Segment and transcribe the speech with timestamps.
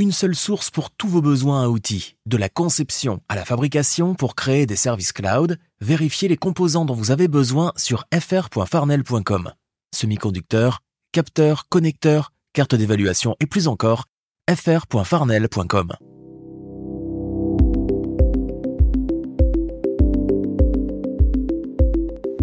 [0.00, 4.14] Une seule source pour tous vos besoins à outils, de la conception à la fabrication
[4.14, 9.52] pour créer des services cloud, vérifiez les composants dont vous avez besoin sur fr.farnel.com.
[9.92, 14.04] Semi-conducteurs, capteurs, connecteurs, cartes d'évaluation et plus encore,
[14.48, 15.92] fr.farnel.com.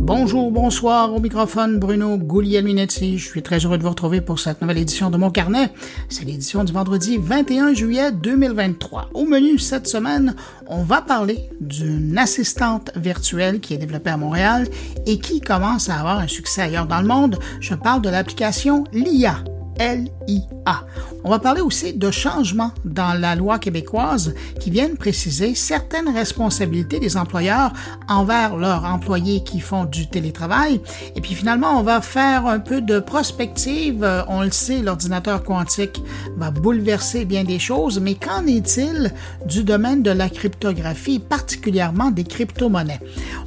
[0.06, 3.18] Bonjour, bonsoir, au microphone Bruno Guglielminetti.
[3.18, 5.72] Je suis très heureux de vous retrouver pour cette nouvelle édition de Mon Carnet.
[6.10, 9.10] C'est l'édition du vendredi 21 juillet 2023.
[9.16, 10.36] Au menu cette semaine,
[10.68, 14.68] on va parler d'une assistante virtuelle qui est développée à Montréal
[15.08, 17.40] et qui commence à avoir un succès ailleurs dans le monde.
[17.60, 19.44] Je parle de l'application LIA.
[19.80, 20.86] L-I-A.
[21.28, 27.00] On va parler aussi de changements dans la loi québécoise qui viennent préciser certaines responsabilités
[27.00, 27.74] des employeurs
[28.08, 30.82] envers leurs employés qui font du télétravail.
[31.16, 34.08] Et puis finalement, on va faire un peu de prospective.
[34.28, 36.00] On le sait, l'ordinateur quantique
[36.38, 39.12] va bouleverser bien des choses, mais qu'en est-il
[39.48, 43.00] du domaine de la cryptographie, particulièrement des crypto-monnaies?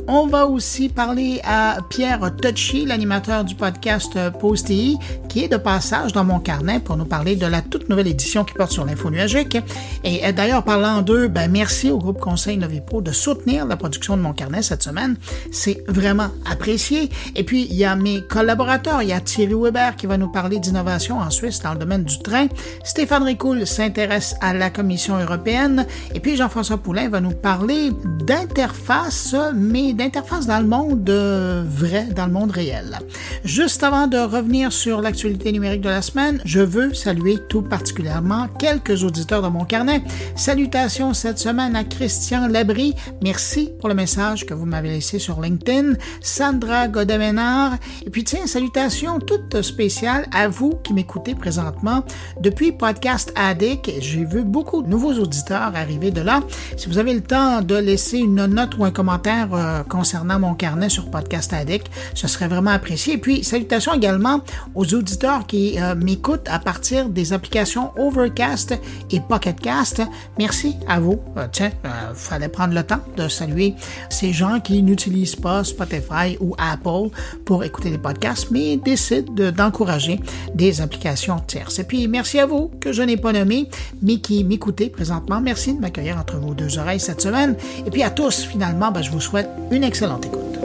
[0.09, 6.12] On va aussi parler à Pierre Touchy, l'animateur du podcast Posty, qui est de passage
[6.12, 9.11] dans mon carnet pour nous parler de la toute nouvelle édition qui porte sur l'info
[9.11, 9.59] nuagique.
[10.05, 14.17] Et euh, d'ailleurs, parlant d'eux, ben, merci au groupe Conseil Novipro de soutenir la production
[14.17, 15.17] de mon carnet cette semaine.
[15.53, 17.11] C'est vraiment apprécié.
[17.37, 19.03] Et puis, il y a mes collaborateurs.
[19.03, 22.05] Il y a Thierry Weber qui va nous parler d'innovation en Suisse dans le domaine
[22.05, 22.47] du train.
[22.85, 25.87] Stéphane Ricoul s'intéresse à la Commission européenne.
[26.15, 27.91] Et puis, Jean-François Poulain va nous parler
[28.25, 32.99] d'interface, mais d'interface dans le monde euh, vrai, dans le monde réel.
[33.45, 39.05] Juste avant de revenir sur l'actualité numérique de la semaine, je veux saluer particulièrement quelques
[39.05, 40.03] auditeurs de mon carnet.
[40.34, 42.95] Salutations cette semaine à Christian Labry.
[43.23, 45.95] Merci pour le message que vous m'avez laissé sur LinkedIn.
[46.20, 47.75] Sandra Godeménard.
[48.05, 52.05] Et puis tiens, salutations toutes spéciales à vous qui m'écoutez présentement
[52.41, 53.91] depuis Podcast Addict.
[54.00, 56.41] J'ai vu beaucoup de nouveaux auditeurs arriver de là.
[56.77, 60.55] Si vous avez le temps de laisser une note ou un commentaire euh, concernant mon
[60.55, 63.15] carnet sur Podcast Addict, ce serait vraiment apprécié.
[63.15, 64.41] Et puis, salutations également
[64.75, 68.75] aux auditeurs qui euh, m'écoutent à partir des applications Overcast
[69.10, 70.03] et Pocketcast.
[70.38, 71.21] Merci à vous.
[71.37, 73.75] Euh, tiens, il fallait prendre le temps de saluer
[74.10, 80.21] ces gens qui n'utilisent pas Spotify ou Apple pour écouter les podcasts, mais décident d'encourager
[80.54, 81.78] des applications tierces.
[81.78, 83.69] Et puis, merci à vous que je n'ai pas nommé,
[84.03, 85.41] mais qui m'écoutez présentement.
[85.41, 87.54] Merci de m'accueillir entre vos deux oreilles cette semaine.
[87.87, 90.59] Et puis à tous, finalement, ben, je vous souhaite une excellente écoute.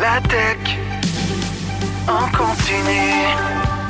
[0.00, 0.76] La tech
[2.08, 3.75] en continue.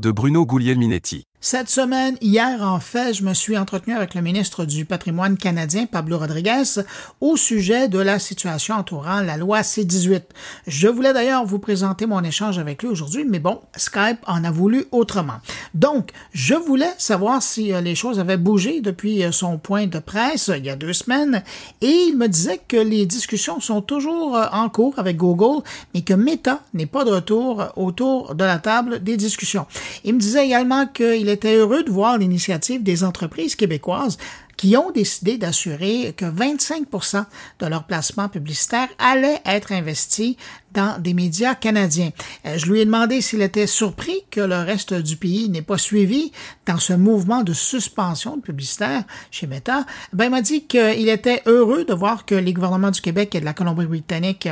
[0.00, 1.29] de Bruno Guglielminetti.
[1.42, 5.86] Cette semaine, hier en fait, je me suis entretenu avec le ministre du patrimoine canadien,
[5.86, 6.82] Pablo Rodriguez,
[7.22, 10.20] au sujet de la situation entourant la loi C-18.
[10.66, 14.50] Je voulais d'ailleurs vous présenter mon échange avec lui aujourd'hui, mais bon, Skype en a
[14.50, 15.38] voulu autrement.
[15.72, 19.98] Donc, je voulais savoir si euh, les choses avaient bougé depuis euh, son point de
[19.98, 21.42] presse euh, il y a deux semaines,
[21.80, 25.62] et il me disait que les discussions sont toujours en cours avec Google,
[25.94, 29.64] mais que Meta n'est pas de retour autour de la table des discussions.
[30.04, 34.18] Il me disait également qu'il était heureux de voir l'initiative des entreprises québécoises
[34.56, 37.24] qui ont décidé d'assurer que 25%
[37.60, 40.36] de leur placement publicitaire allait être investi
[40.72, 42.10] dans des médias canadiens.
[42.46, 45.78] Euh, je lui ai demandé s'il était surpris que le reste du pays n'ait pas
[45.78, 46.32] suivi
[46.66, 49.84] dans ce mouvement de suspension de publicitaire chez Meta.
[50.12, 53.40] Ben, il m'a dit qu'il était heureux de voir que les gouvernements du Québec et
[53.40, 54.48] de la Colombie-Britannique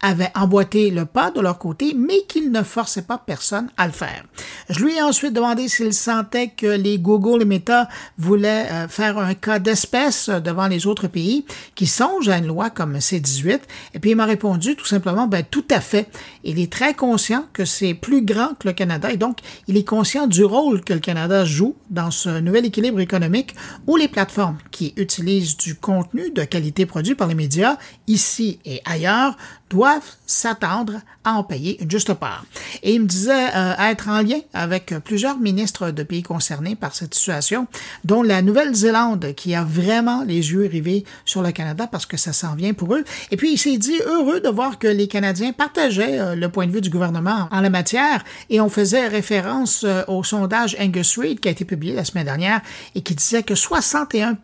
[0.00, 3.92] avaient emboîté le pas de leur côté, mais qu'ils ne forçaient pas personne à le
[3.92, 4.24] faire.
[4.68, 7.88] Je lui ai ensuite demandé s'il sentait que les Google et Meta
[8.18, 11.44] voulaient euh, faire un cas d'espèce devant les autres pays
[11.74, 13.60] qui songent à une loi comme C-18.
[13.94, 16.08] Et puis il m'a répondu tout simplement, ben, tout à fait.
[16.44, 19.84] Il est très conscient que c'est plus grand que le Canada et donc il est
[19.84, 23.54] conscient du rôle que le Canada joue dans ce nouvel équilibre économique
[23.86, 28.80] où les plateformes qui utilisent du contenu de qualité produit par les médias ici et
[28.84, 29.36] ailleurs
[29.72, 32.44] doivent s'attendre à en payer une juste part.
[32.82, 36.94] Et il me disait euh, être en lien avec plusieurs ministres de pays concernés par
[36.94, 37.66] cette situation,
[38.04, 42.34] dont la Nouvelle-Zélande qui a vraiment les yeux rivés sur le Canada parce que ça
[42.34, 43.04] s'en vient pour eux.
[43.30, 46.66] Et puis, il s'est dit heureux de voir que les Canadiens partageaient euh, le point
[46.66, 51.18] de vue du gouvernement en la matière et on faisait référence euh, au sondage Angus
[51.18, 52.60] Reid qui a été publié la semaine dernière
[52.94, 54.36] et qui disait que 61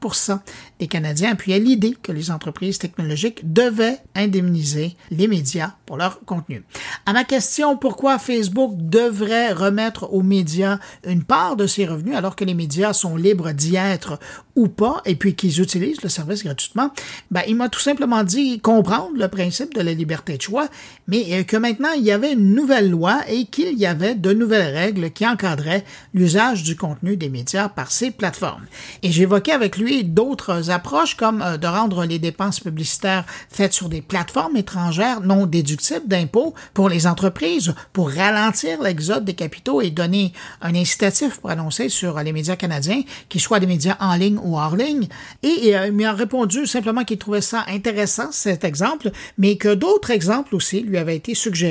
[0.79, 6.63] des Canadiens appuyaient l'idée que les entreprises technologiques devaient indemniser les médias pour leur contenu.
[7.07, 12.37] À ma question pourquoi Facebook devrait remettre aux médias une part de ses revenus alors
[12.37, 14.19] que les médias sont libres d'y être
[14.57, 16.91] ou pas et puis qu'ils utilisent le service gratuitement,
[17.31, 20.69] ben, il m'a tout simplement dit comprendre le principe de la liberté de choix,
[21.07, 24.33] mais euh, que maintenant il y avait une nouvelle loi et qu'il y avait de
[24.33, 28.67] nouvelles règles qui encadraient l'usage du contenu des médias par ces plateformes.
[29.03, 33.89] Et j'évoquais avec lui d'autres approches comme euh, de rendre les dépenses publicitaires faites sur
[33.89, 39.91] des plateformes étrangères non déductibles d'impôts pour les entreprises pour ralentir l'exode des capitaux et
[39.91, 44.39] donner un incitatif pour annoncer sur les médias canadiens, qu'ils soient des médias en ligne
[44.43, 45.07] ou hors ligne.
[45.43, 50.11] Et euh, il m'a répondu simplement qu'il trouvait ça intéressant, cet exemple, mais que d'autres
[50.11, 51.68] exemples aussi lui avaient été suggérés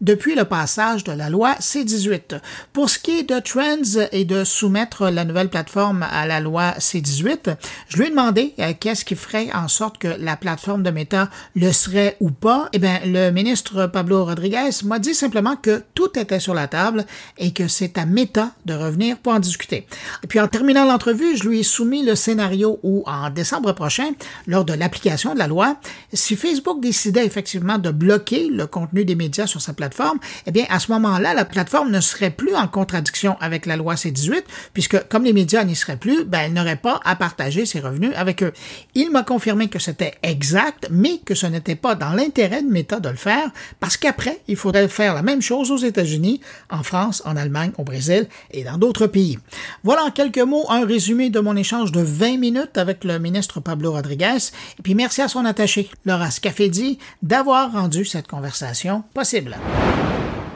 [0.00, 2.40] depuis le passage de la loi C-18.
[2.72, 6.74] Pour ce qui est de Trends et de soumettre la nouvelle plateforme à la loi
[6.78, 7.56] C-18,
[7.88, 11.30] je lui ai demandé euh, qu'est-ce qui ferait en sorte que la plateforme de Meta
[11.54, 12.68] le serait ou pas.
[12.72, 17.04] Eh bien, le ministre Pablo Rodriguez m'a dit simplement que tout était sur la table
[17.38, 19.86] et que c'est à Meta de revenir pour en discuter.
[20.22, 24.10] Et puis, en terminant l'entrevue, je lui ai soumis le scénario où, en décembre prochain,
[24.46, 25.76] lors de l'application de la loi,
[26.12, 30.64] si Facebook décidait effectivement de bloquer le contenu des médias sur sa plateforme, eh bien,
[30.68, 34.42] à ce moment-là, la plateforme ne serait plus en contradiction avec la loi C-18,
[34.72, 38.12] puisque comme les médias n'y seraient plus, ben, elle n'aurait pas à partager ses revenus
[38.16, 38.52] avec eux.
[38.94, 43.00] Il m'a confirmé que c'était exact, mais que ce n'était pas dans l'intérêt de Meta
[43.00, 43.50] de le faire,
[43.80, 46.40] parce qu'après, il faudrait faire la même chose aux États-Unis,
[46.70, 49.38] en France, en Allemagne, au Brésil et dans d'autres pays.
[49.84, 53.60] Voilà en quelques mots un résumé de mon échange de 20 minutes avec le ministre
[53.60, 59.27] Pablo Rodriguez, et puis merci à son attaché, Laura Scafedi, d'avoir rendu cette conversation possible.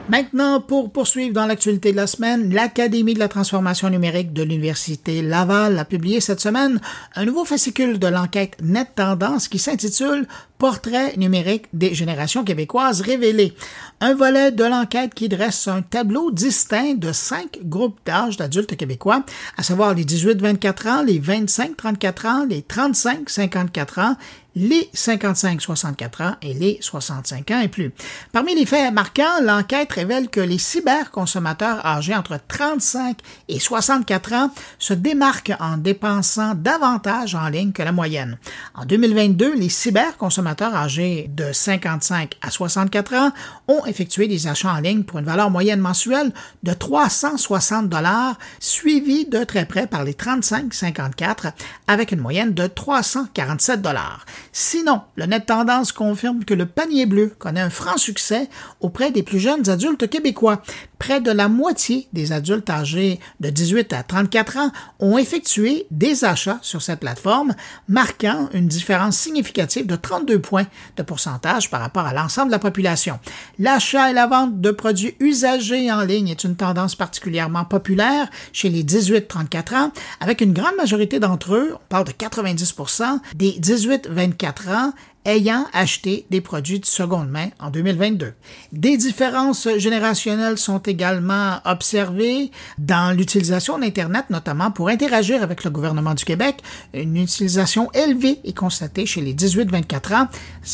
[0.09, 5.21] Maintenant, pour poursuivre dans l'actualité de la semaine, l'Académie de la transformation numérique de l'Université
[5.21, 6.81] Laval a publié cette semaine
[7.15, 10.27] un nouveau fascicule de l'enquête Net Tendance qui s'intitule
[10.63, 13.53] Portrait numérique des générations québécoises révélées.
[13.99, 19.25] Un volet de l'enquête qui dresse un tableau distinct de cinq groupes d'âge d'adultes québécois,
[19.57, 24.15] à savoir les 18-24 ans, les 25-34 ans, les 35-54 ans
[24.55, 27.91] les 55-64 ans et les 65 ans et plus.
[28.31, 33.17] Parmi les faits marquants, l'enquête révèle que les cyberconsommateurs âgés entre 35
[33.47, 38.37] et 64 ans se démarquent en dépensant davantage en ligne que la moyenne.
[38.75, 43.31] En 2022, les cyberconsommateurs âgés de 55 à 64 ans
[43.67, 46.31] ont effectué des achats en ligne pour une valeur moyenne mensuelle
[46.63, 51.51] de 360 dollars, suivi de très près par les 35-54
[51.87, 54.25] avec une moyenne de 347 dollars.
[54.51, 59.23] Sinon, le net tendance confirme que le panier bleu connaît un franc succès auprès des
[59.23, 60.61] plus jeunes adultes québécois.
[60.99, 66.23] Près de la moitié des adultes âgés de 18 à 34 ans ont effectué des
[66.23, 67.55] achats sur cette plateforme,
[67.89, 72.59] marquant une différence significative de 32 points de pourcentage par rapport à l'ensemble de la
[72.59, 73.19] population.
[73.59, 78.69] L'achat et la vente de produits usagés en ligne est une tendance particulièrement populaire chez
[78.69, 84.69] les 18-34 ans, avec une grande majorité d'entre eux, on parle de 90% des 18-24
[84.69, 84.93] ans,
[85.25, 88.33] ayant acheté des produits de seconde main en 2022.
[88.71, 96.13] Des différences générationnelles sont également observées dans l'utilisation d'Internet, notamment pour interagir avec le gouvernement
[96.13, 96.61] du Québec.
[96.93, 100.27] Une utilisation élevée est constatée chez les 18-24 ans,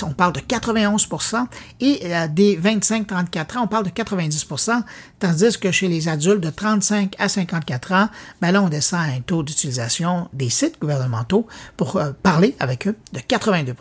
[0.03, 1.45] on parle de 91%
[1.81, 4.83] et euh, des 25-34 ans, on parle de 90%
[5.19, 8.09] tandis que chez les adultes de 35 à 54 ans,
[8.41, 11.47] ben là, on descend à un taux d'utilisation des sites gouvernementaux
[11.77, 13.73] pour euh, parler avec eux de 82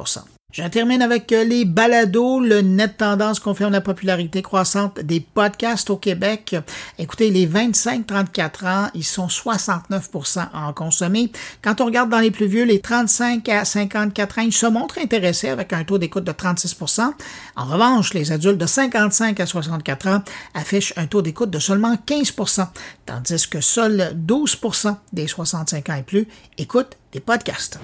[0.59, 2.41] je termine avec euh, les balados.
[2.41, 6.57] Le net tendance confirme la popularité croissante des podcasts au Québec.
[6.99, 10.11] Écoutez, les 25-34 ans, ils sont 69
[10.53, 11.31] à en consommer.
[11.63, 14.99] Quand on regarde dans les plus vieux, les 35 à 54 ans, ils se montrent
[14.99, 17.13] intéressés avec un taux d'écoute de 36%
[17.57, 20.23] En revanche, les adultes de 55 à 64 ans
[20.55, 22.67] affichent un taux d'écoute de seulement 15%
[23.05, 26.27] tandis que seuls 12% des 65 ans et plus
[26.57, 27.79] écoutent des podcasts.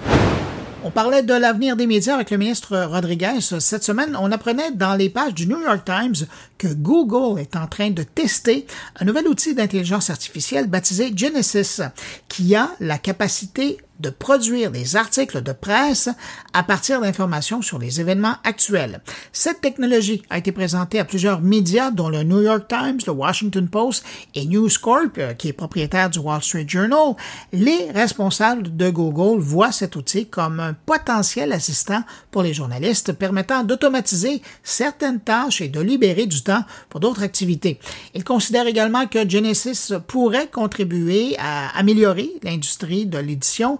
[0.87, 3.41] On parlait de l'avenir des médias avec le ministre Rodriguez.
[3.41, 6.27] Cette semaine, on apprenait dans les pages du New York Times
[6.59, 8.67] que Google est en train de tester
[8.99, 11.81] un nouvel outil d'intelligence artificielle baptisé Genesis,
[12.29, 16.09] qui a la capacité de produire des articles de presse
[16.53, 19.01] à partir d'informations sur les événements actuels.
[19.31, 23.67] Cette technologie a été présentée à plusieurs médias dont le New York Times, le Washington
[23.67, 27.15] Post et News Corp, euh, qui est propriétaire du Wall Street Journal.
[27.51, 33.63] Les responsables de Google voient cet outil comme un potentiel assistant pour les journalistes permettant
[33.63, 37.79] d'automatiser certaines tâches et de libérer du temps pour d'autres activités.
[38.13, 43.79] Ils considèrent également que Genesis pourrait contribuer à améliorer l'industrie de l'édition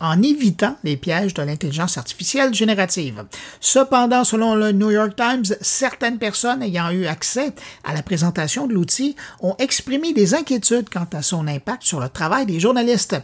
[0.00, 3.24] en évitant les pièges de l'intelligence artificielle générative.
[3.60, 7.52] Cependant, selon le New York Times, certaines personnes ayant eu accès
[7.84, 12.08] à la présentation de l'outil ont exprimé des inquiétudes quant à son impact sur le
[12.08, 13.16] travail des journalistes.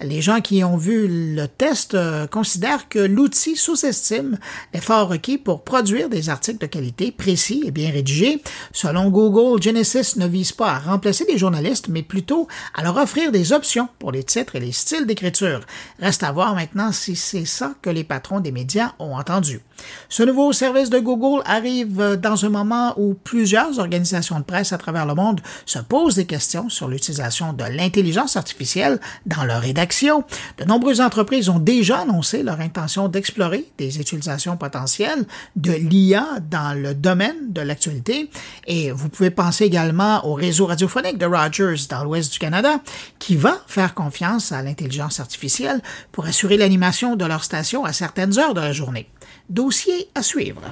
[0.00, 4.38] Les gens qui ont vu le test euh, considèrent que l'outil sous-estime
[4.74, 8.42] l'effort requis pour produire des articles de qualité précis et bien rédigés.
[8.72, 13.32] Selon Google, Genesis ne vise pas à remplacer les journalistes, mais plutôt à leur offrir
[13.32, 15.60] des options pour les titres et les styles d'écriture.
[16.22, 19.60] À voir maintenant si c'est ça que les patrons des médias ont entendu.
[20.08, 24.78] Ce nouveau service de Google arrive dans un moment où plusieurs organisations de presse à
[24.78, 30.24] travers le monde se posent des questions sur l'utilisation de l'intelligence artificielle dans leur rédaction.
[30.58, 35.24] De nombreuses entreprises ont déjà annoncé leur intention d'explorer des utilisations potentielles
[35.56, 38.30] de l'IA dans le domaine de l'actualité.
[38.66, 42.80] Et vous pouvez penser également au réseau radiophonique de Rogers dans l'ouest du Canada
[43.18, 45.80] qui va faire confiance à l'intelligence artificielle
[46.12, 49.08] pour assurer l'animation de leur station à certaines heures de la journée.
[49.52, 50.62] Dossier à suivre.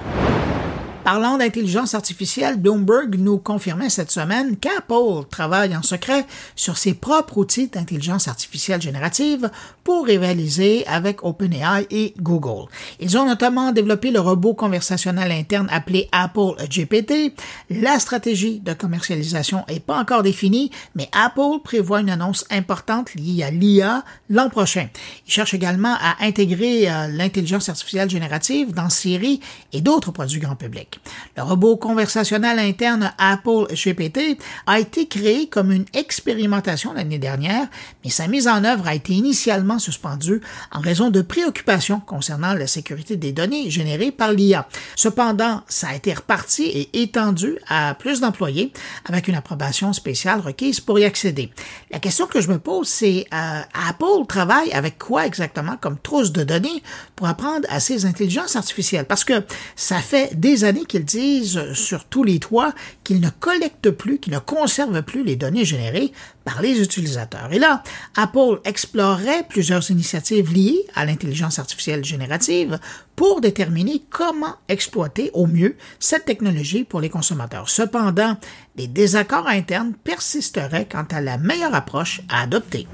[1.03, 7.39] Parlant d'intelligence artificielle, Bloomberg nous confirmait cette semaine qu'Apple travaille en secret sur ses propres
[7.39, 9.49] outils d'intelligence artificielle générative
[9.83, 12.69] pour rivaliser avec OpenAI et Google.
[12.99, 17.33] Ils ont notamment développé le robot conversationnel interne appelé Apple GPT.
[17.71, 23.41] La stratégie de commercialisation n'est pas encore définie, mais Apple prévoit une annonce importante liée
[23.41, 24.87] à l'IA l'an prochain.
[25.25, 29.39] Ils cherchent également à intégrer euh, l'intelligence artificielle générative dans Siri
[29.73, 30.90] et d'autres produits grand public.
[31.37, 37.67] Le robot conversationnel interne Apple GPT a été créé comme une expérimentation l'année dernière,
[38.03, 42.67] mais sa mise en œuvre a été initialement suspendue en raison de préoccupations concernant la
[42.67, 44.67] sécurité des données générées par l'IA.
[44.95, 48.73] Cependant, ça a été reparti et étendu à plus d'employés
[49.05, 51.51] avec une approbation spéciale requise pour y accéder.
[51.91, 56.31] La question que je me pose, c'est euh, Apple travaille avec quoi exactement comme trousse
[56.31, 56.83] de données
[57.15, 59.05] pour apprendre à ces intelligences artificielles?
[59.05, 59.43] Parce que
[59.75, 62.73] ça fait des années qu'ils disent sur tous les toits
[63.03, 66.11] qu'ils ne collectent plus, qu'ils ne conservent plus les données générées
[66.43, 67.49] par les utilisateurs.
[67.51, 67.83] Et là,
[68.15, 72.79] Apple explorerait plusieurs initiatives liées à l'intelligence artificielle générative
[73.15, 77.69] pour déterminer comment exploiter au mieux cette technologie pour les consommateurs.
[77.69, 78.37] Cependant,
[78.75, 82.87] des désaccords internes persisteraient quant à la meilleure approche à adopter.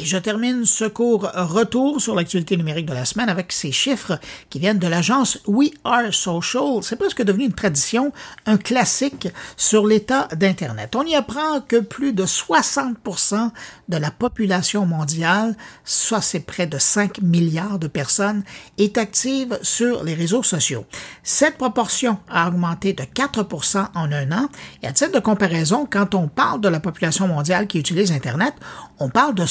[0.00, 4.20] Et je termine ce court retour sur l'actualité numérique de la semaine avec ces chiffres
[4.48, 6.82] qui viennent de l'agence We Are Social.
[6.82, 8.12] C'est presque devenu une tradition,
[8.46, 9.26] un classique
[9.56, 10.94] sur l'état d'Internet.
[10.94, 13.50] On y apprend que plus de 60%
[13.88, 18.44] de la population mondiale, soit c'est près de 5 milliards de personnes,
[18.76, 20.84] est active sur les réseaux sociaux.
[21.24, 24.48] Cette proportion a augmenté de 4% en un an.
[24.84, 28.54] Et à titre de comparaison, quand on parle de la population mondiale qui utilise Internet,
[29.00, 29.46] on parle de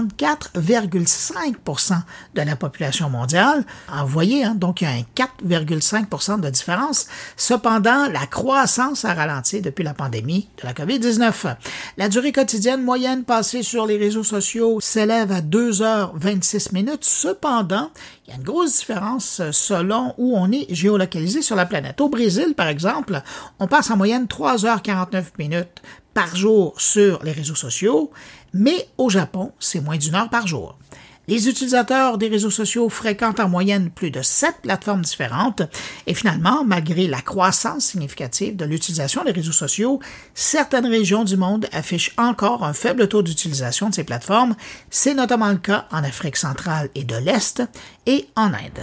[0.00, 2.02] 64,5
[2.34, 3.64] de la population mondiale.
[3.88, 7.06] vous voyez, hein, donc il y a un 4,5% de différence.
[7.36, 11.56] Cependant, la croissance a ralenti depuis la pandémie de la COVID-19.
[11.98, 17.04] La durée quotidienne moyenne passée sur les réseaux sociaux s'élève à 2 heures 26 minutes.
[17.04, 17.90] Cependant,
[18.26, 22.00] il y a une grosse différence selon où on est géolocalisé sur la planète.
[22.00, 23.20] Au Brésil, par exemple,
[23.58, 25.82] on passe en moyenne 3 heures 49 minutes
[26.14, 28.10] par jour sur les réseaux sociaux,
[28.52, 30.76] mais au Japon, c'est moins d'une heure par jour.
[31.28, 35.62] Les utilisateurs des réseaux sociaux fréquentent en moyenne plus de sept plateformes différentes
[36.08, 40.00] et finalement, malgré la croissance significative de l'utilisation des réseaux sociaux,
[40.34, 44.56] certaines régions du monde affichent encore un faible taux d'utilisation de ces plateformes.
[44.90, 47.62] C'est notamment le cas en Afrique centrale et de l'Est
[48.06, 48.82] et en Inde.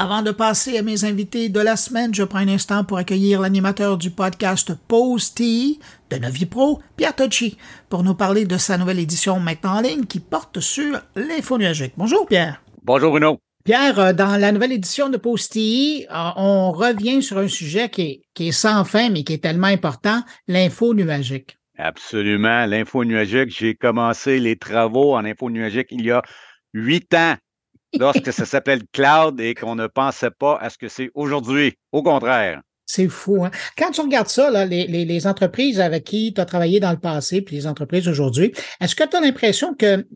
[0.00, 3.40] Avant de passer à mes invités de la semaine, je prends un instant pour accueillir
[3.40, 5.34] l'animateur du podcast Pause
[6.10, 7.56] de Novi Pro, Pierre Tocci,
[7.88, 11.92] pour nous parler de sa nouvelle édition maintenant en ligne qui porte sur l'info nuagique.
[11.96, 12.62] Bonjour Pierre.
[12.82, 13.38] Bonjour Bruno.
[13.64, 18.02] Pierre, euh, dans la nouvelle édition de Posty, euh, on revient sur un sujet qui
[18.02, 21.58] est, qui est sans fin, mais qui est tellement important, l'info nuagique.
[21.76, 22.66] Absolument.
[22.66, 26.22] L'info nuagique, j'ai commencé les travaux en info nuagique il y a
[26.72, 27.36] huit ans
[27.98, 31.74] lorsque ça s'appelle cloud et qu'on ne pensait pas à ce que c'est aujourd'hui.
[31.92, 32.62] Au contraire.
[32.88, 33.44] C'est fou.
[33.44, 33.50] Hein?
[33.76, 37.54] Quand tu regardes ça, les, entreprises avec qui tu as travaillé dans le passé, puis
[37.54, 40.06] les entreprises aujourd'hui, est-ce que tu as l'impression que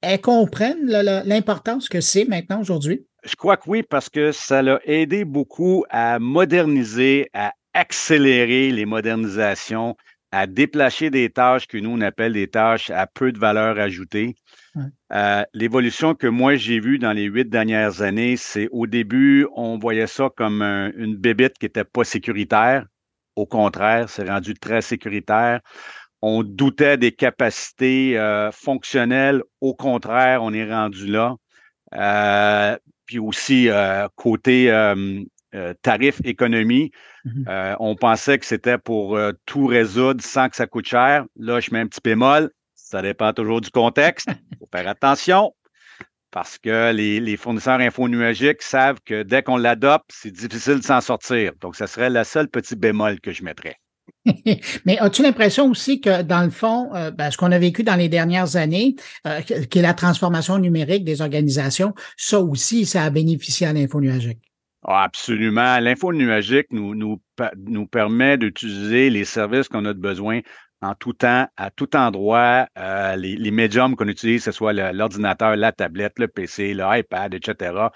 [0.00, 0.86] elles comprennent
[1.24, 3.04] l'importance que c'est maintenant aujourd'hui?
[3.24, 8.84] Je crois que oui, parce que ça l'a aidé beaucoup à moderniser, à accélérer les
[8.84, 9.96] modernisations,
[10.30, 14.36] à déplacer des tâches que nous, on appelle des tâches à peu de valeur ajoutée.
[15.12, 19.78] Euh, l'évolution que moi, j'ai vue dans les huit dernières années, c'est au début, on
[19.78, 22.86] voyait ça comme une bébite qui n'était pas sécuritaire.
[23.36, 25.60] Au contraire, c'est rendu très sécuritaire.
[26.22, 29.42] On doutait des capacités euh, fonctionnelles.
[29.60, 31.36] Au contraire, on est rendu là.
[31.94, 32.76] Euh,
[33.06, 33.68] puis aussi,
[34.16, 34.72] côté
[35.82, 36.90] tarif économie,
[37.24, 41.24] Mmh euh, on pensait que c'était pour tout résoudre sans que ça coûte cher.
[41.36, 42.50] Là, je mets un petit bémol.
[42.94, 44.28] Ça dépend toujours du contexte.
[44.52, 45.52] Il faut faire attention
[46.30, 51.54] parce que les, fournisseurs infonuagiques savent que dès qu'on l'adopte, c'est difficile de s'en sortir.
[51.60, 53.74] Donc, ce serait la seule petit bémol que je mettrais.
[54.84, 57.96] Mais as-tu l'impression aussi que, dans le fond, euh, ben, ce qu'on a vécu dans
[57.96, 58.94] les dernières années,
[59.70, 64.38] qui est la transformation numérique des organisations, ça aussi, ça a bénéficié à l'infonuagique?
[64.86, 65.80] Ah, absolument.
[65.80, 67.20] L'info nuagique nous, nous,
[67.56, 70.42] nous permet d'utiliser les services qu'on a de besoin
[70.84, 74.72] en tout temps, à tout endroit, euh, les, les médiums qu'on utilise, que ce soit
[74.72, 77.88] l'ordinateur, la tablette, le PC, l'iPad, etc.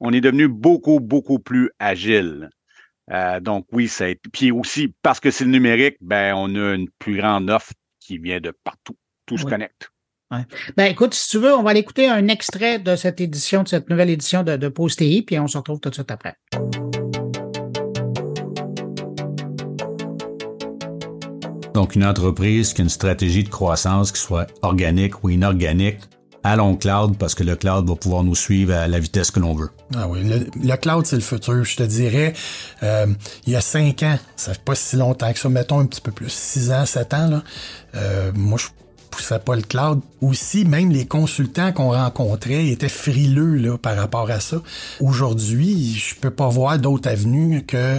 [0.00, 2.50] On est devenu beaucoup, beaucoup plus agile.
[3.12, 6.88] Euh, donc oui, c'est puis aussi parce que c'est le numérique, ben on a une
[6.98, 8.96] plus grande offre qui vient de partout.
[9.26, 9.90] Tout se connecte.
[10.76, 13.68] Ben écoute, si tu veux, on va aller écouter un extrait de cette édition, de
[13.68, 16.36] cette nouvelle édition de, de TI, puis on se retrouve tout de suite après.
[21.76, 25.98] Donc, une entreprise qui a une stratégie de croissance qui soit organique ou inorganique,
[26.42, 29.54] allons cloud parce que le cloud va pouvoir nous suivre à la vitesse que l'on
[29.54, 29.68] veut.
[29.94, 31.62] Ah oui, le, cloud, c'est le futur.
[31.64, 32.32] Je te dirais,
[32.82, 33.04] euh,
[33.46, 36.00] il y a cinq ans, ça fait pas si longtemps que ça, mettons un petit
[36.00, 37.42] peu plus, six ans, sept ans, là,
[37.94, 38.68] euh, moi, je
[39.10, 40.00] poussait pas le cloud.
[40.22, 44.62] Aussi, même les consultants qu'on rencontrait étaient frileux là, par rapport à ça.
[45.00, 47.98] Aujourd'hui, je peux pas voir d'autre avenue que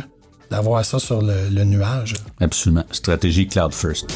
[0.50, 2.14] d'avoir ça sur le, nuage.
[2.40, 2.84] Absolument.
[2.92, 4.10] Stratégie cloud first.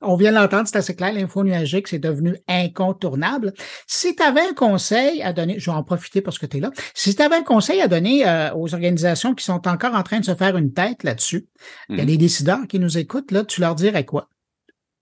[0.00, 3.52] On vient de l'entendre, c'est assez clair, l'info nuagique, c'est devenu incontournable.
[3.86, 6.60] Si tu avais un conseil à donner, je vais en profiter parce que tu es
[6.60, 10.02] là, si tu avais un conseil à donner euh, aux organisations qui sont encore en
[10.02, 11.46] train de se faire une tête là-dessus,
[11.88, 14.28] il y a des décideurs qui nous écoutent, là, tu leur dirais quoi?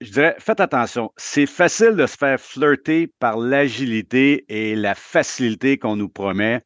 [0.01, 1.11] je dirais, faites attention.
[1.17, 6.63] C'est facile de se faire flirter par l'agilité et la facilité qu'on nous promet,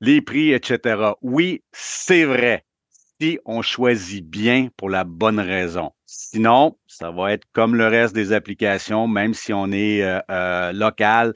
[0.00, 1.12] les prix, etc.
[1.22, 2.64] Oui, c'est vrai,
[3.20, 5.92] si on choisit bien pour la bonne raison.
[6.06, 10.72] Sinon, ça va être comme le reste des applications, même si on est euh, euh,
[10.72, 11.34] local.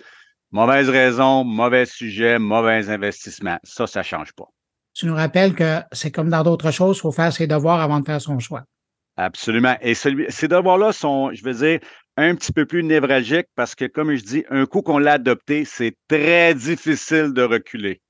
[0.51, 3.59] Mauvaise raison, mauvais sujet, mauvais investissement.
[3.65, 4.47] Ça, ça ne change pas.
[4.95, 8.01] Tu nous rappelles que c'est comme dans d'autres choses, il faut faire ses devoirs avant
[8.01, 8.65] de faire son choix.
[9.17, 9.77] Absolument.
[9.81, 11.81] Et celui, ces devoirs-là sont, je veux dire,
[12.17, 15.65] un petit peu plus névralgiques parce que, comme je dis, un coup qu'on l'a adopté,
[15.65, 18.01] c'est très difficile de reculer.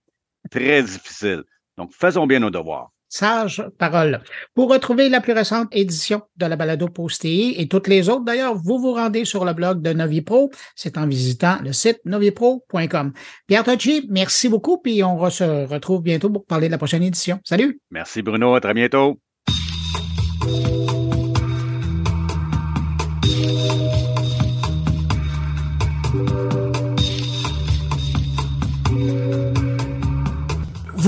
[0.50, 1.42] Très difficile.
[1.76, 2.90] Donc, faisons bien nos devoirs.
[3.08, 4.22] Sage parole.
[4.54, 8.56] Pour retrouver la plus récente édition de la balado Posté et toutes les autres, d'ailleurs,
[8.56, 10.50] vous vous rendez sur le blog de Novipro.
[10.74, 13.12] C'est en visitant le site novipro.com.
[13.46, 17.38] Pierre Tocci, merci beaucoup, puis on se retrouve bientôt pour parler de la prochaine édition.
[17.44, 17.80] Salut!
[17.92, 19.20] Merci Bruno, à très bientôt.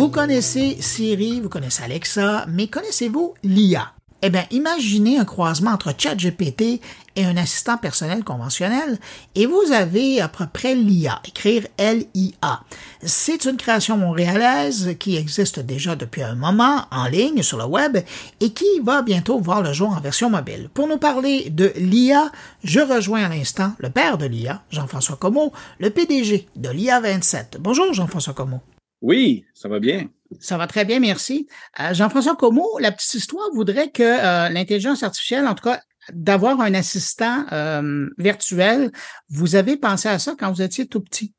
[0.07, 3.90] Vous connaissez Siri, vous connaissez Alexa, mais connaissez-vous l'IA?
[4.23, 6.81] Eh bien, imaginez un croisement entre ChatGPT
[7.16, 9.01] et un assistant personnel conventionnel,
[9.35, 12.61] et vous avez à peu près l'IA, écrire L-I-A.
[13.03, 17.99] C'est une création montréalaise qui existe déjà depuis un moment en ligne sur le web
[18.38, 20.71] et qui va bientôt voir le jour en version mobile.
[20.73, 22.31] Pour nous parler de l'IA,
[22.62, 27.57] je rejoins à l'instant le père de l'IA, Jean-François Comeau, le PDG de l'IA 27.
[27.59, 28.61] Bonjour Jean-François Comeau.
[29.03, 30.09] Oui, ça va bien.
[30.41, 31.47] Ça va très bien, merci.
[31.81, 35.81] Euh, Jean-François Como, la petite histoire voudrait que euh, l'intelligence artificielle, en tout cas,
[36.13, 38.91] d'avoir un assistant euh, virtuel,
[39.29, 41.33] vous avez pensé à ça quand vous étiez tout petit?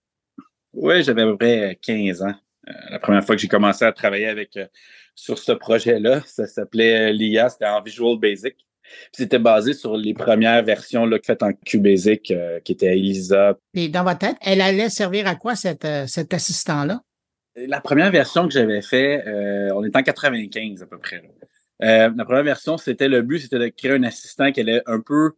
[0.74, 2.36] Oui, j'avais à peu près 15 ans.
[2.92, 4.58] la première fois que j'ai commencé à travailler avec
[5.16, 8.56] sur ce projet-là, ça s'appelait l'IA, c'était en Visual Basic.
[9.12, 13.58] C'était basé sur les premières versions là, faites en QBasic, qui était Elisa.
[13.74, 15.84] Et dans votre tête, elle allait servir à quoi cet
[16.34, 17.02] assistant-là?
[17.66, 21.24] La première version que j'avais fait, euh, on est en 95 à peu près.
[21.84, 25.00] Euh, la première version, c'était le but, c'était de créer un assistant qui allait un
[25.00, 25.32] peu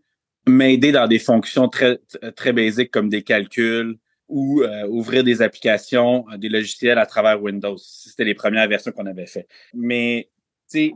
[0.47, 1.99] m'aider dans des fonctions très
[2.35, 7.77] très basiques comme des calculs ou euh, ouvrir des applications, des logiciels à travers Windows.
[7.77, 9.47] C'était les premières versions qu'on avait fait.
[9.73, 10.29] Mais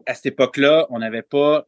[0.05, 1.67] à cette époque-là, on n'avait pas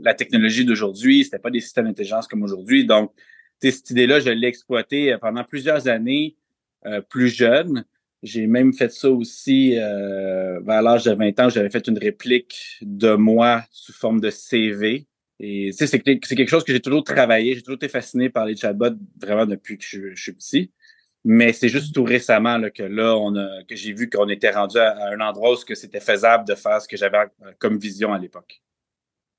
[0.00, 2.84] la technologie d'aujourd'hui, c'était pas des systèmes d'intelligence comme aujourd'hui.
[2.84, 3.12] Donc,
[3.60, 6.36] cette idée-là, je l'ai exploitée pendant plusieurs années
[7.08, 7.84] plus jeune.
[8.22, 11.48] J'ai même fait ça aussi euh, vers l'âge de 20 ans.
[11.48, 15.06] J'avais fait une réplique de moi sous forme de CV.
[15.40, 17.54] Et c'est quelque chose que j'ai toujours travaillé.
[17.54, 20.70] J'ai toujours été fasciné par les chatbots vraiment depuis que je, suis petit.
[21.24, 24.50] Mais c'est juste tout récemment là, que là, on a, que j'ai vu qu'on était
[24.50, 27.18] rendu à, un endroit où c'était faisable de faire ce que j'avais
[27.58, 28.62] comme vision à l'époque.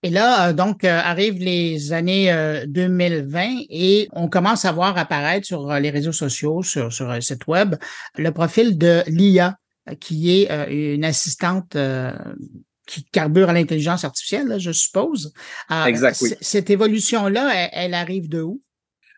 [0.03, 2.31] Et là, euh, donc, euh, arrivent les années
[2.67, 7.21] 2020 euh, et on commence à voir apparaître sur les réseaux sociaux, sur, sur un
[7.21, 7.75] site web,
[8.17, 9.57] le profil de l'IA,
[10.01, 11.77] qui est une assistante
[12.85, 15.33] qui carbure à l'intelligence artificielle, je suppose.
[15.85, 16.33] exact, oui.
[16.41, 18.61] Cette évolution-là, elle, arrive de où?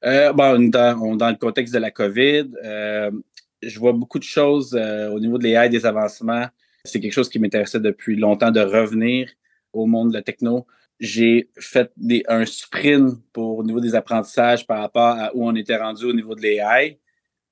[0.04, 2.50] bon, dans, dans, le contexte de la COVID,
[3.62, 6.48] je vois beaucoup de choses au niveau de l'IA et des avancements.
[6.84, 9.30] C'est quelque chose qui m'intéressait depuis longtemps de revenir
[9.76, 10.66] au monde de la techno.
[11.00, 11.92] J'ai fait
[12.28, 16.14] un sprint pour au niveau des apprentissages par rapport à où on était rendu au
[16.14, 17.00] niveau de l'AI.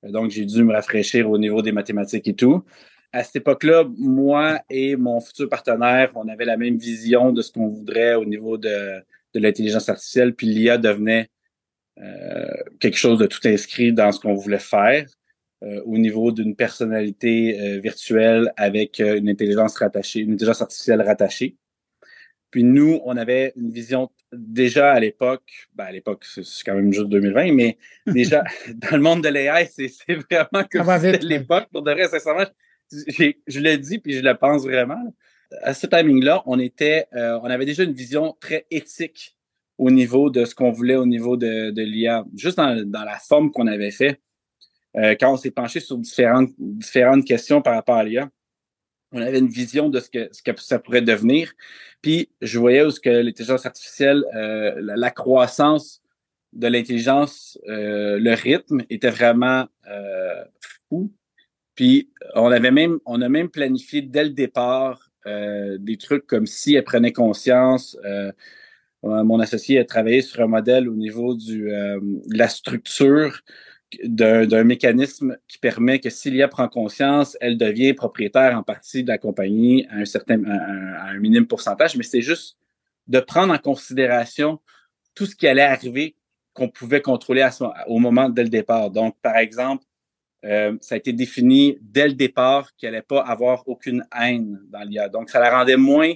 [0.02, 2.64] Donc, j'ai dû me rafraîchir au niveau des mathématiques et tout.
[3.12, 7.52] À cette époque-là, moi et mon futur partenaire, on avait la même vision de ce
[7.52, 9.00] qu'on voudrait au niveau de,
[9.34, 11.28] de l'intelligence artificielle, puis l'IA devenait
[12.00, 12.46] euh,
[12.80, 15.06] quelque chose de tout inscrit dans ce qu'on voulait faire
[15.62, 21.56] euh, au niveau d'une personnalité euh, virtuelle avec une intelligence rattachée, une intelligence artificielle rattachée.
[22.54, 26.92] Puis nous, on avait une vision déjà à l'époque, ben à l'époque, c'est quand même
[26.92, 28.44] juste 2020, mais déjà
[28.76, 31.66] dans le monde de l'AI, c'est vraiment comme c'était l'époque.
[31.72, 32.44] Pour de vrai, sincèrement,
[32.92, 35.02] je le dis puis je le pense vraiment.
[35.62, 39.36] À ce timing-là, on était, euh, on avait déjà une vision très éthique
[39.76, 43.18] au niveau de ce qu'on voulait au niveau de, de l'IA, juste dans, dans, la
[43.18, 44.20] forme qu'on avait fait.
[44.96, 48.30] Euh, quand on s'est penché sur différentes, différentes questions par rapport à l'IA,
[49.14, 51.52] on avait une vision de ce que, ce que ça pourrait devenir.
[52.02, 56.02] Puis je voyais où ce que l'intelligence artificielle, euh, la, croissance
[56.52, 60.44] de l'intelligence, euh, le rythme était vraiment euh,
[60.88, 61.12] fou.
[61.76, 66.74] Puis on avait même, on a même planifié dès le départ des trucs comme si
[66.74, 67.96] elle prenait conscience.
[69.02, 73.40] mon associé a travaillé sur un modèle au niveau du, de la structure
[74.04, 79.02] d'un mécanisme qui permet que s'il y a prend conscience, elle devient propriétaire en partie
[79.02, 82.56] de la compagnie à un certain, à un, pourcentage, mais c'est juste
[83.06, 84.60] de prendre en considération
[85.14, 86.16] tout ce qui allait arriver
[86.52, 87.46] qu'on pouvait contrôler
[87.86, 88.90] au moment dès le départ.
[88.90, 89.84] Donc, par exemple,
[90.44, 94.82] euh, ça a été défini dès le départ qu'elle n'allait pas avoir aucune haine dans
[94.82, 95.08] l'IA.
[95.08, 96.12] Donc, ça la rendait moins,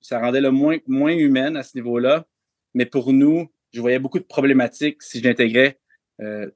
[0.00, 2.26] ça rendait le moins, moins humaine à ce niveau-là.
[2.74, 5.78] Mais pour nous, je voyais beaucoup de problématiques si j'intégrais
[6.22, 6.50] euh,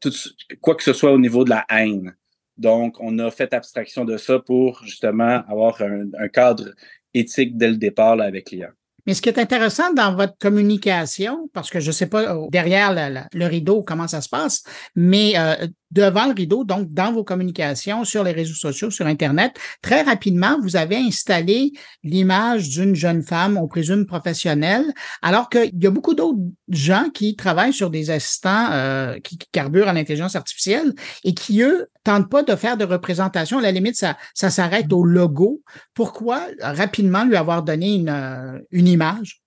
[0.60, 2.14] quoi que ce soit au niveau de la haine.
[2.56, 6.70] Donc, on a fait abstraction de ça pour justement avoir un, cadre
[7.12, 8.70] éthique dès le départ avec l'IA.
[9.06, 12.92] Mais ce qui est intéressant dans votre communication, parce que je ne sais pas derrière
[13.32, 14.64] le rideau comment ça se passe,
[14.96, 19.56] mais euh, devant le rideau, donc dans vos communications sur les réseaux sociaux, sur Internet,
[19.82, 21.72] très rapidement, vous avez installé
[22.02, 24.84] l'image d'une jeune femme, on présume professionnelle,
[25.22, 29.88] alors qu'il y a beaucoup d'autres gens qui travaillent sur des assistants euh, qui, carburent
[29.88, 30.92] à l'intelligence artificielle
[31.24, 33.58] et qui, eux, tentent pas de faire de représentation.
[33.58, 35.62] À la limite, ça, ça s'arrête au logo.
[35.94, 39.40] Pourquoi rapidement lui avoir donné une, euh, une image?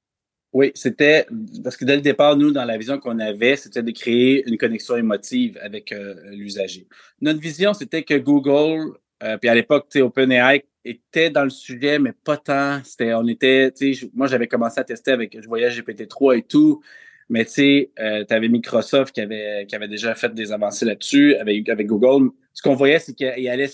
[0.52, 1.28] Oui, c'était
[1.64, 4.58] parce que dès le départ, nous, dans la vision qu'on avait, c'était de créer une
[4.58, 6.88] connexion émotive avec euh, l'usager.
[7.22, 12.14] Notre vision, c'était que Google, euh, puis à l'époque, OpenAI était dans le sujet, mais
[12.14, 12.82] pas tant.
[12.84, 13.72] C'était, on était,
[14.14, 16.82] moi, j'avais commencé à tester avec, je voyais GPT-3 et tout,
[17.30, 20.86] mais tu sais, euh, tu avais Microsoft qui avait, qui avait déjà fait des avancées
[20.86, 22.32] là-dessus avec, avec Google.
[22.54, 23.70] Ce qu'on voyait, c'est qu'il allait,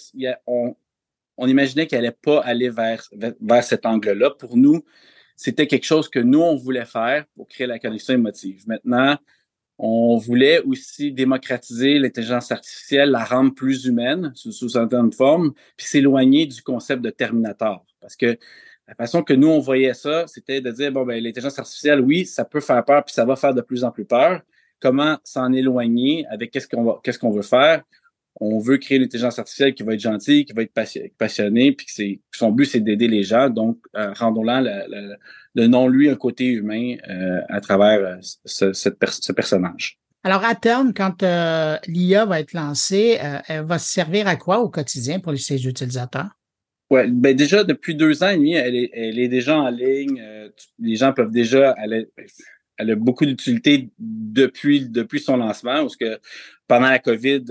[0.46, 0.76] on,
[1.38, 4.32] on imaginait qu'il allait pas aller vers, vers cet angle-là.
[4.32, 4.84] Pour nous,
[5.36, 8.64] c'était quelque chose que nous, on voulait faire pour créer la connexion émotive.
[8.68, 9.18] Maintenant,
[9.78, 16.46] on voulait aussi démocratiser l'intelligence artificielle, la rendre plus humaine sous, certaines formes, puis s'éloigner
[16.46, 17.86] du concept de Terminator.
[18.00, 18.38] Parce que
[18.88, 22.26] la façon que nous, on voyait ça, c'était de dire, bon, ben, l'intelligence artificielle, oui,
[22.26, 24.42] ça peut faire peur, puis ça va faire de plus en plus peur.
[24.80, 27.84] Comment s'en éloigner avec qu'est-ce qu'on qu'est-ce qu'on veut faire?
[28.40, 30.74] On veut créer une intelligence artificielle qui va être gentille, qui va être
[31.18, 33.50] passionnée, puis que son but, c'est d'aider les gens.
[33.50, 34.62] Donc, euh, rendons-la
[35.56, 39.98] le, non-lui un côté humain euh, à travers euh, ce, ce, personnage.
[40.24, 41.24] Alors, à terme, quand
[41.88, 46.30] l'IA va être lancée, elle va servir à quoi au quotidien pour ses utilisateurs?
[46.90, 50.22] Ouais, ben déjà, depuis deux ans et demi, elle est, elle est déjà en ligne.
[50.80, 51.76] les gens peuvent déjà...
[51.82, 52.08] Elle,
[52.78, 56.20] elle a beaucoup d'utilité depuis, depuis son lancement, parce que
[56.68, 57.46] pendant la COVID,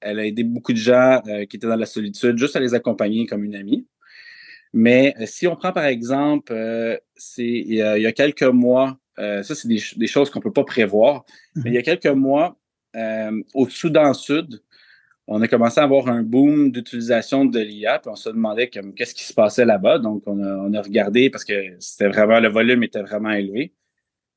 [0.00, 2.74] elle a aidé beaucoup de gens euh, qui étaient dans la solitude, juste à les
[2.74, 3.86] accompagner comme une amie.
[4.72, 9.54] Mais euh, si on prend par exemple, euh, c'est il, y a quelques mois, ça
[9.54, 12.56] c'est des, choses qu'on peut pas prévoir, mais il y a quelques mois,
[12.96, 14.62] euh, au Soudan Sud,
[15.26, 19.14] on a commencé à avoir un boom d'utilisation de l'IA, puis on se demandait qu'est-ce
[19.14, 19.98] qui se passait là-bas?
[19.98, 23.72] Donc, on a, regardé parce que c'était vraiment, le volume était vraiment élevé.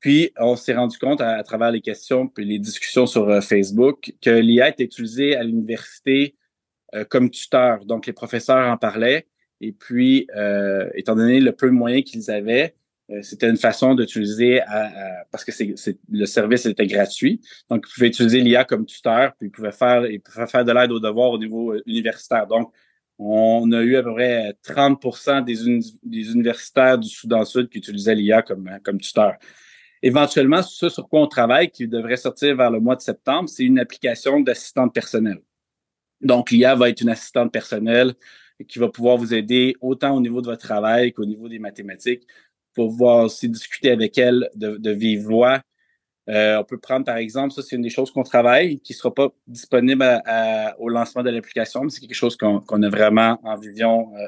[0.04, 4.12] Puis, on s'est rendu compte à, travers les questions puis les discussions sur euh, Facebook
[4.20, 6.36] que l'IA était utilisée à l'université
[6.94, 7.86] euh, comme tuteur.
[7.86, 9.26] Donc, les professeurs en parlaient.
[9.62, 12.74] Et puis, euh, étant donné le peu de moyens qu'ils avaient,
[13.22, 14.60] c'était une façon d'utiliser
[15.30, 15.52] parce que
[16.10, 17.40] le service était gratuit.
[17.70, 20.72] Donc, ils pouvaient utiliser l'IA comme tuteur, puis ils pouvaient faire, ils pouvaient faire de
[20.72, 22.46] l'aide aux devoirs au niveau universitaire.
[22.46, 22.74] Donc,
[23.18, 25.54] on a eu à peu près 30 des,
[26.02, 29.36] des universitaires du Soudan Sud qui utilisaient l'IA comme, comme tuteur.
[30.04, 33.64] Éventuellement, ce sur quoi on travaille, qui devrait sortir vers le mois de septembre, c'est
[33.64, 35.40] une application d'assistante personnelle.
[36.20, 38.12] Donc, l'IA va être une assistante personnelle
[38.68, 42.26] qui va pouvoir vous aider autant au niveau de votre travail qu'au niveau des mathématiques
[42.74, 45.62] pour pouvoir aussi discuter avec elle de, de vive voix.
[46.28, 48.96] Euh, on peut prendre, par exemple, ça, c'est une des choses qu'on travaille, qui ne
[48.96, 50.04] sera pas disponible
[50.80, 54.26] au lancement de l'application, mais c'est quelque chose qu'on a vraiment en vision euh,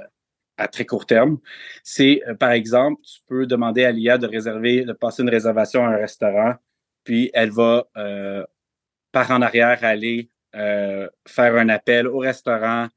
[0.57, 1.39] à très court terme.
[1.83, 5.85] C'est, euh, par exemple, tu peux demander à l'IA de réserver, de passer une réservation
[5.85, 6.55] à un restaurant,
[7.05, 7.85] puis elle va,
[9.13, 12.89] par en arrière, aller faire un appel au restaurant,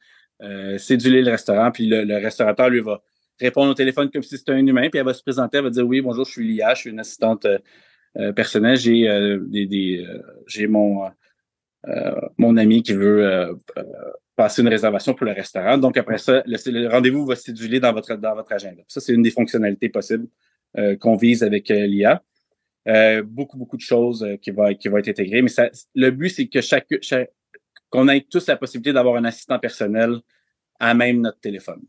[0.77, 3.03] céduler le restaurant, puis le, le restaurateur, lui, va
[3.39, 5.69] répondre au téléphone comme si c'était un humain, puis elle va se présenter, elle va
[5.69, 7.57] dire oui, bonjour, je suis Lia, je suis une assistante euh,
[8.17, 10.05] euh, personnelle, j'ai euh, des,
[10.47, 11.09] j'ai mon
[12.37, 13.57] mon ami qui veut
[14.35, 15.77] passer une réservation pour le restaurant.
[15.77, 18.83] Donc après ça, le, rendez-vous va se dans votre dans votre agenda.
[18.87, 20.27] Ça c'est une des fonctionnalités possibles
[20.99, 22.21] qu'on vise avec l'IA.
[23.23, 26.47] beaucoup beaucoup de choses qui va qui va être intégrées, mais ça, le but c'est
[26.47, 27.31] que chaque, chaque
[27.89, 30.19] qu'on ait tous la possibilité d'avoir un assistant personnel
[30.79, 31.81] à même notre téléphone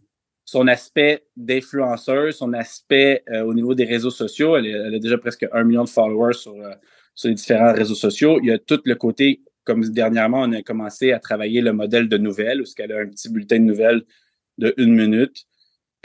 [0.50, 4.56] son aspect d'influenceur, son aspect euh, au niveau des réseaux sociaux.
[4.56, 6.72] Elle, a déjà presque un million de followers sur, euh,
[7.14, 8.40] sur les différents réseaux sociaux.
[8.42, 12.08] Il y a tout le côté, comme dernièrement, on a commencé à travailler le modèle
[12.08, 14.02] de nouvelles, où qu'elle a un petit bulletin de nouvelles
[14.58, 15.44] de une minute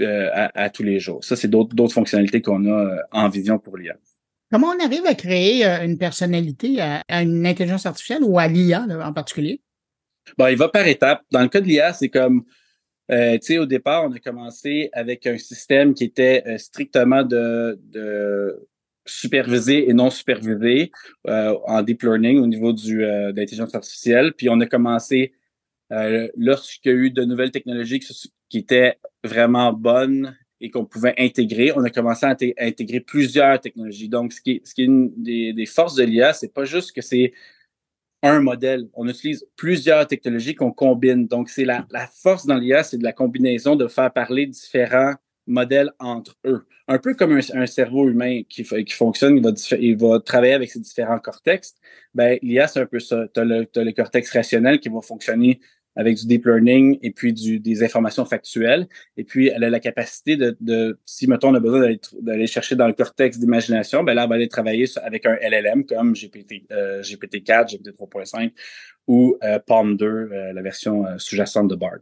[0.02, 1.24] euh, à, tous les jours.
[1.24, 3.96] Ça, c'est d'autres fonctionnalités qu'on a en vision pour l'IA.
[4.52, 9.14] Comment on arrive à créer une personnalité à, une intelligence artificielle ou à l'IA en
[9.14, 9.62] particulier?
[10.38, 11.24] Bon, il va par étapes.
[11.32, 12.44] Dans le cas de l'IA, c'est comme
[13.12, 18.68] euh, au départ, on a commencé avec un système qui était euh, strictement de, de
[19.06, 20.92] supervisé et non supervisé
[21.28, 24.34] euh, en deep learning au niveau du, euh, de l'intelligence artificielle.
[24.34, 25.34] Puis on a commencé
[25.92, 31.14] euh, lorsqu'il y a eu de nouvelles technologies qui, étaient vraiment bonnes et qu'on pouvait
[31.18, 34.08] intégrer, on a commencé à, intégrer plusieurs technologies.
[34.08, 36.64] Donc, ce qui est, ce qui est une des, des forces de l'IA, c'est pas
[36.64, 37.34] juste que c'est
[38.24, 38.90] un modèle.
[38.94, 41.28] On utilise plusieurs technologies qu'on combine.
[41.28, 45.16] Donc, c'est la, la force dans l'IA, c'est de la combinaison de faire parler différents
[45.48, 46.66] modèles entre eux.
[46.88, 50.70] Un peu comme un, cerveau humain qui, qui fonctionne, il va, il va travailler avec
[50.70, 51.76] ses différents cortex.
[52.14, 53.26] Ben, l'IA, c'est un peu ça.
[53.34, 55.60] Tu as, as, le cortex rationnel qui va fonctionner
[55.96, 58.88] avec du deep learning et puis du, des informations factuelles.
[59.18, 62.76] Et puis, elle a la capacité de, de si, mettons, on a besoin d'aller chercher
[62.76, 66.66] dans le cortex d'imagination, ben là, elle va aller travailler avec un LLM comme GPT,
[66.72, 68.52] euh, GPT-4, GPT 3.5
[69.08, 72.02] ou euh, Palm 2, euh, la version euh, sous-jacente de BARD.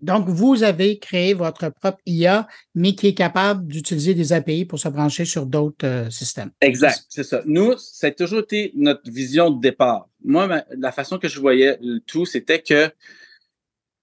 [0.00, 4.78] Donc, vous avez créé votre propre IA, mais qui est capable d'utiliser des API pour
[4.78, 6.50] se brancher sur d'autres systèmes.
[6.60, 7.42] Exact, c'est ça.
[7.44, 10.08] Nous, ça a toujours été notre vision de départ.
[10.24, 12.90] Moi, la façon que je voyais le tout, c'était que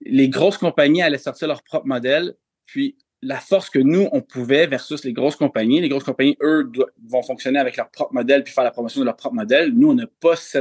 [0.02, 4.68] les grosses compagnies allaient sortir leur propre modèle, puis la force que nous, on pouvait
[4.68, 5.82] versus les grosses compagnies.
[5.82, 6.72] Les grosses compagnies, eux,
[7.08, 9.74] vont fonctionner avec leur propre modèle puis faire la promotion de leur propre modèle.
[9.74, 10.60] Nous, on n'a pas ce,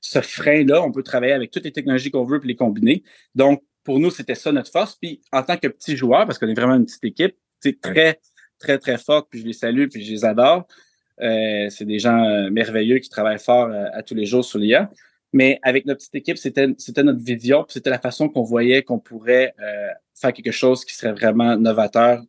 [0.00, 0.82] ce, frein-là.
[0.82, 3.04] On peut travailler avec toutes les technologies qu'on veut puis les combiner.
[3.34, 4.96] Donc, pour nous, c'était ça notre force.
[4.96, 8.20] Puis, en tant que petit joueur, parce qu'on est vraiment une petite équipe, c'est très,
[8.58, 10.66] très, très forte, puis je les salue, puis je les adore.
[11.22, 14.58] Euh, c'est des gens euh, merveilleux qui travaillent fort euh, à tous les jours sur
[14.58, 14.90] l'IA.
[15.32, 16.66] Mais avec notre petite équipe, c'était
[17.04, 19.54] notre vision, c'était la façon qu'on voyait qu'on pourrait
[20.14, 22.22] faire quelque chose qui serait vraiment novateur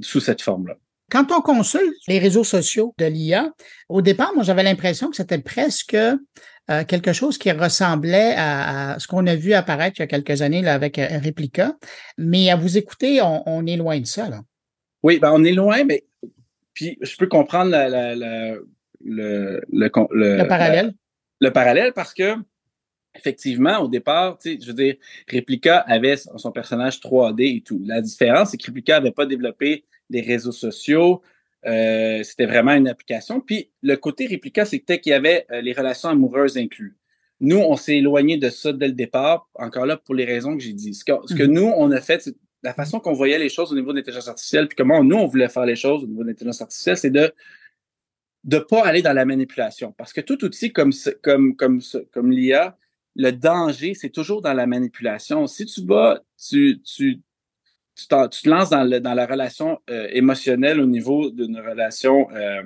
[0.00, 0.76] sous cette forme-là.
[1.10, 3.50] Quand on consulte les réseaux sociaux de l'IA,
[3.88, 5.96] au départ, moi, j'avais l'impression que c'était presque
[6.70, 10.42] euh, quelque chose qui ressemblait à, ce qu'on a vu apparaître il y a quelques
[10.42, 11.76] années là, avec Replica.
[12.18, 14.28] Mais à vous écouter, on, est loin de ça.
[14.28, 14.42] Là.
[15.02, 16.04] Oui, ben on est loin, mais
[16.74, 18.66] puis je peux comprendre la, la, le,
[19.00, 20.92] le, le, parallèle
[21.40, 22.34] le parallèle parce que
[23.14, 24.96] effectivement, au départ, tu sais, je veux dire,
[25.32, 27.80] Replica avait son personnage 3D et tout.
[27.84, 31.22] La différence, c'est que Replica n'avait pas développé les réseaux sociaux.
[31.66, 33.40] Euh, c'était vraiment une application.
[33.40, 36.96] Puis le côté Replica, c'était qu'il y avait euh, les relations amoureuses inclus.
[37.40, 40.62] Nous, on s'est éloigné de ça dès le départ, encore là, pour les raisons que
[40.62, 40.94] j'ai dit.
[40.94, 41.52] Ce que, ce que mhm.
[41.52, 44.28] nous, on a fait, c'est la façon qu'on voyait les choses au niveau de l'intelligence
[44.28, 47.10] artificielle, puis comment nous, on voulait faire les choses au niveau de l'intelligence artificielle, c'est
[47.10, 47.32] de
[48.44, 49.92] de pas aller dans la manipulation.
[49.98, 51.80] Parce que tout outil comme, comme, comme,
[52.12, 52.78] comme l'IA,
[53.16, 55.46] le danger, c'est toujours dans la manipulation.
[55.48, 57.20] Si tu vas, tu, tu,
[57.96, 62.62] tu, te lances dans, le, dans la relation euh, émotionnelle au niveau d'une relation euh,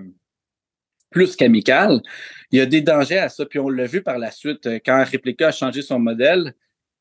[1.11, 2.03] plus qu'amicale,
[2.51, 3.47] il y a des dangers à ça.
[3.47, 6.55] Puis on l'a vu par la suite, euh, quand Replica a changé son modèle,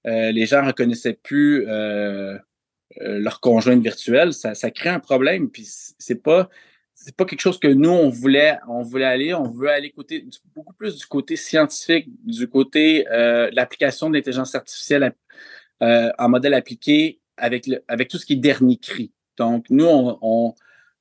[0.05, 4.33] les gens reconnaissaient plus leur conjointe virtuelle.
[4.33, 5.51] Ça, ça crée un problème.
[5.51, 6.49] Puis c'est pas
[7.01, 10.25] c'est pas quelque chose que nous on voulait on voulait aller on veut aller côté
[10.53, 15.13] beaucoup plus du côté scientifique du côté euh, l'application de l'intelligence artificielle
[15.81, 19.11] euh, en modèle appliqué avec tout ce qui est dernier cri.
[19.37, 20.53] Donc nous on on,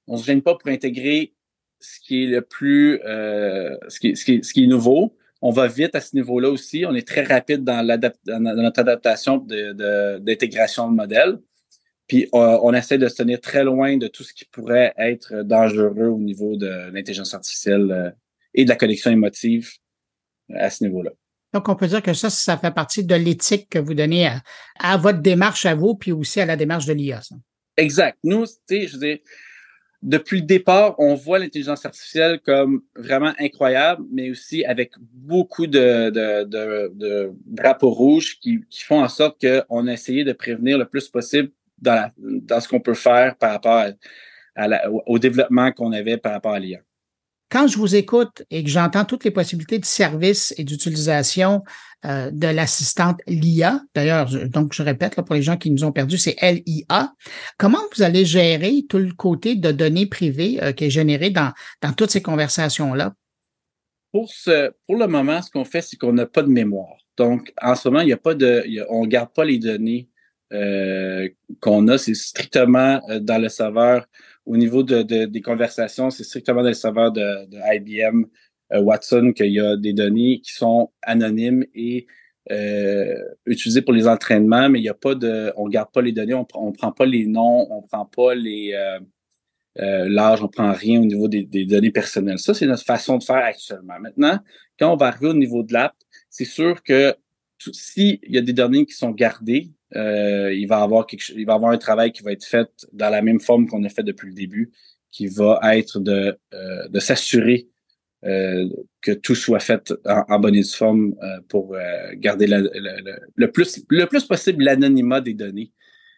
[0.07, 1.35] on se gêne pas pour intégrer
[1.81, 5.17] ce qui est le plus euh, ce, qui, est nouveau.
[5.41, 6.85] On va vite à ce niveau-là aussi.
[6.87, 11.39] On est très rapide dans, notre adaptation d'intégration de, de modèle.
[12.09, 15.43] Puis euh, on essaie de se tenir très loin de tout ce qui pourrait être
[15.43, 18.11] dangereux au niveau de l'intelligence artificielle euh,
[18.55, 19.71] et de la connexion émotive
[20.55, 21.11] à ce niveau-là.
[21.53, 24.31] Donc, on peut dire que ça, ça fait partie de l'éthique que vous donnez
[24.79, 27.21] à, votre démarche à vous, puis aussi à la démarche de l'IA.
[27.77, 28.19] Exact.
[28.23, 29.19] Nous, tu sais, je veux dire,
[30.03, 36.13] depuis le départ, on voit l'intelligence artificielle comme vraiment incroyable, mais aussi avec beaucoup de,
[37.47, 42.11] drapeaux rouges qui, font en sorte qu'on a essayé de prévenir le plus possible dans,
[42.61, 43.87] ce qu'on peut faire par rapport
[45.07, 46.81] au développement qu'on avait par rapport à l'IA.
[47.51, 51.63] Quand je vous écoute et que j'entends toutes les possibilités de service et d'utilisation
[52.05, 56.19] euh, de l'assistante LIA, d'ailleurs, donc je répète pour les gens qui nous ont perdus,
[56.19, 57.15] c'est LIA.
[57.57, 61.53] Comment vous allez gérer tout le côté de données privées euh, qui est généré dans,
[61.81, 63.15] dans toutes ces conversations-là?
[64.13, 66.97] Pour, ce, pour le moment, ce qu'on fait, c'est qu'on n'a pas de mémoire.
[67.17, 70.09] Donc, en ce moment, il n'y a pas de, on ne garde pas les données
[70.53, 71.29] euh,
[71.61, 74.07] qu'on a, c'est strictement dans le serveur.
[74.49, 78.25] Au niveau de, des conversations, c'est strictement dans le serveur de, IBM
[78.73, 82.07] euh, Watson qu'il y a des données qui sont anonymes et
[83.45, 86.33] utilisées pour les entraînements, mais il n'y a pas de, on garde pas les données,
[86.33, 88.75] on, on prend pas les noms, on prend pas les
[89.77, 92.39] l'âge, on prend rien au niveau des, des données personnelles.
[92.39, 94.01] Ça, c'est notre façon de faire actuellement.
[94.01, 94.39] Maintenant,
[94.79, 95.95] quand on va arriver au niveau de l'app,
[96.31, 97.15] c'est sûr que
[97.73, 101.55] s'il y a des données qui sont gardées, euh, il va avoir quelque, il va
[101.55, 104.29] avoir un travail qui va être fait dans la même forme qu'on a fait depuis
[104.29, 104.71] le début,
[105.11, 107.69] qui va être de, euh, de s'assurer
[108.25, 108.69] euh,
[109.01, 111.15] que tout soit fait en, bonne et due forme
[111.49, 111.77] pour
[112.15, 115.73] garder le, plus le plus possible l'anonymat des données.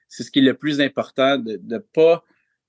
[0.09, 2.25] C'est ce qui est le plus important de ne pas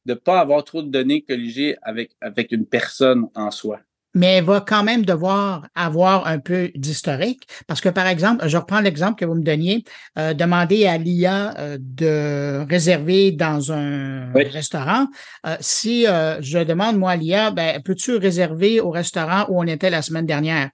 [0.06, 3.82] de pas avoir trop de données colligées avec avec une personne en soi
[4.14, 7.48] mais elle va quand même devoir avoir un peu d'historique.
[7.68, 9.84] Parce que, par exemple, je reprends l'exemple que vous me donniez,
[10.18, 15.08] euh, demander à l'IA euh, de réserver dans un restaurant.
[15.46, 19.90] Euh, si je demande, moi, à l'IA, ben, peux-tu réserver au restaurant où on était
[19.90, 20.70] la semaine dernière?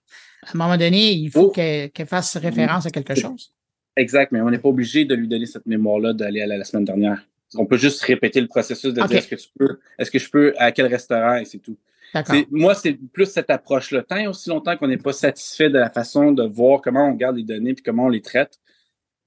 [0.45, 1.51] À un moment donné, il faut oh.
[1.51, 3.51] qu'elle fasse référence à quelque chose.
[3.95, 6.85] Exact, mais on n'est pas obligé de lui donner cette mémoire-là d'aller à la, semaine
[6.85, 7.27] dernière.
[7.55, 10.29] On peut juste répéter le processus de dire est-ce que tu peux, est-ce que je
[10.29, 11.77] peux, à quel restaurant, et c'est tout.
[12.51, 14.03] Moi, c'est plus cette approche-là.
[14.03, 17.13] Tant et aussi longtemps qu'on n'est pas satisfait de la façon de voir comment on
[17.13, 18.59] garde les données et comment on les traite,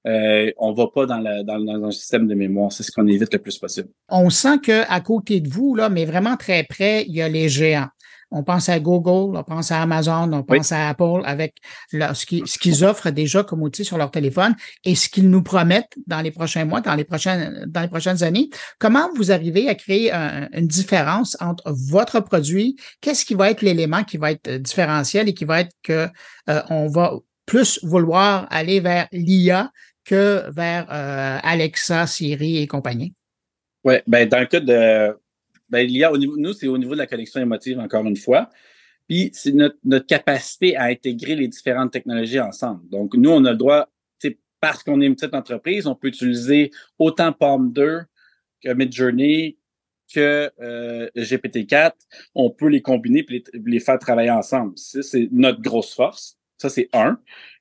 [0.07, 2.73] euh, on va pas dans, la, dans, dans, un système de mémoire.
[2.73, 3.89] C'est ce qu'on évite le plus possible.
[4.09, 7.49] On sent qu'à côté de vous, là, mais vraiment très près, il y a les
[7.49, 7.89] géants.
[8.31, 11.57] On pense à Google, on pense à Amazon, on pense à Apple avec
[11.91, 16.21] ce qu'ils offrent déjà comme outil sur leur téléphone et ce qu'ils nous promettent dans
[16.21, 18.49] les prochains mois, dans les prochaines, dans les prochaines années.
[18.79, 22.77] Comment vous arrivez à créer une différence entre votre produit?
[23.01, 26.09] Qu'est-ce qui va être l'élément qui va être différentiel et qui va être que
[26.49, 27.15] euh, on va
[27.47, 29.71] plus vouloir aller vers l'IA
[30.05, 33.15] que vers euh, Alexa, Siri et compagnie?
[33.85, 35.17] Oui, ben dans le cas de
[35.71, 38.05] ben, il y a au niveau, nous, c'est au niveau de la connexion émotive, encore
[38.05, 38.51] une fois.
[39.09, 42.89] Puis, c'est notre, notre capacité à intégrer les différentes technologies ensemble.
[42.89, 43.89] Donc, nous, on a le droit,
[44.61, 48.03] parce qu'on est une petite entreprise, on peut utiliser autant Palm 2
[48.63, 49.57] que Midjourney
[50.13, 51.93] que euh, GPT-4.
[52.35, 54.73] On peut les combiner et les, faire travailler ensemble.
[54.77, 56.37] C'est notre grosse force.
[56.59, 57.19] Ça, c'est un.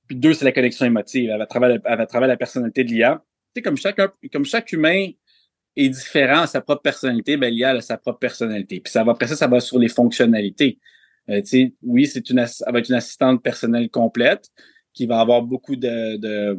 [0.08, 1.32] Puis deux, c'est la connexion émotive.
[1.32, 3.24] À travers, à travers la personnalité de l'IA.
[3.56, 5.10] Sais, comme chacun, comme chaque humain
[5.76, 8.80] est différent à sa propre personnalité, ben l'IA a sa propre personnalité.
[8.80, 10.80] Puis ça va après ça, ça va sur les fonctionnalités.
[11.30, 11.42] Euh,
[11.84, 14.50] oui, c'est une, ça va être une assistante personnelle complète
[14.94, 16.58] qui va avoir beaucoup de, de,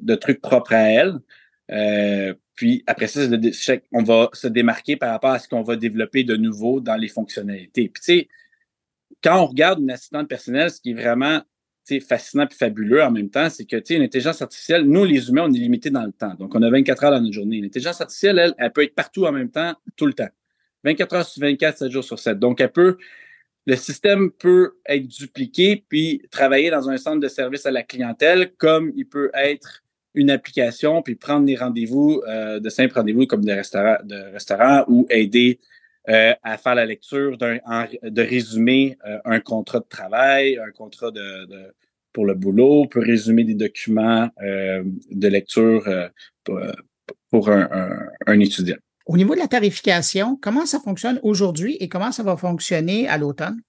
[0.00, 1.18] de trucs propres à elle.
[1.70, 3.20] Euh, puis après ça,
[3.92, 7.08] on va se démarquer par rapport à ce qu'on va développer de nouveau dans les
[7.08, 7.88] fonctionnalités.
[7.88, 8.28] Puis tu sais,
[9.22, 11.40] quand on regarde une assistante personnelle, ce qui est vraiment
[12.06, 15.52] fascinant et fabuleux en même temps, c'est que une intelligence artificielle, nous, les humains, on
[15.52, 16.34] est limité dans le temps.
[16.34, 17.60] Donc, on a 24 heures dans notre journée.
[17.60, 20.28] L'intelligence artificielle, elle, elle peut être partout en même temps, tout le temps.
[20.84, 22.38] 24 heures sur 24, 7 jours sur 7.
[22.38, 22.96] Donc, elle peut
[23.66, 28.52] le système peut être dupliqué puis travailler dans un centre de service à la clientèle
[28.58, 29.82] comme il peut être
[30.14, 34.84] une application puis prendre des rendez-vous, euh, de simples rendez-vous comme des restaurants, de restaurants
[34.88, 35.60] ou aider
[36.08, 37.58] euh, à faire la lecture d'un,
[38.02, 41.74] de résumer euh, un contrat de travail, un contrat de, de
[42.12, 45.82] pour le boulot, peut résumer des documents de lecture
[46.44, 46.60] pour,
[47.28, 48.76] pour un, un, un étudiant.
[49.06, 53.18] Au niveau de la tarification, comment ça fonctionne aujourd'hui et comment ça va fonctionner à
[53.18, 53.60] l'automne?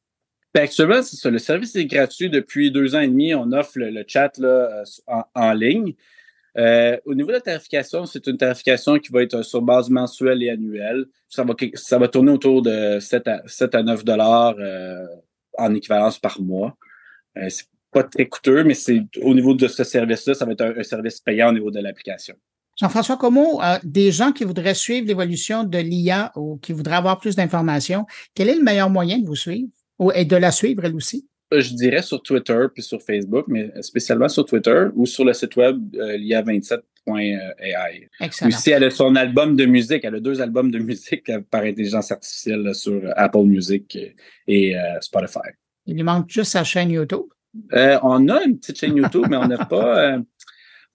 [0.53, 1.29] Ben, actuellement, c'est ça.
[1.29, 3.35] Le service est gratuit depuis deux ans et demi.
[3.35, 5.93] On offre le, chat là, en, en, ligne.
[6.57, 10.41] Euh, au niveau de la tarification, c'est une tarification qui va être sur base mensuelle
[10.41, 11.05] et annuelle.
[11.27, 15.05] Ça va, tourner autour de 7 à, 7 à 9 dollars euh,
[15.57, 16.77] en équivalence par mois.
[17.37, 20.61] Euh, c'est pas très coûteux, mais c'est au niveau de ce service-là, ça va être
[20.61, 22.35] un, service payant au niveau de l'application.
[22.77, 27.19] Jean-François Como, euh, des gens qui voudraient suivre l'évolution de l'IA ou qui voudraient avoir
[27.19, 30.83] plus d'informations, quel est le meilleur moyen de vous suivre ou, et de la suivre
[30.83, 31.27] elle aussi?
[31.53, 35.33] Euh, je dirais sur Twitter puis sur Facebook, mais spécialement sur Twitter ou sur le
[35.33, 38.09] site web euh, l'IA27.ai.
[38.19, 38.49] Excellent.
[38.49, 40.03] Aussi, elle a son album de musique.
[40.03, 43.97] Elle a deux albums de musique par intelligence artificielle sur Apple Music
[44.47, 45.49] et Spotify.
[45.85, 47.25] Il lui manque juste sa chaîne YouTube.
[47.71, 50.19] on a une petite chaîne YouTube, mais on n'a pas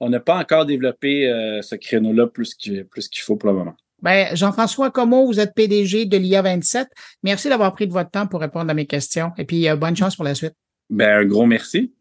[0.00, 3.56] on n'a pas encore développé euh, ce créneau-là plus qu'il plus qu'il faut pour le
[3.56, 3.76] moment.
[4.02, 6.86] Ben, Jean-François Como, vous êtes PDG de l'IA27.
[7.22, 9.32] Merci d'avoir pris de votre temps pour répondre à mes questions.
[9.38, 10.54] Et puis, euh, bonne chance pour la suite.
[10.88, 11.92] Ben, un gros merci.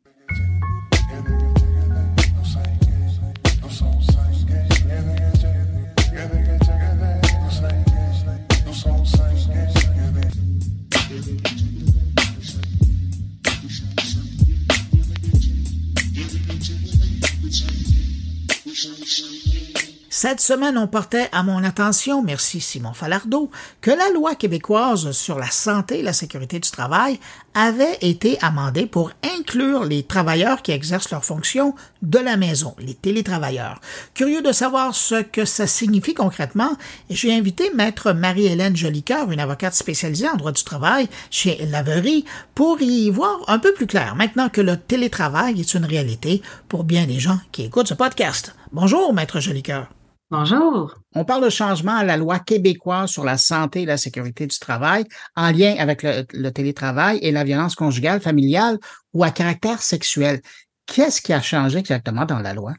[20.22, 23.50] Cette semaine, on portait à mon attention, merci Simon Falardeau,
[23.80, 27.22] que la loi québécoise sur la santé et la sécurité du travail
[27.54, 32.96] avait été amendée pour inclure les travailleurs qui exercent leurs fonctions de la maison, les
[32.96, 33.80] télétravailleurs.
[34.14, 36.76] Curieux de savoir ce que ça signifie concrètement,
[37.10, 42.82] j'ai invité maître Marie-Hélène Jolicoeur, une avocate spécialisée en droit du travail chez Laverie, pour
[42.82, 47.06] y voir un peu plus clair maintenant que le télétravail est une réalité pour bien
[47.08, 48.54] des gens qui écoutent ce podcast.
[48.74, 49.88] Bonjour, maître Jolicoeur.
[50.32, 50.94] Bonjour.
[51.16, 54.60] On parle de changement à la loi québécoise sur la santé et la sécurité du
[54.60, 55.06] travail
[55.36, 58.78] en lien avec le, télétravail et la violence conjugale, familiale
[59.12, 60.42] ou à caractère sexuel.
[60.86, 62.74] Qu'est-ce qui a changé exactement dans la loi?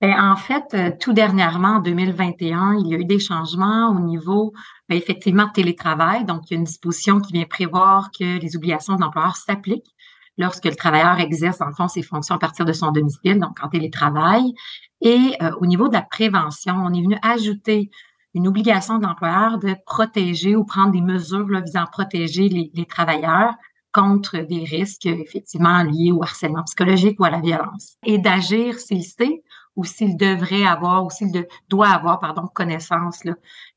[0.00, 3.98] Ben, en fait, euh, tout dernièrement, en 2021, il y a eu des changements au
[3.98, 4.52] niveau,
[4.88, 6.24] ben, effectivement, de télétravail.
[6.24, 9.92] Donc, il y a une disposition qui vient prévoir que les obligations de l'employeur s'appliquent
[10.38, 13.68] lorsque le travailleur exerce, en fond, ses fonctions à partir de son domicile, donc en
[13.68, 14.54] télétravail.
[15.02, 17.90] Et euh, au niveau de la prévention, on est venu ajouter
[18.34, 22.86] une obligation de l'employeur de protéger ou prendre des mesures visant à protéger les, les,
[22.86, 23.54] travailleurs
[23.92, 29.02] contre des risques effectivement liés au harcèlement psychologique ou à la violence et d'agir s'il
[29.02, 29.42] sait
[29.76, 31.30] ou s'il devrait avoir ou s'il
[31.68, 33.22] doit avoir pardon connaissance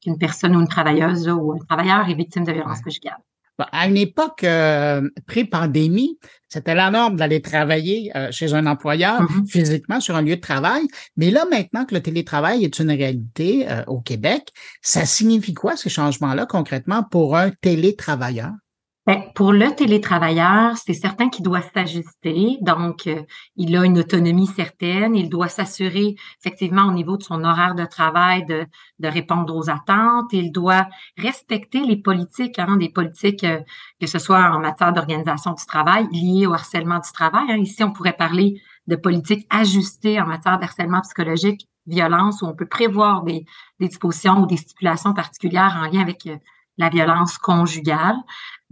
[0.02, 3.18] qu'une personne ou une travailleuse ou un travailleur est victime de violence conjugale.
[3.58, 9.48] À une époque euh, pré-pandémie, c'était la norme d'aller travailler euh, chez un employeur mm-hmm.
[9.48, 10.84] physiquement sur un lieu de travail.
[11.16, 14.50] Mais là, maintenant que le télétravail est une réalité euh, au Québec,
[14.82, 18.52] ça signifie quoi ces changements-là concrètement pour un télétravailleur?
[19.08, 22.58] Ben, pour le télétravailleur, c'est certain qu'il doit s'ajuster.
[22.62, 23.22] Donc, euh,
[23.56, 25.16] il a une autonomie certaine.
[25.16, 28.66] Il doit s'assurer effectivement au niveau de son horaire de travail de,
[29.04, 30.34] répondre aux attentes.
[30.34, 30.88] Il doit
[31.20, 33.60] respecter les politiques, hein, des politiques euh,
[34.02, 37.46] que ce soit en matière d'organisation du travail liées au harcèlement du travail.
[37.50, 37.58] Hein.
[37.58, 42.68] Ici, on pourrait parler de politiques ajustées en matière d'harcèlement psychologique, violence, où on peut
[42.68, 43.46] prévoir des,
[43.80, 46.38] des dispositions ou des stipulations particulières en lien avec euh,
[46.78, 48.16] la violence conjugale.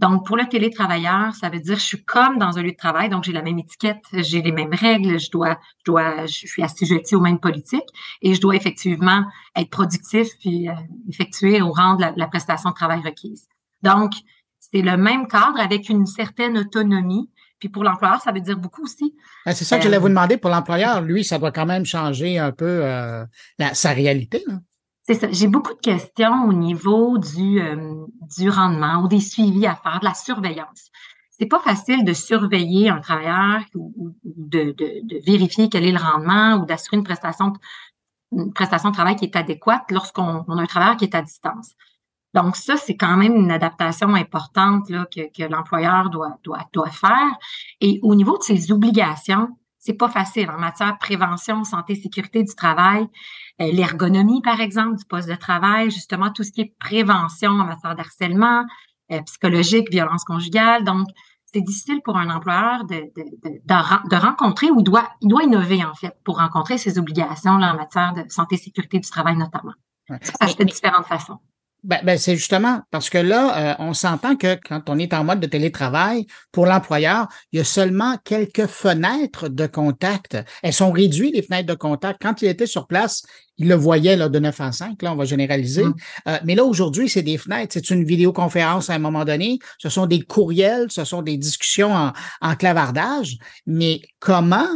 [0.00, 3.08] Donc, pour le télétravailleur, ça veut dire je suis comme dans un lieu de travail,
[3.08, 6.62] donc j'ai la même étiquette, j'ai les mêmes règles, je dois, je dois, je suis
[6.62, 7.88] assujetti aux mêmes politiques
[8.20, 9.24] et je dois effectivement
[9.56, 10.72] être productif puis euh,
[11.08, 13.46] effectuer ou rendre la, la, prestation de travail requise.
[13.82, 14.12] Donc,
[14.58, 17.30] c'est le même cadre avec une certaine autonomie.
[17.60, 19.14] Puis pour l'employeur, ça veut dire beaucoup aussi.
[19.46, 20.36] Ben, c'est ça que je voulais vous euh, demander.
[20.36, 23.24] Pour l'employeur, lui, ça doit quand même changer un peu euh,
[23.58, 24.42] la, sa réalité.
[24.46, 24.54] Là.
[25.06, 25.28] C'est ça.
[25.30, 28.06] J'ai beaucoup de questions au niveau du, euh,
[28.38, 30.90] du rendement ou des suivis à faire, de la surveillance.
[31.30, 35.98] C'est pas facile de surveiller un travailleur ou, de, de, de, vérifier quel est le
[35.98, 37.52] rendement ou d'assurer une prestation,
[38.32, 41.72] une prestation de travail qui est adéquate lorsqu'on a un travailleur qui est à distance.
[42.32, 46.90] Donc, ça, c'est quand même une adaptation importante là, que, que l'employeur doit, doit, doit
[46.90, 47.38] faire.
[47.80, 49.48] Et au niveau de ses obligations,
[49.78, 53.06] c'est pas facile en matière de prévention, santé, sécurité du travail,
[53.58, 57.94] l'ergonomie par exemple du poste de travail, justement tout ce qui est prévention en matière
[57.94, 58.64] d'harcèlement,
[59.12, 60.84] euh, psychologiques, violence conjugale.
[60.84, 61.08] Donc,
[61.44, 65.44] c'est difficile pour un employeur de, de, de, de, rencontrer ou il doit, il doit
[65.44, 69.08] innover, en fait, pour rencontrer ses obligations là, en matière de santé et sécurité du
[69.08, 69.74] travail notamment.
[70.08, 71.38] Ça se fait de différentes façons.
[71.84, 75.22] Ben, ben c'est justement parce que là, euh, on s'entend que quand on est en
[75.22, 80.38] mode de télétravail, pour l'employeur, il y a seulement quelques fenêtres de contact.
[80.62, 82.22] Elles sont réduites, les fenêtres de contact.
[82.22, 83.22] Quand il était sur place,
[83.58, 85.84] il le voyait là, de 9 à 5, là, on va généraliser.
[85.84, 85.94] Mmh.
[86.28, 87.74] Euh, mais là, aujourd'hui, c'est des fenêtres.
[87.74, 89.58] C'est une vidéoconférence à un moment donné.
[89.76, 93.36] Ce sont des courriels, ce sont des discussions en, en clavardage.
[93.66, 94.68] Mais comment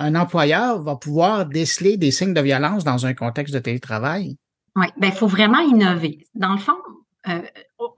[0.00, 4.36] un employeur va pouvoir déceler des signes de violence dans un contexte de télétravail?
[4.78, 6.24] Oui, ben il faut vraiment innover.
[6.36, 6.78] Dans le fond,
[7.26, 7.42] euh,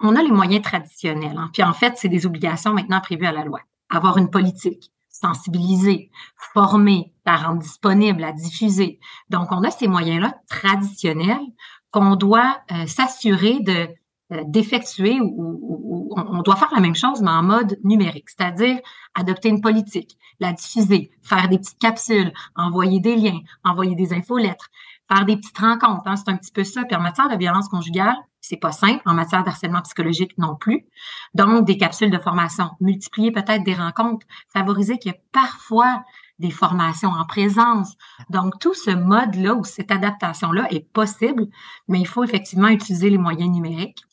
[0.01, 1.37] on a les moyens traditionnels.
[1.37, 1.51] Hein.
[1.53, 3.61] Puis en fait, c'est des obligations maintenant prévues à la loi.
[3.91, 6.11] Avoir une politique, sensibiliser,
[6.55, 8.99] former, la rendre disponible, la diffuser.
[9.29, 11.47] Donc, on a ces moyens-là traditionnels
[11.91, 13.89] qu'on doit euh, s'assurer de
[14.33, 18.79] euh, d'effectuer ou, on doit faire la même chose, mais en mode numérique, c'est-à-dire
[19.15, 24.71] adopter une politique, la diffuser, faire des petites capsules, envoyer des liens, envoyer des infolettres,
[25.11, 26.03] faire des petites rencontres.
[26.07, 26.85] Hein, c'est un petit peu ça.
[26.85, 29.03] Puis en matière de violence conjugale, c'est pas simple.
[29.07, 30.87] En matière d'harcèlement psychologique non plus.
[31.35, 36.05] Donc, des capsules de formation, multiplier peut-être des rencontres, favoriser qu'il y ait parfois
[36.39, 37.97] des formations en présence.
[38.31, 41.49] Donc, tout ce mode-là ou cette adaptation-là est possible,
[41.87, 44.05] mais il faut effectivement utiliser les moyens numériques.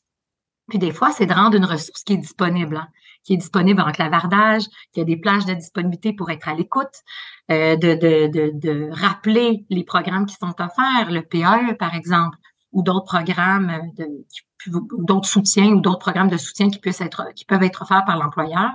[0.70, 2.88] Puis des fois, c'est de rendre une ressource qui est disponible, hein,
[3.24, 4.63] qui est disponible en clavardage,
[4.93, 7.03] qui a des plages de disponibilité pour être à l'écoute,
[7.51, 12.38] euh, de, de, de, rappeler les programmes qui sont offerts, le PAE par exemple,
[12.74, 13.91] ou d'autres programmes
[14.68, 18.18] d'autres soutiens ou d'autres programmes de soutien qui peuvent être qui peuvent être offerts par
[18.18, 18.72] l'employeur.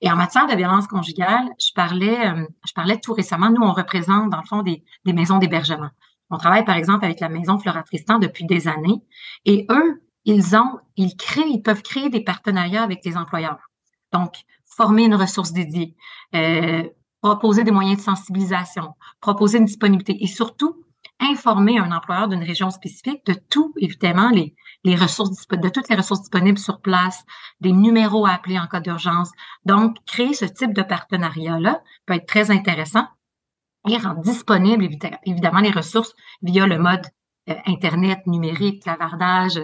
[0.00, 3.72] Et en matière de violence conjugale, je parlais, euh, je parlais tout récemment, nous, on
[3.72, 5.90] représente, dans le fond, des, des maisons d'hébergement.
[6.28, 9.00] On travaille, par exemple, avec la maison Flora Tristan depuis des années.
[9.44, 13.70] Et eux, ils ont, ils créent, ils peuvent créer des partenariats avec les employeurs.
[14.12, 15.94] Donc, former une ressource dédiée,
[16.34, 16.84] euh,
[17.20, 20.84] proposer des moyens de sensibilisation, proposer une disponibilité et surtout
[21.20, 24.54] informer un employeur d'une région spécifique de tout, évidemment, les,
[24.84, 27.24] les ressources, de toutes les ressources disponibles sur place,
[27.60, 29.30] des numéros à appeler en cas d'urgence.
[29.64, 33.06] Donc, créer ce type de partenariat-là peut être très intéressant
[33.88, 34.88] et rendre disponible,
[35.24, 37.06] évidemment, les ressources via le mode
[37.48, 39.60] euh, Internet, numérique, clavardage,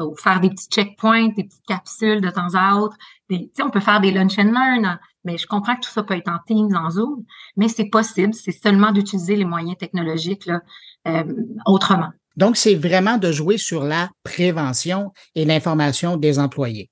[0.00, 2.96] ou faire des petits checkpoints, des petites capsules de temps à autre.
[3.28, 6.14] Des, on peut faire des lunch and learn, mais je comprends que tout ça peut
[6.14, 7.24] être en Teams, en Zoom,
[7.56, 10.60] mais c'est possible, c'est seulement d'utiliser les moyens technologiques là,
[11.08, 11.24] euh,
[11.66, 12.10] autrement.
[12.36, 16.90] Donc, c'est vraiment de jouer sur la prévention et l'information des employés.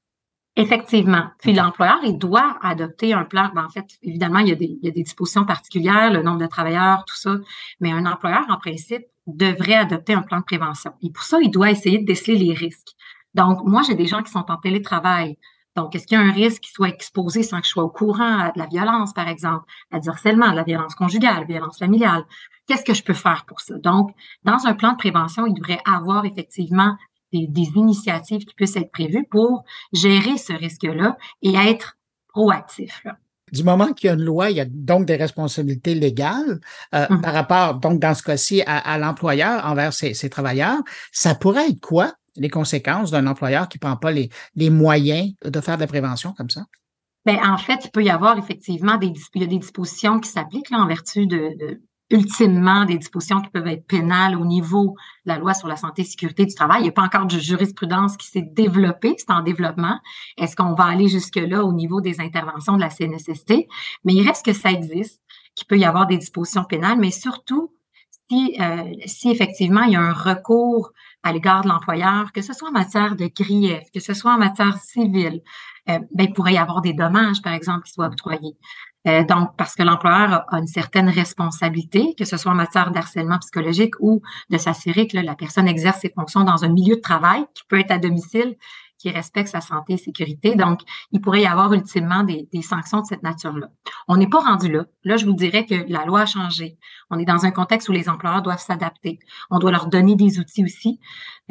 [0.56, 1.26] Effectivement.
[1.38, 3.48] Puis l'employeur, il doit adopter un plan.
[3.54, 6.20] Ben, en fait, évidemment, il y, a des, il y a des dispositions particulières, le
[6.20, 7.36] nombre de travailleurs, tout ça.
[7.78, 10.92] Mais un employeur, en principe, devrait adopter un plan de prévention.
[11.00, 12.96] Et pour ça, il doit essayer de déceler les risques.
[13.34, 15.38] Donc, moi, j'ai des gens qui sont en télétravail.
[15.76, 17.90] Donc, est-ce qu'il y a un risque qu'ils soient exposés sans que je sois au
[17.90, 21.78] courant à de la violence, par exemple, à du harcèlement, de la violence conjugale, violence
[21.78, 22.24] familiale?
[22.66, 23.76] Qu'est-ce que je peux faire pour ça?
[23.78, 24.10] Donc,
[24.44, 26.96] dans un plan de prévention, il devrait avoir effectivement
[27.32, 31.96] des, des initiatives qui puissent être prévues pour gérer ce risque-là et être
[32.28, 33.00] proactif.
[33.04, 33.16] Là.
[33.52, 36.60] Du moment qu'il y a une loi, il y a donc des responsabilités légales
[36.94, 37.20] euh, mmh.
[37.20, 40.78] par rapport, donc dans ce cas-ci, à, à l'employeur envers ses, ses, travailleurs.
[41.12, 45.60] Ça pourrait être quoi les conséquences d'un employeur qui prend pas les, les moyens de
[45.60, 46.64] faire de la prévention comme ça?
[47.26, 50.30] Bien, en fait, il peut y avoir effectivement des, il y a des dispositions qui
[50.30, 54.94] s'appliquent en vertu de, de, ultimement des dispositions qui peuvent être pénales au niveau
[55.26, 56.80] de la loi sur la santé et sécurité du travail.
[56.80, 59.98] Il n'y a pas encore de jurisprudence qui s'est développée, c'est en développement.
[60.38, 63.66] Est-ce qu'on va aller jusque-là au niveau des interventions de la CNSST?
[64.04, 65.20] Mais il reste que ça existe,
[65.54, 67.74] qu'il peut y avoir des dispositions pénales, mais surtout
[68.30, 72.52] si, euh, si effectivement il y a un recours à l'égard de l'employeur, que ce
[72.52, 75.40] soit en matière de grief, que ce soit en matière civile,
[75.88, 78.56] euh, ben, il pourrait y avoir des dommages, par exemple, qui soient octroyés.
[79.06, 83.38] Euh, donc, parce que l'employeur a une certaine responsabilité, que ce soit en matière d'harcèlement
[83.38, 87.44] psychologique ou de s'assurer que la personne exerce ses fonctions dans un milieu de travail
[87.54, 88.56] qui peut être à domicile
[88.98, 90.54] qui respecte sa santé et sécurité.
[90.54, 90.80] Donc,
[91.12, 93.68] il pourrait y avoir ultimement des, des sanctions de cette nature-là.
[94.08, 94.84] On n'est pas rendu là.
[95.04, 96.78] Là, je vous dirais que la loi a changé.
[97.10, 99.18] On est dans un contexte où les employeurs doivent s'adapter.
[99.50, 101.00] On doit leur donner des outils aussi.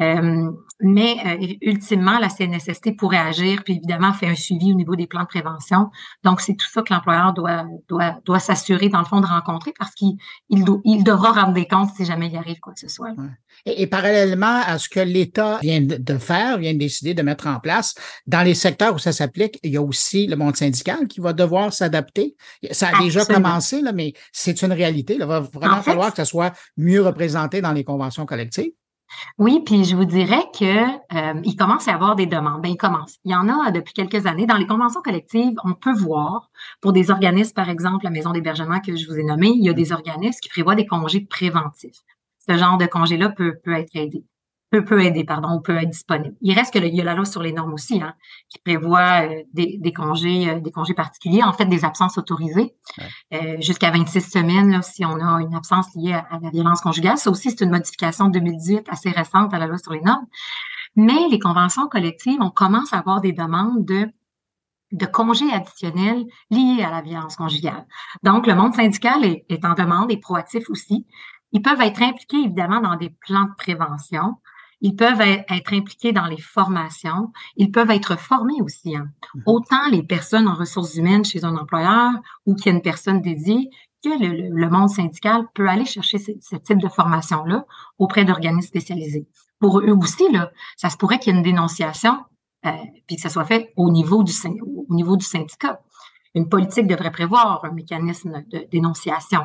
[0.00, 4.94] Euh, mais euh, ultimement, la CNSST pourrait agir, puis évidemment faire un suivi au niveau
[4.94, 5.90] des plans de prévention.
[6.22, 9.72] Donc, c'est tout ça que l'employeur doit, doit, doit s'assurer, dans le fond, de rencontrer
[9.76, 10.16] parce qu'il
[10.50, 13.10] il, il devra rendre des comptes si jamais il arrive quoi que ce soit.
[13.66, 17.37] Et, et, parallèlement à ce que l'État vient de faire, vient de décider de mettre
[17.46, 17.94] en place,
[18.26, 21.32] dans les secteurs où ça s'applique, il y a aussi le monde syndical qui va
[21.32, 22.34] devoir s'adapter.
[22.70, 25.14] Ça a déjà commencé, là, mais c'est une réalité.
[25.14, 28.72] Il va vraiment falloir que ça soit mieux représenté dans les conventions collectives.
[29.38, 32.60] Oui, puis je vous dirais que euh, il commence à y avoir des demandes.
[32.62, 33.16] Ben, il commence.
[33.24, 34.46] Il y en a depuis quelques années.
[34.46, 38.80] Dans les conventions collectives, on peut voir, pour des organismes, par exemple, la maison d'hébergement
[38.80, 42.00] que je vous ai nommée, il y a des organismes qui prévoient des congés préventifs.
[42.46, 44.24] Ce genre de congé-là peut, peut être aidé
[44.70, 46.34] peut, peut aider, pardon, ou peut être disponible.
[46.40, 48.14] Il reste que il y a la loi sur les normes aussi, hein,
[48.48, 52.74] qui prévoit euh, des, des, congés, euh, des congés particuliers, en fait des absences autorisées,
[53.32, 57.18] euh, jusqu'à 26 semaines là, si on a une absence liée à, la violence conjugale.
[57.18, 60.26] Ça aussi, c'est une modification de 2018 assez récente à la loi sur les normes.
[60.96, 64.08] Mais les conventions collectives, on commence à avoir des demandes de
[64.90, 67.86] de congés additionnels liés à la violence conjugale.
[68.22, 71.06] Donc, le monde syndical est, est en demande et proactif aussi.
[71.52, 74.36] Ils peuvent être impliqués, évidemment, dans des plans de prévention.
[74.80, 77.32] Ils peuvent être impliqués dans les formations.
[77.56, 78.96] Ils peuvent être formés aussi.
[78.96, 79.08] Hein.
[79.34, 79.42] Mhm.
[79.46, 82.12] Autant les personnes en ressources humaines chez un employeur
[82.46, 83.70] ou qu'il y a une personne dédiée
[84.02, 87.66] que le, monde syndical peut aller chercher ce, type de formation-là
[87.98, 89.26] auprès d'organismes spécialisés.
[89.58, 92.16] Pour eux aussi, là, ça se pourrait qu'il y ait une dénonciation,
[92.64, 92.70] euh,
[93.08, 94.32] puis que ça soit fait au niveau du,
[94.88, 95.80] au niveau du syndicat.
[96.38, 99.40] Une politique devrait prévoir un mécanisme de dénonciation.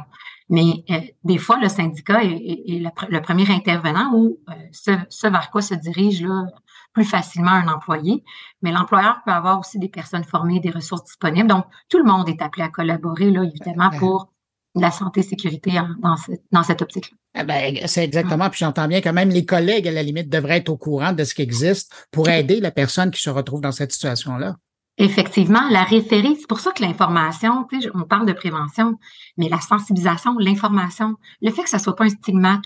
[0.49, 2.79] Mais euh, des fois, le syndicat est,
[3.09, 6.45] le, premier intervenant ou euh, ce, vers quoi se dirige là,
[6.93, 8.23] plus facilement un employé.
[8.61, 11.47] Mais l'employeur peut avoir aussi des personnes formées, des ressources disponibles.
[11.47, 14.31] Donc, tout le monde est appelé à collaborer, là, évidemment, pour
[14.75, 15.71] la santé et sécurité
[16.01, 16.15] dans,
[16.51, 17.17] dans cette optique-là.
[17.35, 20.57] Eh ben, c'est exactement, puis j'entends bien que même les collègues, à la limite, devraient
[20.57, 23.71] être au courant de ce qui existe pour aider la personne qui se retrouve dans
[23.71, 24.55] cette situation-là.
[24.97, 28.99] Effectivement, la référer, c'est pour ça que l'information, on parle de prévention,
[29.37, 32.63] mais la sensibilisation, l'information, le fait que ça soit pas un stigmate,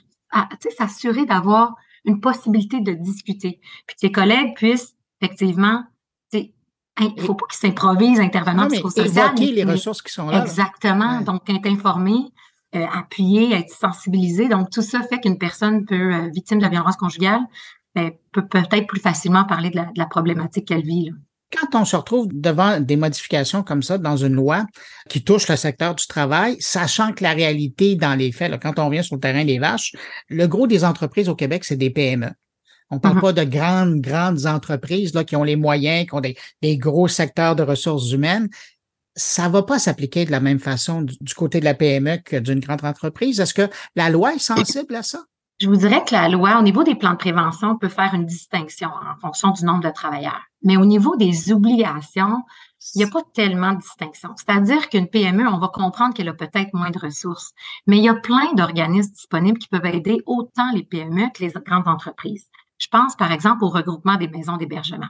[0.59, 5.83] sais, s'assurer d'avoir une possibilité de discuter, puis que tes collègues puissent effectivement,
[6.99, 9.27] il ne faut pas qu'ils s'improvisent intervenant psychosocial.
[9.27, 10.41] Évoquer les ressources qui sont là.
[10.41, 11.21] Exactement.
[11.21, 12.31] Donc, être informé,
[12.75, 14.49] euh, appuyé, être sensibilisé.
[14.49, 17.41] Donc, tout ça fait qu'une personne peut, euh, victime de la violence conjugale,
[17.93, 21.09] ben, peut peut-être plus facilement parler de la, de la problématique qu'elle vit.
[21.09, 21.11] Là.
[21.51, 24.65] Quand on se retrouve devant des modifications comme ça dans une loi
[25.09, 28.89] qui touche le secteur du travail, sachant que la réalité dans les faits, quand on
[28.89, 29.93] vient sur le terrain des vaches,
[30.27, 32.31] le gros des entreprises au Québec, c'est des PME.
[32.89, 33.21] On parle mm-hmm.
[33.21, 37.55] pas de grandes, grandes entreprises là, qui ont les moyens, qui ont des, gros secteurs
[37.55, 38.49] de ressources humaines.
[39.15, 42.59] Ça va pas s'appliquer de la même façon du côté de la PME que d'une
[42.59, 43.39] grande entreprise.
[43.39, 45.23] Est-ce que la loi est sensible à ça?
[45.59, 48.27] Je vous dirais que la loi, au niveau des plans de prévention, peut faire une
[48.27, 50.43] distinction en fonction du nombre de travailleurs.
[50.61, 52.43] Mais au niveau des obligations,
[52.93, 54.35] il n'y a pas tellement de distinction.
[54.35, 57.53] C'est-à-dire qu'une PME, on va comprendre qu'elle a peut-être moins de ressources,
[57.87, 61.53] mais il y a plein d'organismes disponibles qui peuvent aider autant les PME que les
[61.65, 62.49] grandes entreprises.
[62.77, 65.07] Je pense par exemple au regroupement des maisons d'hébergement.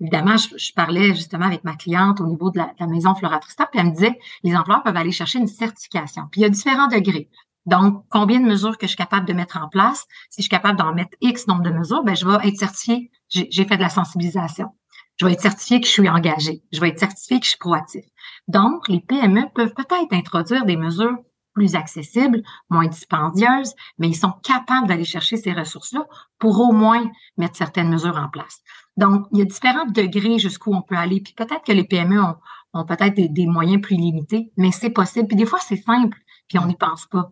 [0.00, 3.66] Évidemment, je, parlais justement avec ma cliente au niveau de la, de la maison Floratrista,
[3.66, 6.28] puis elle me disait, les employeurs peuvent aller chercher une certification.
[6.30, 7.28] Puis il y a différents degrés.
[7.66, 10.06] Donc, combien de mesures que je suis capable de mettre en place?
[10.30, 13.10] Si je suis capable d'en mettre X nombre de mesures, ben, je vais être certifié.
[13.28, 14.68] J'ai fait de la sensibilisation.
[15.16, 16.62] Je vais être certifié que je suis engagé.
[16.72, 18.04] Je vais être certifié que je suis proactif.
[18.46, 21.16] Donc, les PME peuvent peut-être introduire des mesures
[21.58, 26.06] plus accessibles, moins dispendieuses, mais ils sont capables d'aller chercher ces ressources-là
[26.38, 28.60] pour au moins mettre certaines mesures en place.
[28.96, 31.20] Donc, il y a différents degrés jusqu'où on peut aller.
[31.20, 35.26] Puis peut-être que les PME ont, peut-être des, des, moyens plus limités, mais c'est possible.
[35.26, 36.16] Puis des fois, c'est simple,
[36.48, 37.30] puis on n'y pense pas.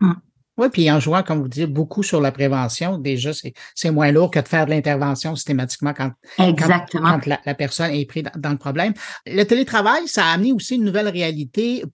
[0.00, 0.12] Hmm.
[0.58, 3.30] Oui, puis en jouant, comme vous dites, beaucoup sur la prévention, déjà,
[3.74, 7.18] c'est moins lourd que de faire de l'intervention systématiquement quand, Exactement.
[7.20, 8.94] quand, la, personne est prise dans, le problème.
[9.26, 11.84] Le télétravail, ça a amené aussi une nouvelle réalité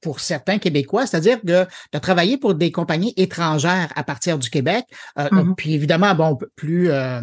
[0.00, 4.86] pour certains Québécois, c'est-à-dire de, de, travailler pour des compagnies étrangères à partir du Québec.
[5.18, 5.54] Euh, mm-hmm.
[5.54, 7.20] Puis évidemment, bon, plus euh,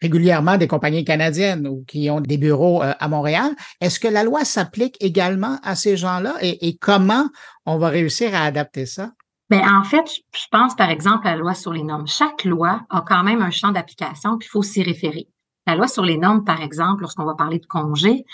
[0.00, 3.52] régulièrement des compagnies canadiennes ou qui ont des bureaux euh, à Montréal.
[3.80, 7.28] Est-ce que la loi s'applique également à ces gens-là et, comment
[7.64, 9.12] on va réussir à adapter ça?
[9.48, 12.06] Ben, en fait, je pense par exemple à la loi sur les normes.
[12.06, 15.28] Chaque loi a quand même un champ d'application, puis il faut s'y référer.
[15.66, 18.24] La loi sur les normes, par exemple, lorsqu'on va parler de congé,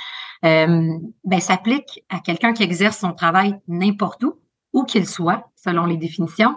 [0.44, 0.88] euh,
[1.24, 4.34] ben, s'applique à quelqu'un qui exerce son travail n'importe où,
[4.72, 6.56] où qu'il soit, selon les définitions,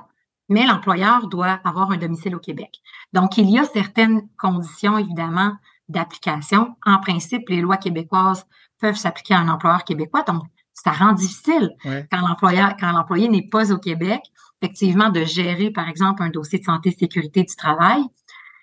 [0.50, 2.82] mais l'employeur doit avoir un domicile au Québec.
[3.14, 5.54] Donc, il y a certaines conditions, évidemment,
[5.90, 6.76] d'application.
[6.86, 8.46] En principe, les lois québécoises
[8.80, 10.24] peuvent s'appliquer à un employeur québécois.
[10.24, 10.44] Donc,
[10.74, 14.22] ça rend difficile quand l'employeur, quand l'employé n'est pas au Québec
[14.62, 18.02] effectivement de gérer, par exemple, un dossier de santé et sécurité du travail.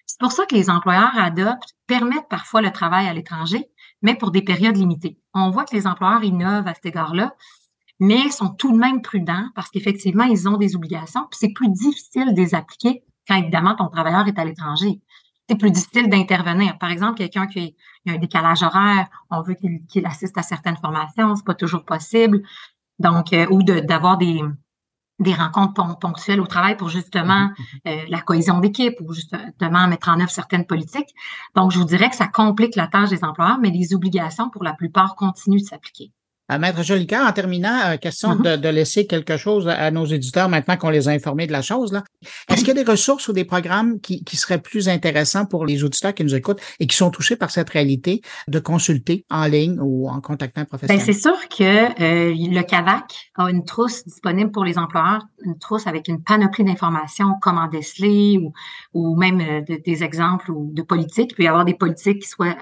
[0.06, 3.70] C'est pour ça que les employeurs adoptent, permettent parfois le travail à l'étranger,
[4.02, 5.18] mais pour des périodes limitées.
[5.32, 7.34] On voit que les employeurs innovent à cet égard-là,
[8.02, 11.68] mais sont tout de même prudents parce qu'effectivement, ils ont des obligations, puis c'est plus
[11.68, 15.00] difficile de les appliquer quand évidemment ton travailleur est à l'étranger.
[15.48, 16.78] C'est plus difficile d'intervenir.
[16.78, 17.76] Par exemple, quelqu'un qui
[18.08, 22.42] a un décalage horaire, on veut qu'il assiste à certaines formations, c'est pas toujours possible.
[22.98, 24.40] Donc, euh, ou d'avoir des,
[25.20, 27.50] des rencontres ponctuelles au travail pour justement
[27.84, 28.10] mm-hmm.
[28.10, 31.14] la cohésion d'équipe ou justement mettre en œuvre certaines politiques.
[31.54, 34.64] Donc, je vous dirais que ça complique la tâche des employeurs, mais les obligations, pour
[34.64, 36.10] la plupart, continuent de s'appliquer.
[36.52, 38.56] Euh, Maître Jolicoeur, en terminant, euh, question mm-hmm.
[38.58, 41.92] de, laisser quelque chose à nos éditeurs maintenant qu'on les a informés de la chose.
[42.48, 45.84] Est-ce qu'il y a des ressources ou des programmes qui, seraient plus intéressants pour les
[45.84, 49.78] auditeurs qui nous écoutent et qui sont touchés par cette réalité de consulter en ligne
[49.80, 51.04] ou en contactant un professionnel?
[51.04, 55.58] Ben, c'est sûr que euh, le CAVAC a une trousse disponible pour les employeurs, une
[55.58, 58.52] trousse avec une panoplie d'informations, comment déceler ou,
[58.94, 61.32] ou même des exemples ou de politiques.
[61.32, 62.56] Il peut y avoir des politiques qui soient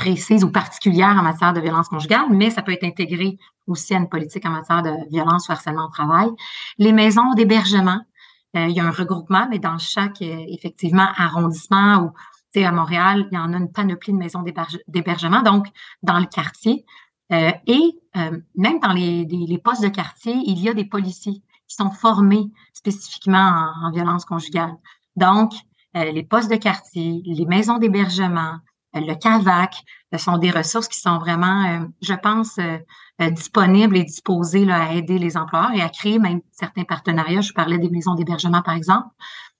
[0.00, 3.36] précise ou particulière en matière de violence conjugale, mais ça peut être intégré
[3.66, 6.30] aussi à une politique en matière de violence ou harcèlement au travail.
[6.78, 8.00] Les maisons d'hébergement,
[8.56, 12.12] euh, il y a un regroupement, mais dans chaque, euh, effectivement, arrondissement ou,
[12.52, 14.42] tu sais, à Montréal, il y en a une panoplie de maisons
[14.88, 15.66] d'hébergement, donc
[16.02, 16.86] dans le quartier.
[17.32, 18.00] Euh, et
[18.56, 23.72] même dans les, postes de quartier, il y a des policiers qui sont formés spécifiquement
[23.82, 24.74] en, en violence conjugale.
[25.14, 25.52] Donc,
[25.94, 28.58] les postes de quartier, les maisons d'hébergement,
[28.94, 29.84] le CAVAC,
[30.18, 32.78] sont des ressources qui sont vraiment, euh, je pense, euh,
[33.22, 37.42] euh, disponibles et disposées à aider les employeurs et à créer même certains partenariats.
[37.42, 39.08] Je parlais des maisons d'hébergement, par exemple.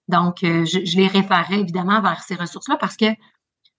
[0.08, 3.06] Donc, je, les référerais évidemment vers ces ressources-là parce que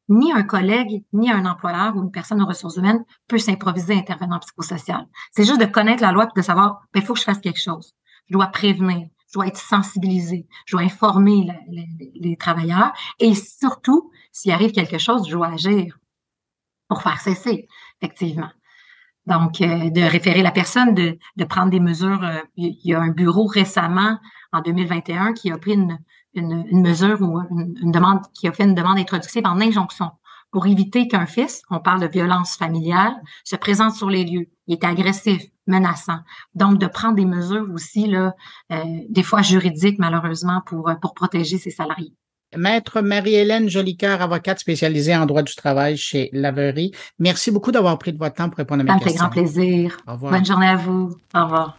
[0.08, 4.40] ni un collègue, ni un employeur ou une personne aux ressources humaines peut s'improviser intervenant
[4.40, 5.08] psychosocial.
[5.32, 7.40] C'est juste de connaître la loi et de savoir, ben, il faut que je fasse
[7.40, 7.94] quelque chose.
[8.30, 14.52] Je dois prévenir, je dois être sensibilisé, je dois informer les travailleurs et surtout, s'il
[14.52, 15.98] arrive quelque chose, je dois agir
[16.90, 17.70] pour faire cesser,
[18.02, 18.50] effectivement.
[19.26, 22.24] Donc, euh, de référer la personne, de, prendre des mesures.
[22.24, 24.20] Euh, il y a un bureau récemment,
[24.52, 26.00] en 2021, qui a pris une,
[26.34, 30.12] une, une mesure ou une, demande, qui a fait une demande introductive en injonction
[30.52, 34.48] pour éviter qu'un fils, on parle de violence familiale, se présente sur les lieux.
[34.68, 36.20] Il est agressif, menaçant.
[36.56, 38.34] Donc, de prendre des mesures aussi, là,
[38.72, 42.14] euh, des fois juridiques, malheureusement, pour, pour protéger ses salariés.
[42.58, 46.92] Maître Marie-Hélène Jolicoeur, avocate spécialisée en droit du travail chez Laverie.
[47.18, 49.20] Merci beaucoup d'avoir pris de votre temps pour répondre à mes questions.
[49.20, 49.98] Ça me fait grand plaisir.
[50.08, 50.32] Au revoir.
[50.34, 51.16] Bonne journée à vous.
[51.34, 51.78] Au revoir.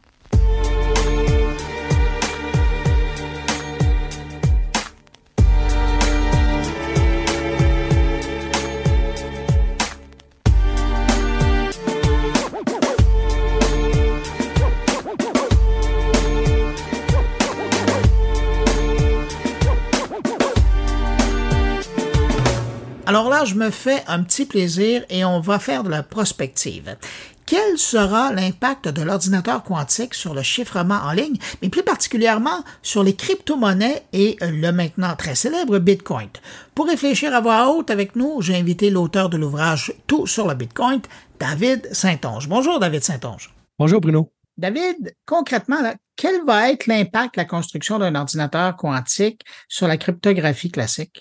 [23.12, 26.96] Alors là, je me fais un petit plaisir et on va faire de la prospective.
[27.44, 33.02] Quel sera l'impact de l'ordinateur quantique sur le chiffrement en ligne, mais plus particulièrement sur
[33.02, 36.30] les crypto-monnaies et le maintenant très célèbre Bitcoin?
[36.74, 40.54] Pour réfléchir à voix haute avec nous, j'ai invité l'auteur de l'ouvrage Tout sur le
[40.54, 41.02] Bitcoin,
[41.38, 42.48] David Saint-Onge.
[42.48, 43.54] Bonjour, David Saint-Onge.
[43.78, 44.32] Bonjour, Bruno.
[44.56, 45.82] David, concrètement,
[46.16, 51.20] quel va être l'impact de la construction d'un ordinateur quantique sur la cryptographie classique?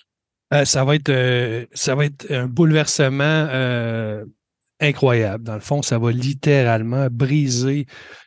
[0.54, 4.26] Euh, ça va être euh, ça va être un bouleversement euh,
[4.80, 5.44] incroyable.
[5.44, 7.86] Dans le fond, ça va littéralement briser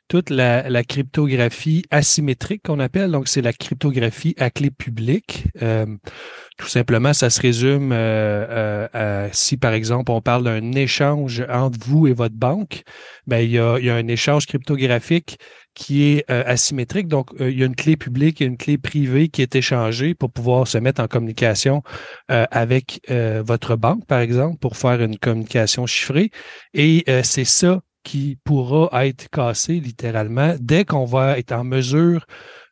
[0.08, 3.10] toute la, cryptographie asymétrique qu'on appelle.
[3.10, 5.46] Donc, c'est la cryptographie à clé publique.
[5.58, 12.06] tout simplement, ça se résume à, si, par exemple, on parle d'un échange entre vous
[12.06, 12.82] et votre banque,
[13.26, 15.38] ben, il, y a, il y a un échange cryptographique
[15.74, 17.08] qui est euh, asymétrique.
[17.08, 20.14] Donc, euh, il y a une clé publique et une clé privée qui est échangée
[20.14, 21.82] pour pouvoir se mettre en communication
[22.30, 23.00] euh, avec
[23.44, 26.30] votre banque, par exemple, pour faire une communication chiffrée.
[26.72, 32.26] Et c'est ça qui pourra être cassé littéralement dès qu'on va être en mesure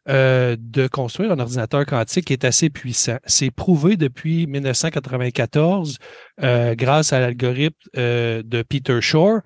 [0.07, 3.19] de construire un ordinateur quantique qui est assez puissant.
[3.25, 5.99] C'est prouvé depuis 1994
[6.41, 9.41] grâce à l'algorithme de Peter Shore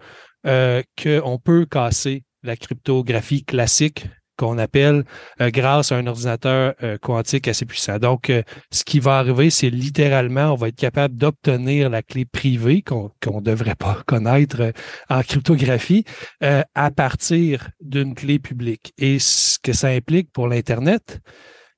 [0.44, 5.04] qu'on peut casser la cryptographie classique qu'on appelle
[5.40, 7.98] euh, grâce à un ordinateur euh, quantique assez puissant.
[7.98, 12.24] Donc, euh, ce qui va arriver, c'est littéralement, on va être capable d'obtenir la clé
[12.24, 14.72] privée qu'on ne devrait pas connaître
[15.08, 16.04] en cryptographie
[16.40, 18.92] à partir d'une clé publique.
[18.98, 21.20] Et ce que ça implique pour l'Internet,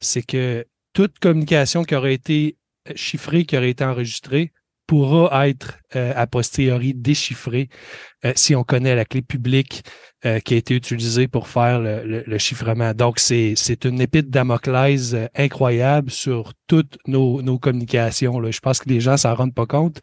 [0.01, 2.57] c'est que toute communication qui aurait été
[2.95, 4.53] chiffrée, qui aurait été enregistrée,
[4.89, 7.69] pourra être a posteriori déchiffrée
[8.35, 9.85] si on connaît la clé publique
[10.27, 12.93] euh, qui a été utilisé pour faire le, chiffrement.
[12.93, 14.37] Donc, c'est, une épée de
[15.15, 18.41] euh, incroyable sur toutes nos, nos communications.
[18.41, 18.51] Là.
[18.51, 20.01] Je pense que les gens s'en rendent pas compte.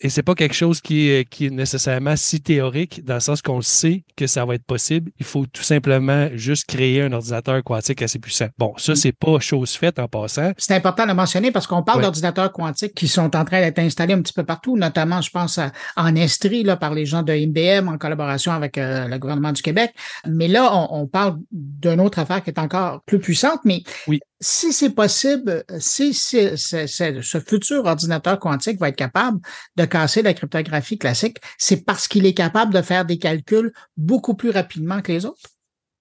[0.00, 3.42] Et c'est pas quelque chose qui est, qui est nécessairement si théorique, dans le sens
[3.42, 5.10] qu'on sait que ça va être possible.
[5.18, 8.48] Il faut tout simplement juste créer un ordinateur quantique assez puissant.
[8.58, 10.52] Bon, ça, c'est pas chose faite en passant.
[10.56, 12.04] C'est important de mentionner parce qu'on parle Ouais.
[12.04, 15.58] d'ordinateurs quantiques qui sont en train d'être installés un petit peu partout, notamment, je pense,
[15.58, 19.52] à- en Estrie, là, par les gens de IBM en collaboration avec euh, le gouvernement
[19.52, 19.92] du Québec.
[20.26, 24.20] Mais là, on, on parle d'une autre affaire qui est encore plus puissante, mais Oui.
[24.40, 29.40] Si c'est possible, si, ce futur ordinateur quantique va être capable
[29.76, 34.34] de casser la cryptographie classique, c'est parce qu'il est capable de faire des calculs beaucoup
[34.34, 35.40] plus rapidement que les autres?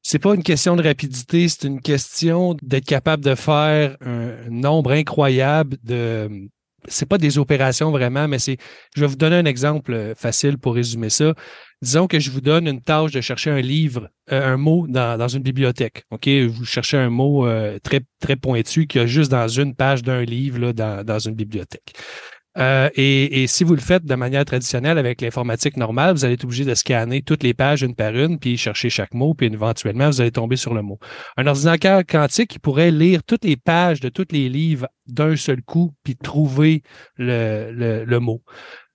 [0.04, 4.92] C'est pas une question de rapidité, c'est une question d'être capable de faire un nombre
[4.92, 6.48] incroyable de.
[6.88, 8.56] C'est pas des opérations vraiment, mais c'est.
[8.96, 11.34] Je vais vous donner un exemple euh, facile pour résumer ça.
[11.82, 15.18] Disons que je vous donne une tâche de chercher un livre, euh, un mot dans,
[15.18, 16.06] dans une bibliothèque.
[16.10, 16.28] OK?
[16.28, 20.02] Vous cherchez un mot euh, très, très pointu qu'il y a juste dans une page
[20.02, 21.94] d'un livre là, dans, dans une bibliothèque.
[22.58, 26.34] Euh, et, et si vous le faites de manière traditionnelle avec l'informatique normale, vous allez
[26.34, 29.46] être obligé de scanner toutes les pages une par une, puis chercher chaque mot, puis
[29.46, 30.98] éventuellement, vous allez tomber sur le mot.
[31.38, 35.62] Un ordinateur quantique qui pourrait lire toutes les pages de tous les livres d'un seul
[35.62, 36.82] coup, puis trouver
[37.18, 38.42] le, le, le mot.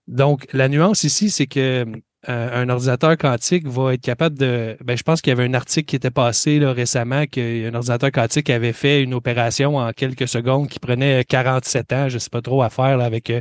[0.09, 1.87] Donc, la nuance ici, c'est que
[2.29, 4.77] euh, un ordinateur quantique va être capable de.
[4.85, 8.13] Ben, je pense qu'il y avait un article qui était passé là, récemment qu'un ordinateur
[8.13, 12.31] quantique avait fait une opération en quelques secondes qui prenait 47 ans, je ne sais
[12.31, 13.41] pas trop à faire avec euh,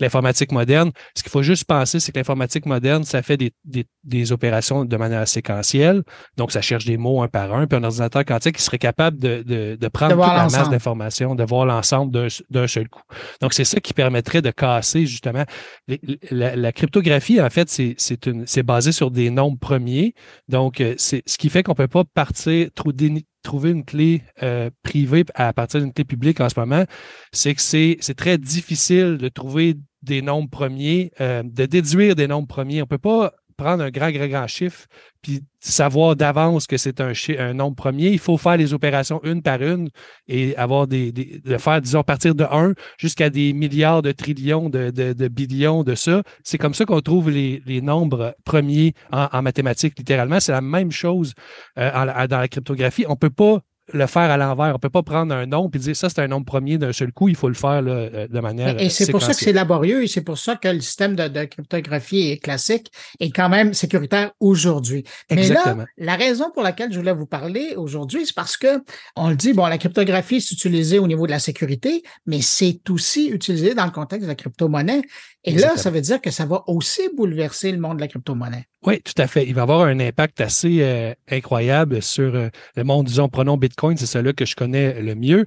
[0.00, 0.90] l'informatique moderne.
[1.14, 4.84] Ce qu'il faut juste penser, c'est que l'informatique moderne, ça fait des, des, des, opérations
[4.84, 6.02] de manière séquentielle.
[6.36, 7.66] Donc, ça cherche des mots un par un.
[7.66, 10.70] Puis un ordinateur quantique qui serait capable de, de, de prendre De toute la masse
[10.70, 13.02] d'informations, de voir l'ensemble d'un d'un seul coup.
[13.40, 15.44] Donc, c'est ça qui permettrait de casser justement.
[15.88, 20.14] les- La, la cryptographie, en fait, c'est c'est une- c'est basé sur des nombres premiers.
[20.48, 24.70] Donc, euh, c'est ce qui fait qu'on peut pas partir, trouver, trouver une clé euh,
[24.82, 26.84] privée à partir d'une clé publique en ce moment,
[27.32, 32.48] c'est que c'est très difficile de trouver des nombres premiers, euh, de déduire des nombres
[32.48, 32.82] premiers.
[32.82, 34.86] On peut pas prendre un grand, grand, grand chiffre
[35.22, 38.10] puis savoir d'avance que c'est un, nombre premier.
[38.10, 39.88] Il faut faire les opérations une par une
[40.28, 44.90] et avoir des, de faire, disons, partir de 1 jusqu'à des milliards de trillions de,
[44.90, 46.22] de, de billions de ça.
[46.44, 50.38] C'est comme ça qu'on trouve les, les nombres premiers en, mathématiques, littéralement.
[50.38, 51.32] C'est la même chose
[51.78, 53.04] euh, dans la cryptographie.
[53.08, 53.62] On peut pas
[53.92, 54.74] le faire à l'envers.
[54.74, 57.12] On peut pas prendre un nombre et dire ça, c'est un nombre premier d'un seul
[57.12, 57.28] coup.
[57.28, 58.80] Il faut le faire là, euh, de manière.
[58.80, 61.28] Et c'est pour ça que c'est laborieux et c'est pour ça que le système de,
[61.28, 65.04] de cryptographie classique est quand même sécuritaire aujourd'hui.
[65.30, 65.82] Mais Exactement.
[65.82, 68.82] là, la raison pour laquelle je voulais vous parler aujourd'hui, c'est parce que
[69.14, 72.80] on le dit, bon, la cryptographie c'est utilisée au niveau de la sécurité, mais c'est
[72.90, 75.02] aussi utilisé dans le contexte de la crypto-monnaie.
[75.44, 78.66] Et là, ça veut dire que ça va aussi bouleverser le monde de la crypto-monnaie.
[78.86, 79.44] Oui, tout à fait.
[79.46, 83.96] Il va avoir un impact assez euh, incroyable sur euh, le monde, disons, prenons Bitcoin,
[83.96, 85.44] c'est celui que je connais le mieux.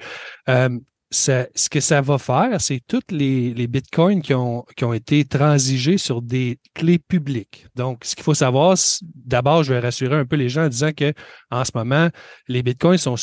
[0.49, 0.69] Euh,
[1.11, 6.59] ce que ça va faire, c'est toutes les, bitcoins qui ont, été transigés sur des
[6.75, 7.65] clés publiques.
[7.75, 10.91] Donc, ce qu'il faut savoir, d'abord, je vais rassurer un peu les gens en disant
[10.95, 11.13] que
[11.51, 12.09] en ce moment,
[12.47, 13.15] les bitcoins sont,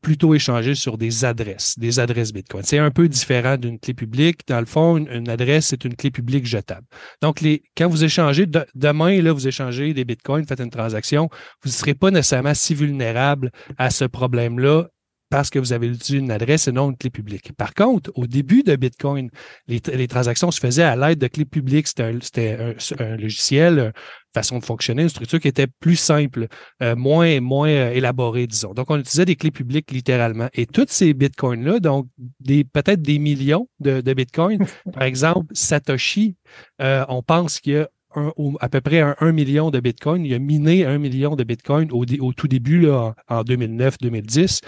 [0.00, 2.62] plutôt échangés sur des adresses, des adresses bitcoin.
[2.64, 4.40] C'est un peu différent d'une clé publique.
[4.48, 6.86] Dans le fond, une, adresse, c'est une clé publique jetable.
[7.20, 7.42] Donc,
[7.76, 11.28] quand vous échangez, de- demain, là, vous échangez des bitcoins, faites une transaction,
[11.62, 14.88] vous ne serez pas nécessairement si vulnérable à ce problème-là
[15.30, 17.52] parce que vous avez utilisé une adresse et non une clé publique.
[17.56, 19.30] Par contre, au début de Bitcoin,
[19.66, 21.88] les, les transactions se faisaient à l'aide de clés publiques.
[21.88, 22.56] C'était un, c'était
[23.00, 23.92] un- un logiciel, une
[24.34, 26.46] façon de fonctionner, une structure qui était plus simple,
[26.82, 28.74] euh, moins, moins euh, élaborée, disons.
[28.74, 30.48] Donc, on utilisait des clés publiques littéralement.
[30.54, 32.06] Et toutes ces Bitcoins-là, donc
[32.40, 34.58] des, peut-être des millions de, de Bitcoins,
[34.92, 36.36] par exemple, Satoshi,
[36.80, 40.24] euh, on pense qu'il y a un- à peu près un, un million de Bitcoin.
[40.24, 44.60] Il a miné un million de Bitcoin au, au tout début, là, en, en 2009-2010.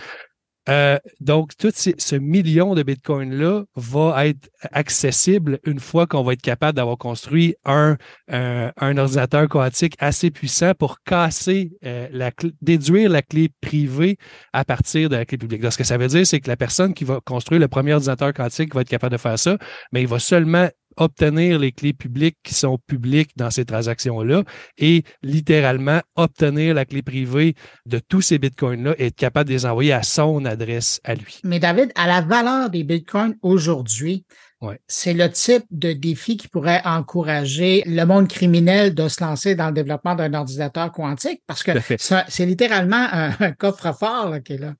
[0.68, 6.42] Euh, donc, tout ce million de Bitcoin-là va être accessible une fois qu'on va être
[6.42, 7.96] capable d'avoir construit un,
[8.28, 14.16] un, un ordinateur quantique assez puissant pour casser, euh, la cl- déduire la clé privée
[14.52, 15.62] à partir de la clé publique.
[15.62, 17.94] Donc, ce que ça veut dire, c'est que la personne qui va construire le premier
[17.94, 19.58] ordinateur quantique va être capable de faire ça,
[19.92, 24.44] mais il va seulement obtenir les clés publiques qui sont publiques dans ces transactions-là
[24.78, 27.54] et littéralement obtenir la clé privée
[27.86, 31.40] de tous ces bitcoins-là et être capable de les envoyer à son adresse à lui.
[31.44, 34.24] Mais David, à la valeur des bitcoins aujourd'hui,
[34.62, 34.80] Ouais.
[34.86, 39.66] c'est le type de défi qui pourrait encourager le monde criminel de se lancer dans
[39.66, 44.74] le développement d'un ordinateur quantique parce que c'est littéralement un, un coffre-fort qui est là.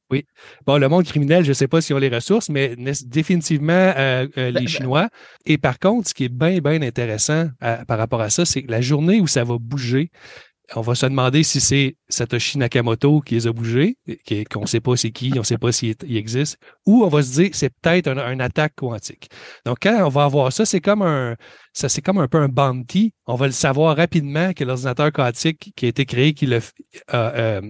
[0.67, 2.75] Bon, le monde criminel, je ne sais pas s'ils ont les ressources, mais
[3.05, 4.69] définitivement euh, euh, Ben, les ben.
[4.69, 5.09] Chinois.
[5.45, 8.63] Et par contre, ce qui est bien, bien intéressant euh, par rapport à ça, c'est
[8.63, 10.11] que la journée où ça va bouger,
[10.75, 13.97] on va se demander si c'est Satoshi Nakamoto qui les a bougés,
[14.51, 17.23] qu'on ne sait pas c'est qui, on ne sait pas s'il existe, ou on va
[17.23, 19.29] se dire c'est peut-être une attaque quantique.
[19.65, 21.37] Donc, quand on va avoir ça, c'est comme un
[21.73, 23.13] ça c'est comme un peu un bounty.
[23.27, 26.61] On va le savoir rapidement que l'ordinateur quantique qui a été créé, qui a,
[27.15, 27.61] euh,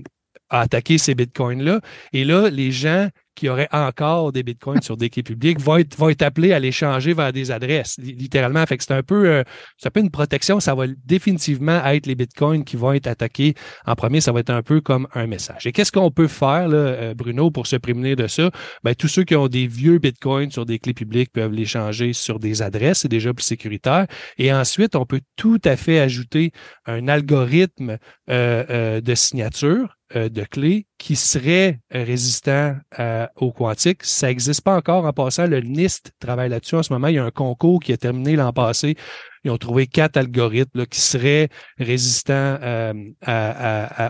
[0.48, 1.80] a attaqué ces bitcoins-là.
[2.12, 5.96] Et là, les gens qui auraient encore des bitcoins sur des clés publiques vont être,
[5.96, 8.64] vont être appelés à les changer vers des adresses, littéralement.
[8.66, 9.44] Fait que c'est un peu, euh,
[9.76, 10.58] c'est un peu une protection.
[10.58, 13.54] Ça va définitivement être les bitcoins qui vont être attaqués
[13.86, 14.20] en premier.
[14.20, 15.66] Ça va être un peu comme un message.
[15.66, 18.50] Et qu'est-ce qu'on peut faire, là, euh, Bruno, pour se prémunir de ça?
[18.82, 22.14] Ben, tous ceux qui ont des vieux bitcoins sur des clés publiques peuvent les changer
[22.14, 23.00] sur des adresses.
[23.00, 24.06] C'est déjà plus sécuritaire.
[24.38, 26.52] Et ensuite, on peut tout à fait ajouter
[26.86, 27.98] un algorithme
[28.30, 34.04] euh, de signature euh, de clés qui serait résistant euh, au quantique.
[34.04, 35.04] Ça n'existe pas encore.
[35.04, 37.08] En passant, le NIST travaille là-dessus en ce moment.
[37.08, 38.94] Il y a un concours qui a terminé l'an passé.
[39.42, 41.48] Ils ont trouvé quatre algorithmes qui seraient
[41.78, 42.92] résistants euh,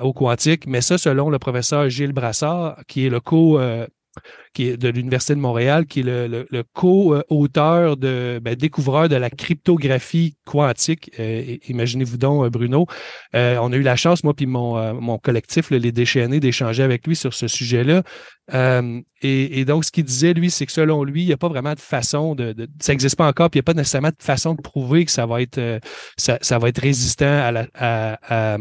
[0.03, 0.67] au quantique.
[0.67, 3.59] Mais ça, selon le professeur Gilles Brassard, qui est le co
[4.55, 9.31] qui est de l'Université de Montréal, qui est le, co-auteur de ben, découvreur de la
[9.31, 11.11] cryptographie quantique.
[11.19, 12.87] Euh, imaginez-vous donc, euh, Bruno.
[13.35, 17.07] Euh, on a eu la chance, moi puis mon, mon collectif, les déchaînés, d'échanger avec
[17.07, 18.03] lui sur ce sujet-là.
[19.23, 21.75] Et, donc, ce qu'il disait, lui, c'est que selon lui, il n'y a pas vraiment
[21.75, 22.55] de façon de.
[22.81, 25.11] ça n'existe pas encore, puis il n'y a pas nécessairement de façon de prouver que
[25.11, 25.81] ça va être,
[26.17, 28.57] ça, va être résistant à la, à à,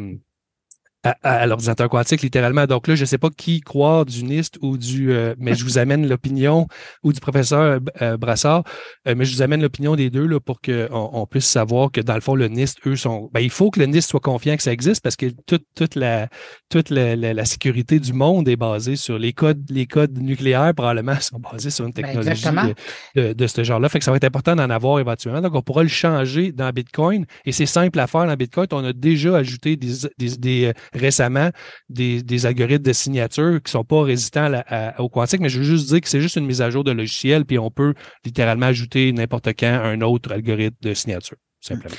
[1.24, 2.66] l'ordinateur quantique, littéralement.
[2.66, 5.12] Donc là, je ne sais pas qui croire du NIST ou du...
[5.12, 6.68] Euh, mais je vous amène l'opinion
[7.03, 8.64] ou du professeur euh, Brassard,
[9.08, 12.01] euh, mais je vous amène l'opinion des deux là, pour qu'on on puisse savoir que,
[12.01, 13.30] dans le fond, le NIST, eux, sont...
[13.34, 15.95] Ben, il faut que le NIST soit confiant que ça existe parce que toute, toute,
[15.95, 16.28] la,
[16.70, 21.20] toute la, la, sécurité du monde est basée sur les codes, les codes nucléaires, probablement,
[21.20, 22.43] sont basés sur une ben, technologie
[23.16, 23.89] de, de, ce genre-là.
[23.89, 25.41] Fait que ça va être important d'en avoir éventuellement.
[25.41, 28.68] Donc, on pourra le changer dans Bitcoin et c'est simple à faire dans Bitcoin.
[28.72, 31.50] On a déjà ajouté des, des, des récemment
[31.89, 34.52] des, algorithmes de signature qui ne sont pas résistants
[34.98, 36.91] au quantique, mais je veux juste dire que c'est juste une mise à jour de
[36.91, 37.93] logiciel, puis on peut
[38.24, 41.38] littéralement ajouter n'importe quand un autre algorithme de signature.
[41.66, 41.96] Simplement.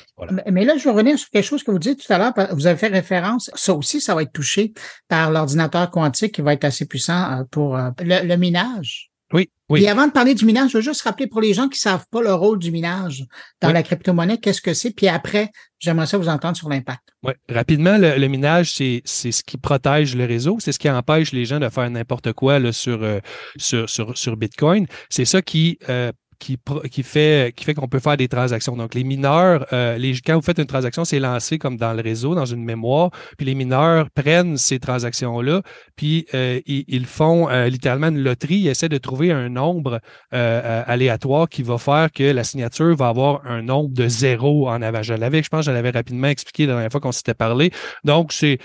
[0.52, 2.32] Mais là, je vais revenir sur quelque chose que vous dites tout à l'heure.
[2.52, 3.50] Vous avez fait référence.
[3.54, 4.72] Ça aussi, ça va être touché
[5.08, 9.10] par l'ordinateur quantique qui va être assez puissant euh, pour euh, le minage.
[9.32, 9.82] Oui, oui.
[9.82, 12.06] Et avant de parler du minage, je veux juste rappeler pour les gens qui savent
[12.10, 13.24] pas le rôle du minage
[13.60, 14.92] dans la crypto-monnaie, qu'est-ce que c'est?
[14.92, 15.50] Puis après,
[15.80, 17.02] j'aimerais ça vous entendre sur l'impact.
[17.24, 21.44] Oui, rapidement, le, minage, c'est ce qui protège le réseau, c'est ce qui empêche les
[21.44, 23.18] gens de faire n'importe quoi là, sur, euh,
[23.56, 24.86] sur, sur, sur, Bitcoin.
[25.10, 28.76] C'est ça qui euh, qui, fait, qu'on peut faire des transactions.
[28.76, 32.34] Donc, les mineurs, euh, quand vous faites une transaction, c'est lancé comme dans le réseau,
[32.34, 35.62] dans une mémoire, puis les mineurs prennent ces transactions-là,
[35.96, 41.48] puis euh, ils, font euh, littéralement une loterie, ils essaient de trouver un nombre aléatoire
[41.48, 45.02] qui va faire que la signature va avoir un nombre de zéro en avant.
[45.02, 47.70] Je l'avais, je pense, je l'avais rapidement expliqué la dernière fois qu'on s'était parlé.
[48.04, 48.58] Donc, il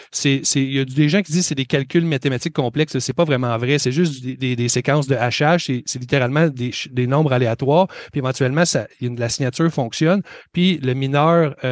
[0.55, 2.97] y a des gens qui disent c'est des calculs mathématiques complexes.
[2.99, 3.79] C'est pas vraiment vrai.
[3.79, 5.65] C'est juste des, séquences de hachage.
[5.65, 7.60] C'est, littéralement des nombres aléatoires
[8.11, 8.63] puis éventuellement,
[9.01, 10.21] la signature fonctionne,
[10.53, 11.65] puis le mineur euh,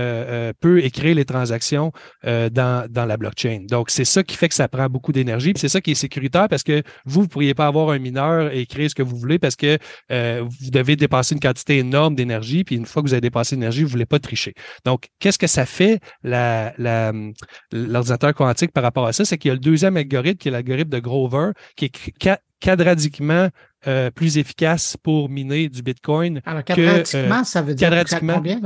[0.49, 1.91] euh, peut écrire les transactions
[2.25, 3.65] euh, dans, la blockchain.
[3.69, 5.95] Donc, c'est ça qui fait que ça prend beaucoup d'énergie, puis c'est ça qui est
[5.95, 9.17] sécuritaire parce que vous, ne pourriez pas avoir un mineur et écrire ce que vous
[9.17, 9.77] voulez parce que
[10.09, 13.81] vous devez dépasser une quantité énorme d'énergie, puis une fois que vous avez dépassé l'énergie,
[13.81, 14.53] vous ne voulez pas tricher.
[14.85, 19.25] Donc, qu'est-ce que ça fait l'ordinateur quantique par rapport à ça?
[19.25, 23.49] C'est qu'il y a le deuxième algorithme qui est l'algorithme de Grover, qui est quadratiquement
[23.87, 26.41] euh, plus efficace pour miner du Bitcoin.
[26.45, 27.89] Alors, quadratiquement, ça veut dire
[28.19, 28.59] combien?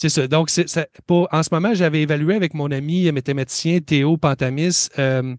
[0.00, 0.28] C'est ça.
[0.28, 5.34] Donc, c'est, pour, en ce moment, j'avais évalué avec mon ami mathématicien Théo Pantamis euh,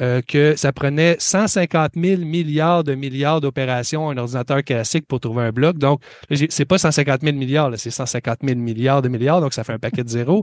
[0.00, 5.42] euh, que ça prenait 150 000 milliards de milliards d'opérations un ordinateur classique pour trouver
[5.42, 5.76] un bloc.
[5.76, 6.00] Donc,
[6.30, 9.78] c'est pas 150 000 milliards, c'est 150 000 milliards de milliards, donc ça fait un
[9.78, 10.42] paquet de zéros.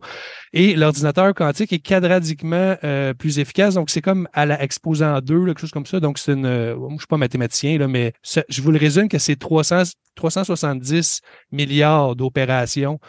[0.53, 5.45] Et l'ordinateur quantique est quadratiquement euh, plus efficace, donc c'est comme à la exposant 2,
[5.45, 5.99] quelque chose comme ça.
[5.99, 8.13] Donc, c'est une, euh, je suis pas mathématicien, là, mais
[8.49, 9.83] je vous le résume que c'est 300,
[10.15, 12.99] 370 milliards d'opérations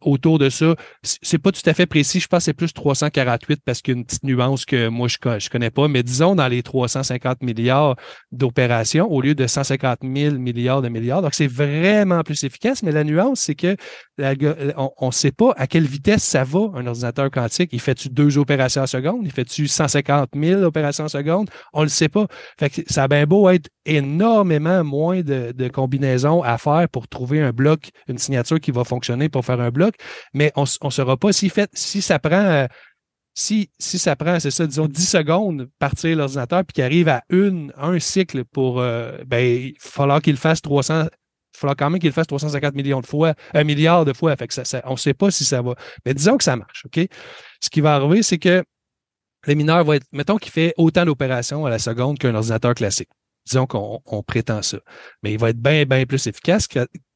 [0.00, 0.74] autour de ça.
[1.02, 2.20] C'est pas tout à fait précis.
[2.20, 5.08] Je pense que c'est plus 348 parce qu'il y a une petite nuance que moi,
[5.08, 5.88] je, je connais pas.
[5.88, 7.96] Mais disons dans les 350 milliards
[8.32, 11.22] d'opérations au lieu de 150 000 milliards de milliards.
[11.22, 12.82] Donc, c'est vraiment plus efficace.
[12.82, 13.76] Mais la nuance, c'est que
[14.18, 17.70] on ne sait pas à quelle vitesse ça va, un ordinateur quantique.
[17.72, 19.20] Il fait-tu deux opérations en seconde?
[19.24, 21.48] Il fait-tu 150 000 opérations en seconde?
[21.72, 22.26] On ne le sait pas.
[22.58, 27.08] Fait que ça a bien beau être énormément moins de, de combinaisons à faire pour
[27.08, 29.79] trouver un bloc, une signature qui va fonctionner pour faire un bloc,
[30.34, 32.66] mais on ne saura pas si, fait, si ça prend euh,
[33.34, 37.22] si, si ça prend, c'est ça, disons 10 secondes partir l'ordinateur, puis qu'il arrive à
[37.30, 42.00] une, un cycle pour, euh, ben, il falloir qu'il fasse 300, Il falloir quand même
[42.00, 44.36] qu'il fasse 350 millions de fois, un milliard de fois.
[44.36, 45.74] Fait que ça, on ne sait pas si ça va.
[46.04, 47.06] Mais disons que ça marche, OK?
[47.60, 48.64] Ce qui va arriver, c'est que
[49.46, 53.08] le mineur va être, mettons qu'il fait autant d'opérations à la seconde qu'un ordinateur classique.
[53.46, 54.78] Disons qu'on prétend ça.
[55.22, 56.68] Mais il va être bien, bien plus efficace,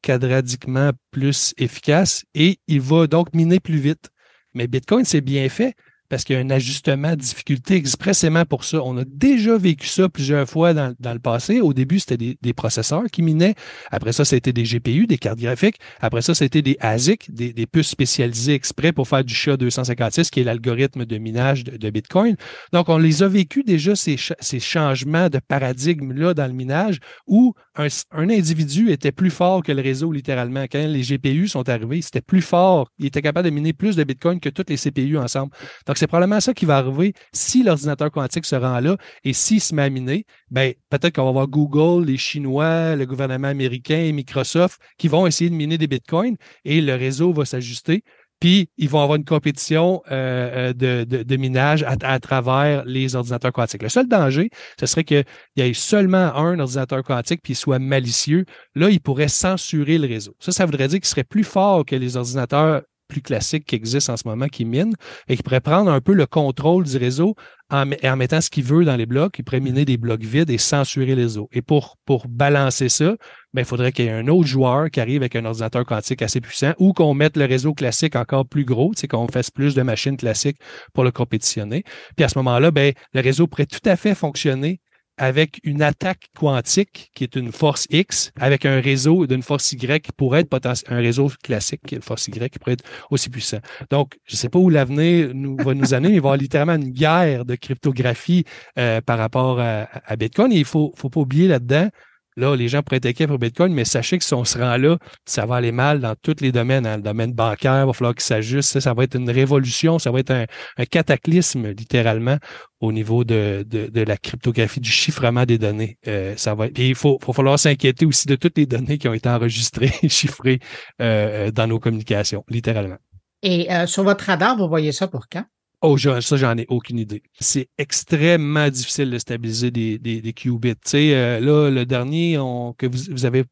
[0.03, 4.11] quadradiquement plus efficace, et il va donc miner plus vite.
[4.55, 5.75] Mais Bitcoin, c'est bien fait
[6.09, 8.83] parce qu'il y a un ajustement de difficulté expressément pour ça.
[8.83, 11.61] On a déjà vécu ça plusieurs fois dans, le passé.
[11.61, 13.55] Au début, c'était des, processeurs qui minaient.
[13.91, 15.79] Après ça, c'était des GPU, des cartes graphiques.
[16.01, 20.45] Après ça, c'était des ASIC, des, puces spécialisées exprès pour faire du SHA-256, qui est
[20.45, 22.37] l'algorithme de minage de, Bitcoin.
[22.73, 24.17] Donc, on les a vécu déjà, ces,
[24.59, 30.13] changements de paradigme-là dans le minage, où un, individu était plus fort que le réseau,
[30.13, 30.65] littéralement.
[30.71, 32.89] Quand les GPU sont arrivés, c'était plus fort.
[32.99, 35.53] Il était capable de miner plus de Bitcoin que toutes les CPU ensemble.
[35.99, 39.75] C'est probablement ça qui va arriver si l'ordinateur quantique se rend là et s'il se
[39.75, 44.13] met à miner, ben, peut-être qu'on va voir Google, les Chinois, le gouvernement américain et
[44.13, 48.03] Microsoft qui vont essayer de miner des bitcoins et le réseau va s'ajuster.
[48.41, 53.83] Puis, ils vont avoir une compétition euh, euh, de, minage à, travers les ordinateurs quantiques.
[53.83, 55.25] Le seul danger, ce serait qu'il
[55.57, 58.45] y ait seulement un ordinateur quantique puis il soit malicieux.
[58.75, 60.35] Là, il pourrait censurer le réseau.
[60.41, 64.13] Ça, ça voudrait dire qu'il serait plus fort que les ordinateurs plus classiques qui existent
[64.13, 64.95] en ce moment qui minent
[65.29, 67.35] et qui pourrait prendre un peu le contrôle du réseau
[67.71, 69.39] en, en mettant ce qu'il veut dans les blocs.
[69.39, 71.49] Il pourrait miner des blocs vides et censurer les réseaux.
[71.53, 73.17] Et pour, pour balancer ça,
[73.53, 76.23] ben, il faudrait qu'il y ait un autre joueur qui arrive avec un ordinateur quantique
[76.23, 79.83] assez puissant ou qu'on mette le réseau classique encore plus gros, qu'on fasse plus de
[79.83, 80.59] machines classiques
[80.93, 81.85] pour le compétitionner.
[82.17, 84.81] Puis à ce moment-là, ben, le réseau pourrait tout à fait fonctionner
[85.17, 90.03] avec une attaque quantique qui est une force X, avec un réseau d'une force Y
[90.03, 93.31] qui pourrait être un réseau classique, qui est une force Y, qui pourrait être aussi
[93.31, 93.59] puissant.
[93.91, 96.31] Donc, je ne sais pas où l'avenir nous, va nous amener, mais il va y
[96.31, 98.45] avoir littéralement une guerre de cryptographie
[98.79, 100.53] euh, par rapport à, Bitcoin.
[100.53, 101.89] Et il ne faut, faut pas oublier là-dedans,
[102.37, 104.77] Là, les gens pourraient être inquiets pour Bitcoin, mais sachez que si on se rend
[104.77, 106.85] là, ça va aller mal dans tous les domaines.
[106.87, 106.97] Hein.
[106.97, 108.81] le domaine bancaire, il va falloir qu'il s'ajuste.
[108.81, 110.47] Ça, va être une révolution, ça va être un,
[110.85, 112.39] cataclysme, littéralement,
[112.81, 115.99] au niveau de, de, la cryptographie, du chiffrement des données.
[116.09, 119.09] Euh, ça va Et il faut, faut falloir s'inquiéter aussi de toutes les données qui
[119.09, 120.59] ont été enregistrées et chiffrées
[121.01, 122.99] euh, dans nos communications, littéralement.
[123.43, 125.45] Et euh, sur votre radar, vous voyez ça pour quand?
[125.87, 127.23] Oh, ça, j'en ai aucune idée.
[127.39, 130.73] C'est extrêmement difficile de stabiliser des, des, qubits.
[130.95, 132.39] Euh, là, le dernier
[132.79, 133.45] que vous, avez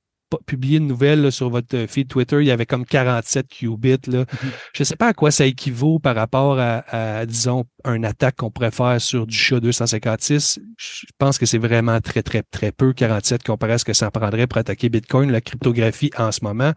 [0.47, 3.99] publié une nouvelle sur votre feed Twitter, il y avait comme 47 qubits.
[4.07, 4.22] Là.
[4.22, 4.49] Mm-hmm.
[4.72, 8.51] Je ne sais pas à quoi ça équivaut par rapport à, disons, un attaque qu'on
[8.51, 10.59] pourrait faire sur du SHA-256.
[10.78, 14.11] Je pense que c'est vraiment très, très, très peu, 47, comparé à ce que ça
[14.11, 16.72] prendrait pour attaquer Bitcoin, la cryptographie en ce moment.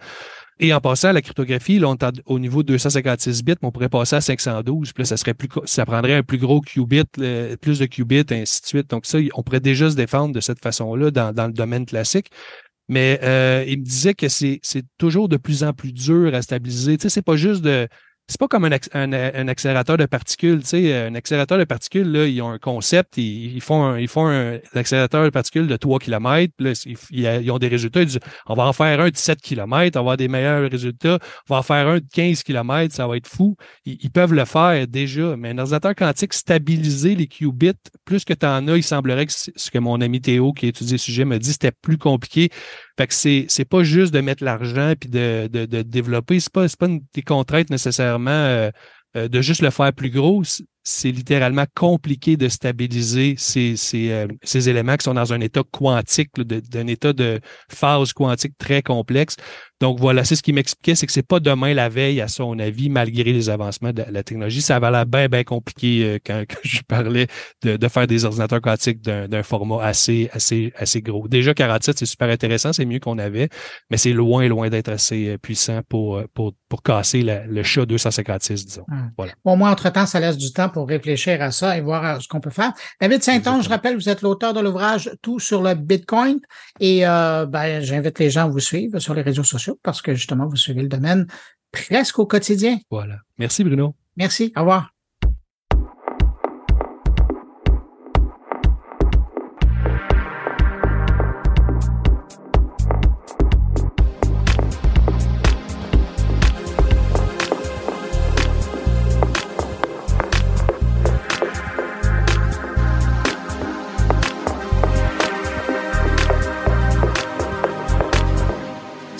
[0.59, 3.67] Et en passant à la cryptographie, là, on est au niveau de 256 bits, mais
[3.67, 4.93] on pourrait passer à 512.
[4.93, 7.03] Puis ça serait plus, ça prendrait un plus gros qubit,
[7.61, 8.89] plus de qubits, ainsi de suite.
[8.89, 12.29] Donc ça, on pourrait déjà se défendre de cette façon-là dans, dans le domaine classique.
[12.87, 14.61] Mais euh, il me disait que c'est
[14.97, 16.97] toujours de plus en plus dur à stabiliser.
[16.97, 17.87] Tu sais, c'est pas juste de
[18.27, 20.61] c'est pas comme un, accélérateur de particules.
[20.61, 24.07] Tu sais, un accélérateur de particules, là, ils ont un concept, ils, font, un, ils
[24.07, 26.53] font un, accélérateur de particules de 3 km.
[26.57, 26.73] Là,
[27.11, 28.01] ils, ont des résultats.
[28.01, 30.69] Ils disent, on va en faire un de 7 km, on va avoir des meilleurs
[30.71, 31.19] résultats.
[31.49, 33.55] On va en faire un de 15 km, ça va être fou.
[33.85, 35.37] Ils, peuvent le faire déjà.
[35.37, 37.73] Mais un ordinateur quantique, stabiliser les qubits,
[38.05, 40.93] plus que tu en as, il semblerait que ce que mon ami Théo, qui étudie
[40.93, 42.49] le sujet, me dit, c'était plus compliqué.
[42.97, 46.39] Fait que c'est, c'est pas juste de mettre l'argent puis de, de, de développer.
[46.39, 48.71] C'est pas, c'est pas une, des contraintes nécessairement euh,
[49.17, 50.43] euh, de juste le faire plus gros
[50.87, 55.63] c'est littéralement compliqué de stabiliser ces, ces, euh, ces, éléments qui sont dans un état
[55.71, 59.35] quantique, d'un état de phase quantique très complexe.
[59.81, 62.57] Donc voilà, c'est ce qui m'expliquait, c'est que c'est pas demain la veille, à son
[62.59, 64.61] avis, malgré les avancements de la technologie.
[64.61, 67.27] Ça va l'air bien, bien compliqué euh, quand, je parlais
[67.63, 71.27] de, de, faire des ordinateurs quantiques d'un format assez, assez, assez gros.
[71.27, 73.49] Déjà, 47, c'est super intéressant, c'est mieux qu'on avait,
[73.89, 78.65] mais c'est loin, loin d'être assez euh, puissant pour, pour, pour casser le chat 256,
[78.65, 78.85] disons.
[78.89, 79.11] Hum.
[79.17, 79.33] Voilà.
[79.43, 82.27] Bon, moi, entre-temps, ça laisse du temps pour réfléchir à ça et voir euh, ce
[82.27, 82.73] qu'on peut faire.
[82.99, 86.41] David Saint-Onge, je rappelle, vous êtes l'auteur de l'ouvrage Tout sur le Bitcoin
[86.81, 90.13] et euh, ben, j'invite les gens à vous suivre sur les réseaux sociaux parce que
[90.13, 91.27] justement, vous suivez le domaine
[91.71, 92.77] presque au quotidien.
[92.91, 93.15] Voilà.
[93.37, 93.95] Merci Bruno.
[94.17, 94.51] Merci.
[94.57, 94.94] Au revoir.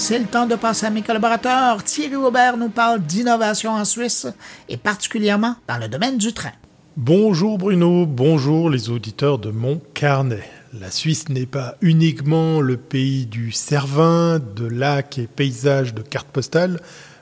[0.08, 1.84] C'est le temps de passer à mes collaborateurs.
[1.84, 4.28] Thierry Aubert nous parle d'innovation en Suisse
[4.70, 6.52] et particulièrement dans le domaine du train.
[6.96, 10.48] Bonjour Bruno, bonjour les auditeurs de mon carnet.
[10.80, 16.28] La Suisse n'est pas uniquement le pays du Cervin, de lacs et paysages de cartes
[16.28, 16.80] postales.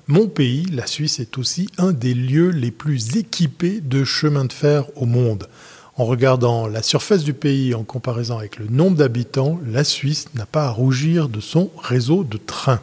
[0.07, 4.51] Mon pays, la Suisse, est aussi un des lieux les plus équipés de chemins de
[4.51, 5.47] fer au monde.
[5.95, 10.48] En regardant la surface du pays en comparaison avec le nombre d'habitants, la Suisse n'a
[10.48, 12.82] pas à rougir de son réseau de trains.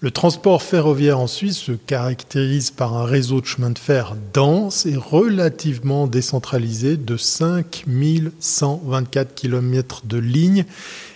[0.00, 4.86] Le transport ferroviaire en Suisse se caractérise par un réseau de chemins de fer dense
[4.86, 10.64] et relativement décentralisé de 5124 km de lignes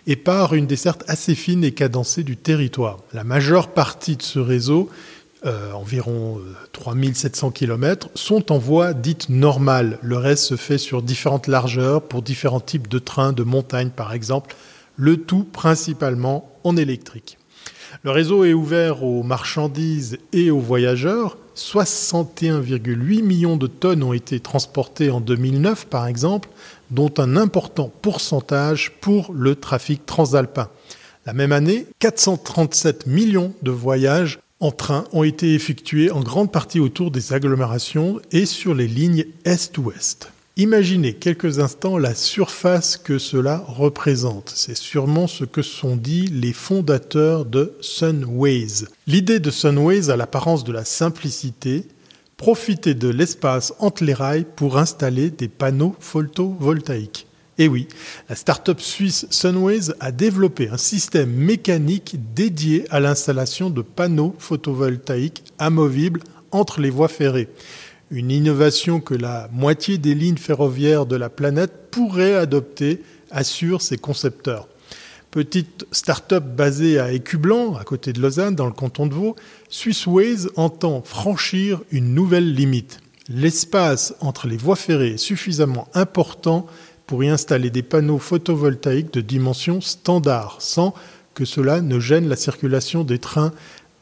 [0.07, 2.99] et par une desserte assez fine et cadencée du territoire.
[3.13, 4.91] La majeure partie de ce réseau,
[5.47, 6.39] euh, environ
[6.73, 9.99] 3700 km, sont en voie dite normale.
[10.03, 14.13] Le reste se fait sur différentes largeurs pour différents types de trains de montagne par
[14.13, 14.55] exemple,
[14.97, 17.39] le tout principalement en électrique.
[18.03, 21.39] Le réseau est ouvert aux marchandises et aux voyageurs.
[21.57, 26.49] 61,8 millions de tonnes ont été transportées en 2009, par exemple,
[26.91, 30.69] dont un important pourcentage pour le trafic transalpin.
[31.27, 36.81] La même année, 437 millions de voyages en train ont été effectués en grande partie
[36.81, 40.31] autour des agglomérations et sur les lignes est-ouest.
[40.57, 44.53] Imaginez quelques instants la surface que cela représente.
[44.55, 48.87] C'est sûrement ce que sont dit les fondateurs de Sunways.
[49.07, 51.87] L'idée de Sunways a l'apparence de la simplicité,
[52.39, 57.27] profiter de l'espace entre les rails pour installer des panneaux photovoltaïques.
[57.59, 57.87] Et oui,
[58.29, 65.45] la start-up suisse Sunways a développé un système mécanique dédié à l'installation de panneaux photovoltaïques
[65.59, 66.21] amovibles
[66.51, 67.49] entre les voies ferrées
[68.11, 73.99] une innovation que la moitié des lignes ferroviaires de la planète pourraient adopter, assurent ses
[73.99, 74.69] concepteurs.
[75.31, 79.35] Petite start-up basée à Écublanc, à côté de Lausanne, dans le canton de Vaud,
[79.69, 83.01] Swissways entend franchir une nouvelle limite.
[83.29, 86.67] L'espace entre les voies ferrées est suffisamment important
[87.07, 90.95] pour y installer des panneaux photovoltaïques de dimension standard, sans
[91.35, 93.53] que cela ne gêne la circulation des trains,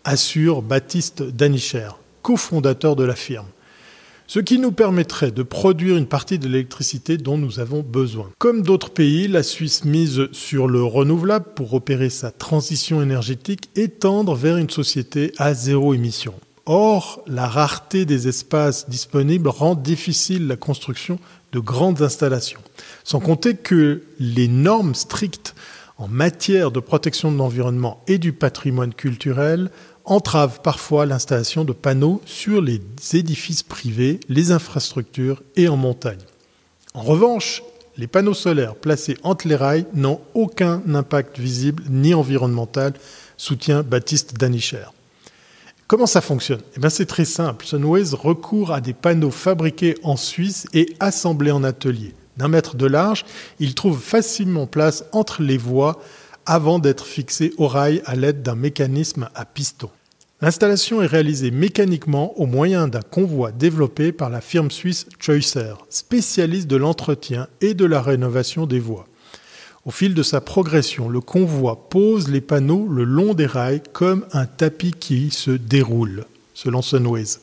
[0.05, 1.91] assure Baptiste Danicher,
[2.23, 3.47] cofondateur de la firme
[4.33, 8.31] ce qui nous permettrait de produire une partie de l'électricité dont nous avons besoin.
[8.39, 13.89] Comme d'autres pays, la Suisse mise sur le renouvelable pour opérer sa transition énergétique et
[13.89, 16.33] tendre vers une société à zéro émission.
[16.65, 21.19] Or, la rareté des espaces disponibles rend difficile la construction
[21.53, 22.61] de grandes installations.
[23.05, 25.55] Sans compter que les normes strictes
[25.99, 29.71] en matière de protection de l'environnement et du patrimoine culturel
[30.05, 32.81] entrave parfois l'installation de panneaux sur les
[33.13, 36.19] édifices privés, les infrastructures et en montagne.
[36.95, 37.63] En revanche,
[37.97, 42.95] les panneaux solaires placés entre les rails n'ont aucun impact visible ni environnemental,
[43.37, 44.87] soutient Baptiste Danicher.
[45.87, 46.63] Comment ça fonctionne?
[46.77, 47.67] Eh C'est très simple.
[47.67, 52.15] Sunways recourt à des panneaux fabriqués en Suisse et assemblés en atelier.
[52.37, 53.25] D'un mètre de large,
[53.61, 56.01] ils trouvent facilement place entre les voies
[56.47, 59.91] avant d'être fixé au rail à l'aide d'un mécanisme à piston.
[60.41, 66.67] L'installation est réalisée mécaniquement au moyen d'un convoi développé par la firme suisse Choicer, spécialiste
[66.67, 69.07] de l'entretien et de la rénovation des voies.
[69.85, 74.27] Au fil de sa progression, le convoi pose les panneaux le long des rails comme
[74.33, 77.39] un tapis qui se déroule, selon Sunways.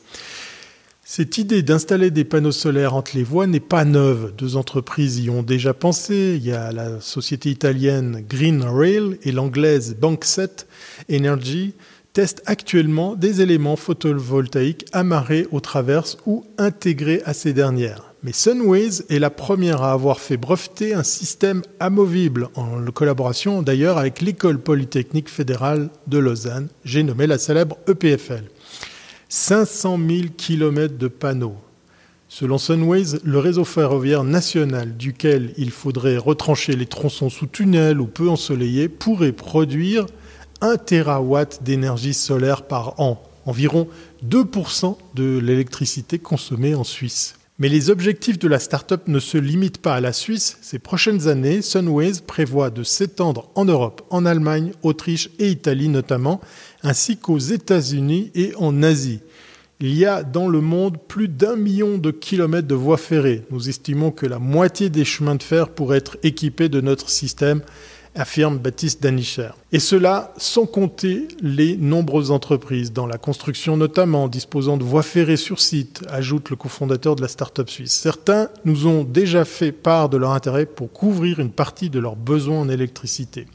[1.12, 4.32] Cette idée d'installer des panneaux solaires entre les voies n'est pas neuve.
[4.38, 6.38] Deux entreprises y ont déjà pensé.
[6.40, 10.68] Il y a la société italienne Green Rail et l'anglaise Bankset
[11.10, 11.74] Energy
[12.12, 18.14] testent actuellement des éléments photovoltaïques amarrés aux traverses ou intégrés à ces dernières.
[18.22, 23.98] Mais Sunways est la première à avoir fait breveter un système amovible, en collaboration d'ailleurs
[23.98, 28.44] avec l'École polytechnique fédérale de Lausanne, j'ai nommé la célèbre EPFL.
[29.32, 31.54] 500 000 km de panneaux.
[32.28, 38.06] Selon Sunways, le réseau ferroviaire national duquel il faudrait retrancher les tronçons sous tunnel ou
[38.06, 40.06] peu ensoleillés pourrait produire
[40.62, 43.86] 1 terawatt d'énergie solaire par an, environ
[44.28, 47.36] 2% de l'électricité consommée en Suisse.
[47.60, 50.56] Mais les objectifs de la start-up ne se limitent pas à la Suisse.
[50.62, 56.40] Ces prochaines années, Sunways prévoit de s'étendre en Europe, en Allemagne, Autriche et Italie notamment,
[56.82, 59.20] ainsi qu'aux États-Unis et en Asie.
[59.78, 63.44] Il y a dans le monde plus d'un million de kilomètres de voies ferrées.
[63.50, 67.60] Nous estimons que la moitié des chemins de fer pourraient être équipés de notre système,
[68.14, 69.50] affirme Baptiste Danicher.
[69.72, 75.36] Et cela sans compter les nombreuses entreprises, dans la construction notamment, disposant de voies ferrées
[75.36, 77.92] sur site, ajoute le cofondateur de la start-up suisse.
[77.92, 82.16] Certains nous ont déjà fait part de leur intérêt pour couvrir une partie de leurs
[82.16, 83.46] besoins en électricité.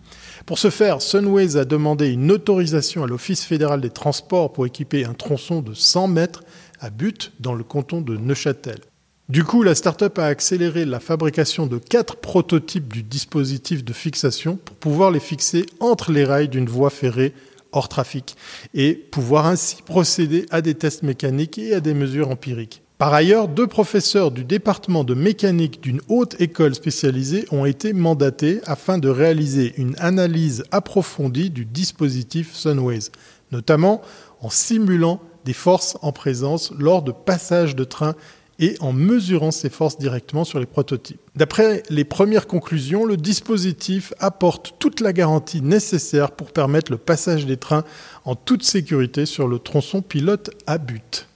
[0.46, 5.06] Pour ce faire, Sunways a demandé une autorisation à l'Office fédéral des transports pour équiper
[5.06, 6.44] un tronçon de 100 mètres
[6.80, 8.80] à But dans le canton de Neuchâtel.
[9.28, 14.56] Du coup, la startup a accéléré la fabrication de quatre prototypes du dispositif de fixation
[14.56, 17.34] pour pouvoir les fixer entre les rails d'une voie ferrée
[17.72, 18.36] hors trafic
[18.76, 22.84] et pouvoir ainsi procéder à des tests mécaniques et à des mesures empiriques.
[23.00, 28.62] Par ailleurs, deux professeurs du département de mécanique d'une haute école spécialisée ont été mandatés
[28.68, 33.10] afin de réaliser une analyse approfondie du dispositif Sunways,
[33.52, 34.04] notamment
[34.40, 38.16] en simulant des forces en présence lors de passages de train
[38.60, 41.20] et en mesurant ces forces directement sur les prototypes.
[41.36, 47.46] D'après les premières conclusions, le dispositif apporte toute la garantie nécessaire pour permettre le passage
[47.46, 47.84] des trains
[48.24, 51.28] en toute sécurité sur le tronçon pilote à but.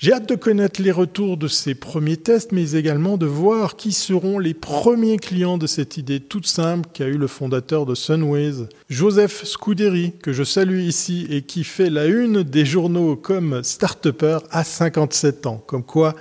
[0.00, 3.92] J'ai hâte de connaître les retours de ces premiers tests, mais également de voir qui
[3.92, 8.66] seront les premiers clients de cette idée toute simple qu'a eu le fondateur de Sunways,
[8.88, 14.38] Joseph Scuderi, que je salue ici et qui fait la une des journaux comme Startupper
[14.50, 15.62] à 57 ans.
[15.66, 16.14] Comme quoi,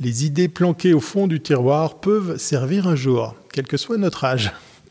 [0.00, 4.24] les idées planquées au fond du tiroir peuvent servir un jour, quel que soit notre
[4.24, 4.50] âge.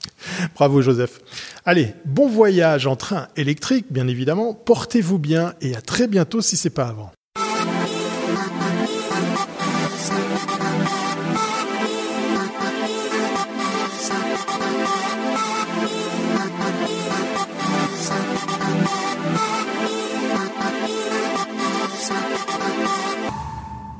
[0.53, 1.19] Bravo Joseph.
[1.65, 4.53] Allez, bon voyage en train électrique, bien évidemment.
[4.53, 7.11] Portez-vous bien et à très bientôt si c'est pas avant.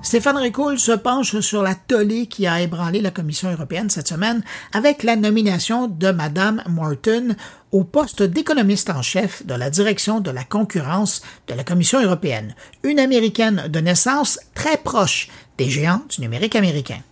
[0.10, 4.42] Stéphane Ricoul se penche sur la tollée qui a ébranlé la Commission européenne cette semaine
[4.74, 7.36] avec la nomination de Madame Morton
[7.72, 12.56] au poste d'économiste en chef de la direction de la concurrence de la Commission européenne,
[12.82, 15.30] une américaine de naissance très proche
[15.60, 17.04] des géants du numérique américain.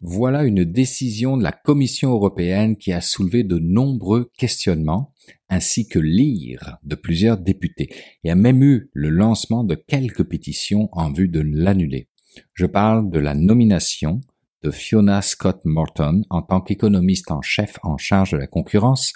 [0.00, 5.13] Voilà une décision de la Commission européenne qui a soulevé de nombreux questionnements
[5.48, 7.90] ainsi que l'ire de plusieurs députés,
[8.24, 12.08] et a même eu le lancement de quelques pétitions en vue de l'annuler.
[12.54, 14.20] Je parle de la nomination
[14.62, 19.12] de Fiona Scott Morton en tant qu'économiste en chef en charge de la concurrence,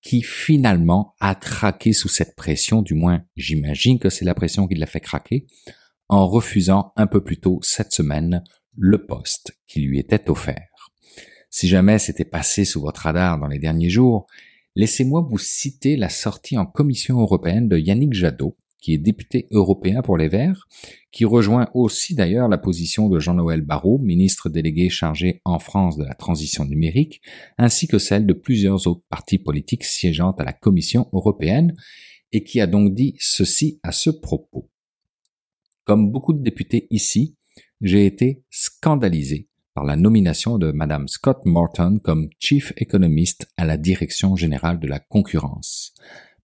[0.00, 4.76] qui finalement a craqué sous cette pression, du moins j'imagine que c'est la pression qui
[4.76, 5.46] l'a fait craquer,
[6.08, 8.44] en refusant un peu plus tôt cette semaine
[8.76, 10.68] le poste qui lui était offert.
[11.50, 14.26] Si jamais c'était passé sous votre radar dans les derniers jours,
[14.76, 20.02] Laissez-moi vous citer la sortie en Commission européenne de Yannick Jadot, qui est député européen
[20.02, 20.66] pour les Verts,
[21.12, 26.02] qui rejoint aussi d'ailleurs la position de Jean-Noël Barrot, ministre délégué chargé en France de
[26.02, 27.22] la transition numérique,
[27.56, 31.74] ainsi que celle de plusieurs autres partis politiques siégeant à la Commission européenne,
[32.32, 34.68] et qui a donc dit ceci à ce propos.
[35.84, 37.36] Comme beaucoup de députés ici,
[37.80, 43.76] j'ai été scandalisé par la nomination de Madame Scott Morton comme Chief Economist à la
[43.76, 45.94] Direction générale de la concurrence.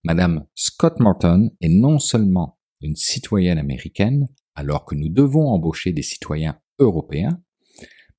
[0.03, 4.27] Madame Scott Morton est non seulement une citoyenne américaine,
[4.57, 7.41] alors que nous devons embaucher des citoyens européens,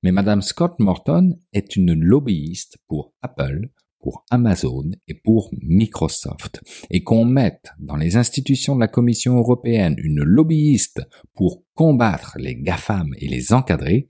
[0.02, 3.68] mais Madame Scott Morton est une lobbyiste pour Apple,
[4.00, 6.60] pour Amazon et pour Microsoft.
[6.90, 11.02] Et qu'on mette dans les institutions de la Commission européenne une lobbyiste
[11.34, 14.08] pour combattre les GAFAM et les encadrer,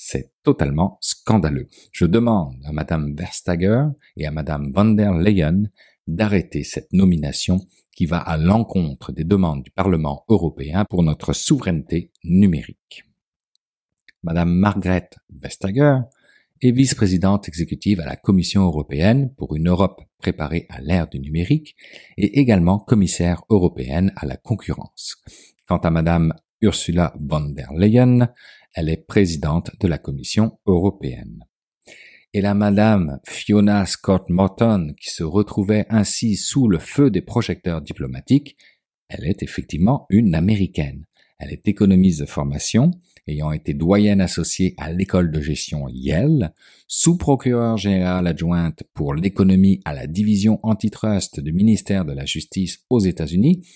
[0.00, 1.66] c'est totalement scandaleux.
[1.90, 3.82] Je demande à Madame Verstager
[4.16, 5.64] et à Madame van der Leyen
[6.06, 7.66] d'arrêter cette nomination
[7.96, 13.06] qui va à l'encontre des demandes du Parlement européen pour notre souveraineté numérique.
[14.22, 15.96] Madame Margaret Vestager
[16.62, 21.74] est vice-présidente exécutive à la Commission européenne pour une Europe préparée à l'ère du numérique
[22.16, 25.16] et également commissaire européenne à la concurrence.
[25.66, 28.28] Quant à Madame Ursula von der Leyen,
[28.78, 31.44] elle est présidente de la Commission européenne.
[32.32, 37.82] Et la madame Fiona Scott Morton, qui se retrouvait ainsi sous le feu des projecteurs
[37.82, 38.56] diplomatiques,
[39.08, 41.06] elle est effectivement une américaine.
[41.40, 42.92] Elle est économiste de formation,
[43.26, 46.54] ayant été doyenne associée à l'école de gestion Yale,
[46.86, 53.00] sous-procureure générale adjointe pour l'économie à la division antitrust du ministère de la Justice aux
[53.00, 53.66] États-Unis,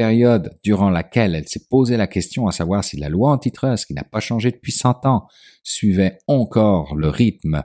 [0.00, 3.92] période durant laquelle elle s'est posé la question à savoir si la loi antitrust, qui
[3.92, 5.26] n'a pas changé depuis 100 ans,
[5.62, 7.64] suivait encore le rythme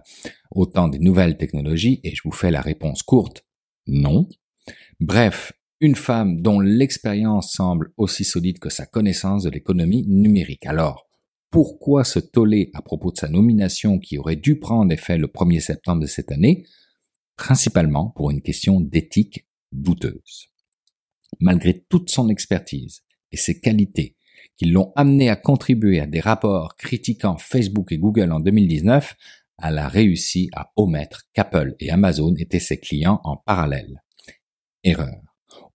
[0.51, 3.45] au temps des nouvelles technologies, et je vous fais la réponse courte,
[3.87, 4.27] non.
[4.99, 10.65] Bref, une femme dont l'expérience semble aussi solide que sa connaissance de l'économie numérique.
[10.65, 11.07] Alors,
[11.51, 15.61] pourquoi se toller à propos de sa nomination qui aurait dû prendre effet le 1er
[15.61, 16.65] septembre de cette année?
[17.37, 20.49] Principalement pour une question d'éthique douteuse
[21.39, 24.15] malgré toute son expertise et ses qualités
[24.57, 29.15] qui l'ont amené à contribuer à des rapports critiquant Facebook et Google en 2019,
[29.61, 34.01] elle a réussi à omettre qu'Apple et Amazon étaient ses clients en parallèle.
[34.83, 35.21] Erreur.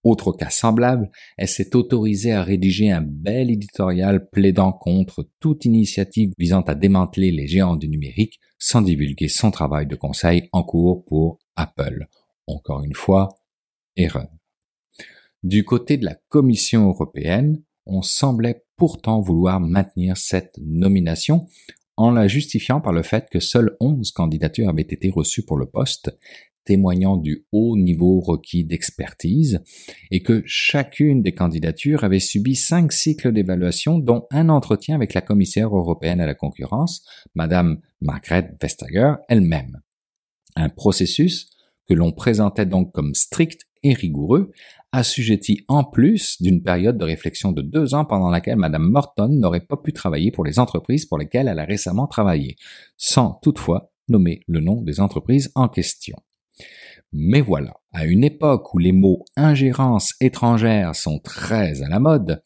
[0.03, 6.33] Autre cas semblable, elle s'est autorisée à rédiger un bel éditorial plaidant contre toute initiative
[6.37, 11.05] visant à démanteler les géants du numérique sans divulguer son travail de conseil en cours
[11.05, 12.07] pour Apple.
[12.47, 13.29] Encore une fois,
[13.95, 14.27] erreur.
[15.43, 21.47] Du côté de la Commission européenne, on semblait pourtant vouloir maintenir cette nomination
[21.97, 25.65] en la justifiant par le fait que seules 11 candidatures avaient été reçues pour le
[25.65, 26.15] poste,
[26.63, 29.61] témoignant du haut niveau requis d'expertise,
[30.11, 35.21] et que chacune des candidatures avait subi cinq cycles d'évaluation, dont un entretien avec la
[35.21, 37.03] commissaire européenne à la concurrence,
[37.33, 39.81] Madame Margrethe Vestager elle-même.
[40.55, 41.49] Un processus
[41.87, 44.51] que l'on présentait donc comme strict et rigoureux,
[44.91, 49.65] assujetti en plus d'une période de réflexion de deux ans pendant laquelle Madame Morton n'aurait
[49.65, 52.55] pas pu travailler pour les entreprises pour lesquelles elle a récemment travaillé,
[52.97, 56.17] sans toutefois nommer le nom des entreprises en question.
[57.13, 62.41] Mais voilà, à une époque où les mots ingérence étrangère sont très à la mode,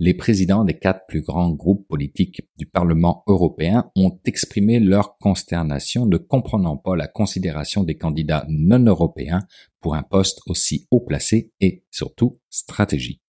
[0.00, 6.04] les présidents des quatre plus grands groupes politiques du Parlement européen ont exprimé leur consternation
[6.06, 9.42] ne comprenant pas la considération des candidats non européens
[9.84, 13.20] pour un poste aussi haut placé et surtout stratégique.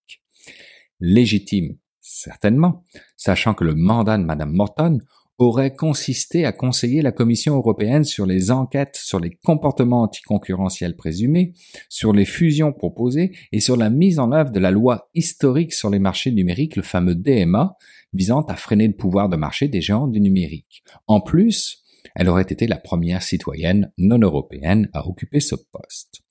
[1.01, 2.85] Légitime, certainement,
[3.17, 4.99] sachant que le mandat de Madame Morton
[5.37, 11.51] aurait consisté à conseiller la Commission européenne sur les enquêtes sur les comportements anticoncurrentiels présumés,
[11.89, 15.89] sur les fusions proposées et sur la mise en œuvre de la loi historique sur
[15.89, 17.75] les marchés numériques, le fameux DMA,
[18.13, 20.85] visant à freiner le pouvoir de marché des géants du numérique.
[21.07, 21.83] En plus,
[22.15, 26.24] elle aurait été la première citoyenne non européenne à occuper ce poste.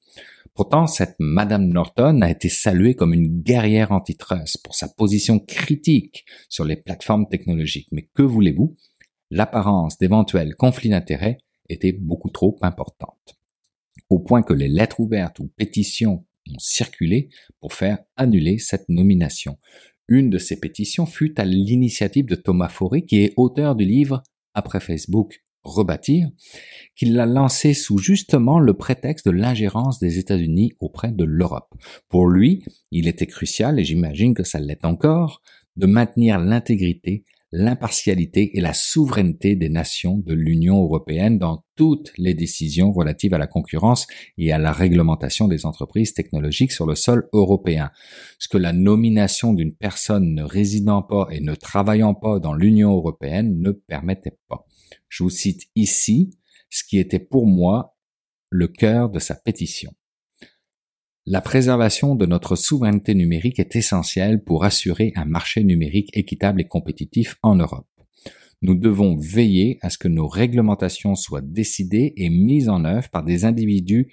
[0.55, 6.25] Pourtant, cette Madame Norton a été saluée comme une guerrière antitrust pour sa position critique
[6.49, 7.89] sur les plateformes technologiques.
[7.91, 8.77] Mais que voulez-vous?
[9.33, 13.35] L'apparence d'éventuels conflits d'intérêts était beaucoup trop importante,
[14.09, 19.59] au point que les lettres ouvertes ou pétitions ont circulé pour faire annuler cette nomination.
[20.07, 24.23] Une de ces pétitions fut à l'initiative de Thomas Fauré, qui est auteur du livre
[24.53, 26.28] Après Facebook, rebâtir,
[26.97, 31.74] qu'il l'a lancé sous justement le prétexte de l'ingérence des États-Unis auprès de l'Europe.
[32.09, 35.43] Pour lui, il était crucial, et j'imagine que ça l'est encore,
[35.77, 37.24] de maintenir l'intégrité
[37.55, 43.39] l'impartialité et la souveraineté des nations de l'Union européenne dans toutes les décisions relatives à
[43.39, 47.93] la concurrence et à la réglementation des entreprises technologiques sur le sol européen.
[48.41, 52.93] Ce que la nomination d'une personne ne résidant pas et ne travaillant pas dans l'Union
[52.93, 54.66] européenne ne permettait pas.
[55.09, 56.39] Je vous cite ici
[56.71, 57.97] ce qui était pour moi
[58.51, 59.93] le cœur de sa pétition.
[61.27, 66.69] La préservation de notre souveraineté numérique est essentielle pour assurer un marché numérique équitable et
[66.69, 67.89] compétitif en Europe.
[68.61, 73.25] Nous devons veiller à ce que nos réglementations soient décidées et mises en œuvre par
[73.25, 74.13] des individus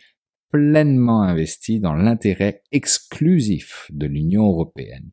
[0.52, 5.12] pleinement investis dans l'intérêt exclusif de l'Union européenne.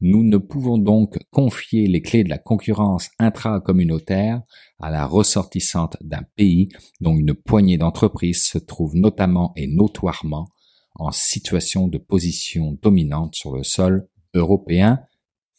[0.00, 4.42] Nous ne pouvons donc confier les clés de la concurrence intra-communautaire
[4.78, 6.68] à la ressortissante d'un pays
[7.00, 10.48] dont une poignée d'entreprises se trouve notamment et notoirement
[10.94, 15.00] en situation de position dominante sur le sol européen.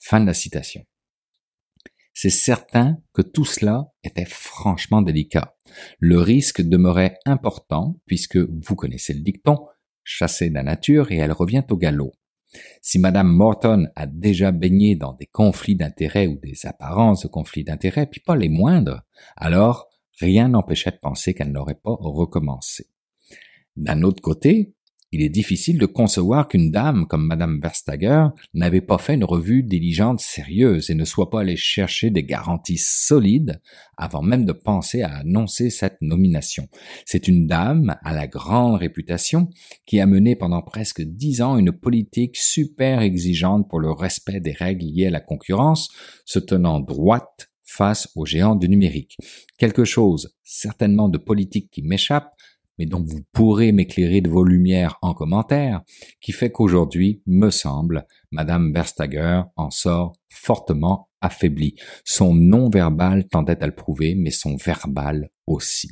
[0.02, 0.86] Fin de la citation.
[2.14, 5.56] C'est certain que tout cela était franchement délicat.
[6.00, 9.58] Le risque demeurait important puisque, vous connaissez le dicton,
[10.04, 12.14] chassée la nature et elle revient au galop.
[12.82, 17.64] Si Madame Morton a déjà baigné dans des conflits d'intérêts ou des apparences de conflits
[17.64, 19.02] d'intérêts, puis pas les moindres,
[19.36, 19.88] alors
[20.20, 22.88] rien n'empêchait de penser qu'elle n'aurait pas recommencé.
[23.76, 24.74] D'un autre côté,
[25.12, 29.64] il est difficile de concevoir qu'une dame comme Madame Verstager n'avait pas fait une revue
[29.64, 33.60] diligente sérieuse et ne soit pas allée chercher des garanties solides
[33.98, 36.68] avant même de penser à annoncer cette nomination.
[37.06, 39.50] C'est une dame à la grande réputation
[39.86, 44.54] qui a mené pendant presque dix ans une politique super exigeante pour le respect des
[44.54, 45.90] règles liées à la concurrence,
[46.26, 49.18] se tenant droite face aux géants du numérique.
[49.58, 52.34] Quelque chose certainement de politique qui m'échappe,
[52.80, 55.82] mais dont vous pourrez m'éclairer de vos lumières en commentaire,
[56.22, 61.76] qui fait qu'aujourd'hui, me semble, Madame Verstager en sort fortement affaiblie.
[62.06, 65.90] Son non-verbal tendait à le prouver, mais son verbal aussi.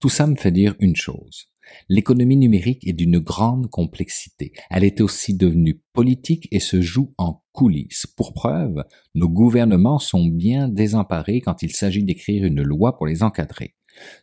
[0.00, 1.46] Tout ça me fait dire une chose.
[1.88, 4.52] L'économie numérique est d'une grande complexité.
[4.70, 8.06] Elle est aussi devenue politique et se joue en coulisses.
[8.06, 8.84] Pour preuve,
[9.14, 13.74] nos gouvernements sont bien désemparés quand il s'agit d'écrire une loi pour les encadrer.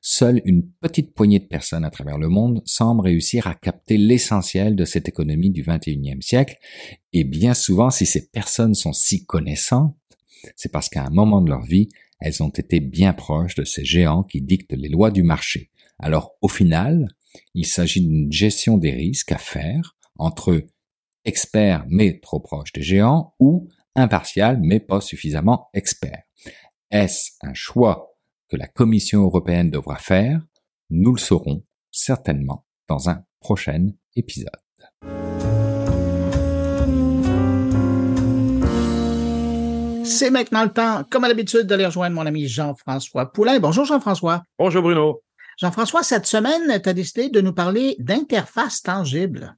[0.01, 4.75] Seule une petite poignée de personnes à travers le monde semble réussir à capter l'essentiel
[4.75, 6.57] de cette économie du XXIe siècle,
[7.13, 9.95] et bien souvent, si ces personnes sont si connaissantes,
[10.55, 11.89] c'est parce qu'à un moment de leur vie,
[12.19, 15.71] elles ont été bien proches de ces géants qui dictent les lois du marché.
[15.99, 17.07] Alors, au final,
[17.53, 20.65] il s'agit d'une gestion des risques à faire entre
[21.25, 26.23] expert mais trop proche des géants ou impartial mais pas suffisamment expert.
[26.91, 28.08] Est-ce un choix
[28.49, 30.41] que la Commission européenne devra faire
[30.89, 34.49] Nous le saurons certainement dans un prochain épisode.
[40.03, 43.59] C'est maintenant le temps, comme à l'habitude, d'aller rejoindre mon ami Jean-François Poulain.
[43.59, 44.43] Bonjour Jean-François.
[44.57, 45.21] Bonjour Bruno.
[45.57, 49.55] Jean-François, cette semaine, tu as décidé de nous parler d'interface tangible.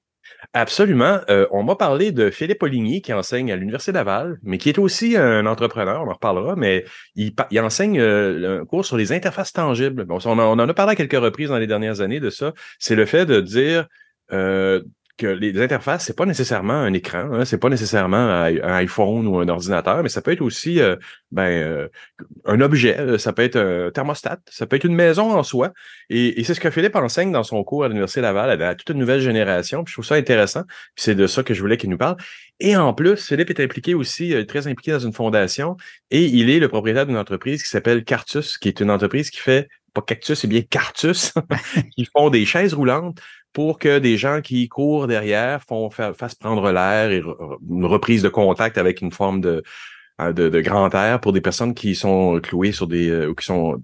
[0.54, 1.20] Absolument.
[1.30, 4.80] Euh, on m'a parlé de Philippe Oligny qui enseigne à l'Université Laval, mais qui est
[4.80, 6.84] aussi un entrepreneur, on en reparlera, mais
[7.16, 10.06] il, enseigne euh, un cours sur les interfaces tangibles.
[10.10, 12.54] On, en a parlé à quelques reprises dans les dernières années de ça.
[12.80, 13.88] C'est le fait de dire
[14.34, 14.82] euh,
[15.22, 19.48] les interfaces, c'est pas nécessairement un écran, hein, c'est pas nécessairement un, iPhone ou un
[19.48, 20.96] ordinateur, mais ça peut être aussi euh,
[21.32, 21.88] ben, euh,
[22.46, 25.72] un objet, euh, ça peut être un thermostat, ça peut être une maison en soi.
[26.10, 29.00] Et, c'est ce que Philippe enseigne dans son cours à l'Université Laval à, toute une
[29.00, 29.84] nouvelle génération.
[29.84, 30.64] Puis je trouve ça intéressant.
[30.96, 32.18] Puis c'est de ça que je voulais qu'il nous parle.
[32.60, 35.78] Et en plus, Philippe est impliqué aussi, très impliqué dans une fondation,
[36.10, 39.40] et il est le propriétaire d'une entreprise qui s'appelle Cartus, qui est une entreprise qui
[39.40, 41.34] fait pas cactus, c'est bien cartus,
[41.96, 43.20] qui font des chaises roulantes
[43.54, 47.22] pour que des gens qui courent derrière font, fassent prendre l'air et
[47.70, 49.64] une reprise de contact avec une forme de,
[50.22, 53.36] euh, de, de grand air pour des personnes qui sont clouées sur des euh, ou
[53.36, 53.82] qui sont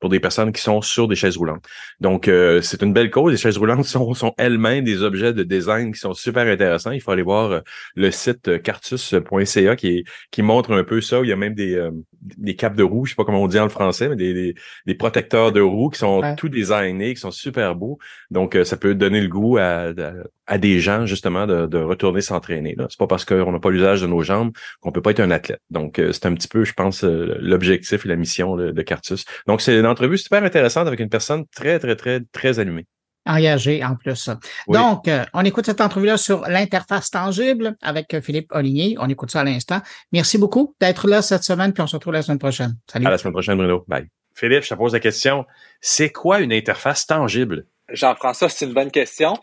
[0.00, 1.64] pour des personnes qui sont sur des chaises roulantes.
[2.00, 3.32] Donc, euh, c'est une belle cause.
[3.32, 6.92] Les chaises roulantes sont, sont elles-mêmes des objets de design qui sont super intéressants.
[6.92, 7.62] Il faut aller voir
[7.94, 11.20] le site cartus.ca qui, qui montre un peu ça.
[11.22, 11.90] Il y a même des,
[12.36, 14.54] des capes de roue, je sais pas comment on dit en français, mais des,
[14.86, 17.98] des, protecteurs de roues qui sont tout designés, qui sont super beaux.
[18.30, 20.12] Donc, euh, ça peut donner le goût à, à,
[20.58, 22.76] des gens, justement, de, de retourner s'entraîner.
[22.88, 25.30] C'est pas parce qu'on n'a pas l'usage de nos jambes qu'on peut pas être un
[25.30, 25.60] athlète.
[25.70, 29.24] Donc, euh, c'est un petit peu, je pense, euh, l'objectif et la mission de Cartus.
[29.46, 32.86] Donc, c'est une entrevue super intéressante avec une personne très, très, très, très allumée
[33.26, 34.30] engagé en plus.
[34.68, 38.96] Donc, euh, on écoute cette entrevue-là sur l'interface tangible avec Philippe Oligny.
[39.00, 39.80] On écoute ça à l'instant.
[40.12, 42.76] Merci beaucoup d'être là cette semaine, puis on se retrouve la semaine prochaine.
[42.90, 43.06] Salut.
[43.06, 43.84] À la semaine prochaine, Bruno.
[43.88, 44.06] Bye.
[44.34, 45.44] Philippe, je te pose la question.
[45.80, 47.66] C'est quoi une interface tangible?
[47.90, 49.34] Jean-François, c'est une bonne question.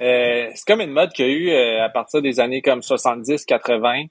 [0.00, 4.08] Euh, c'est comme une mode qu'il y a eu à partir des années comme 70-80.